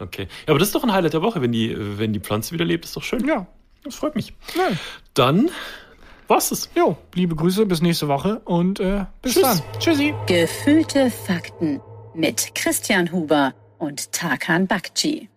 Okay. 0.00 0.22
Ja, 0.46 0.48
aber 0.48 0.58
das 0.58 0.68
ist 0.68 0.74
doch 0.74 0.82
ein 0.84 0.92
Highlight 0.92 1.12
der 1.12 1.22
Woche, 1.22 1.42
wenn 1.42 1.52
die, 1.52 1.74
wenn 1.76 2.12
die 2.12 2.20
Pflanze 2.20 2.52
wieder 2.52 2.64
lebt, 2.64 2.84
ist 2.84 2.96
doch 2.96 3.02
schön. 3.02 3.26
Ja. 3.26 3.46
Das 3.84 3.94
freut 3.94 4.14
mich. 4.14 4.34
ja. 4.56 4.76
Dann 5.14 5.50
war's 6.28 6.50
es. 6.52 6.68
Jo, 6.76 6.96
liebe 7.14 7.34
Grüße, 7.34 7.64
bis 7.66 7.80
nächste 7.80 8.08
Woche 8.08 8.40
und 8.44 8.78
äh, 8.80 9.06
bis 9.22 9.34
Tschüss. 9.34 9.42
dann. 9.42 9.62
Tschüssi. 9.78 10.14
Gefühlte 10.26 11.10
Fakten 11.10 11.80
mit 12.14 12.54
Christian 12.54 13.10
Huber 13.10 13.54
und 13.78 14.12
Tarkan 14.12 14.66
Bakci. 14.66 15.28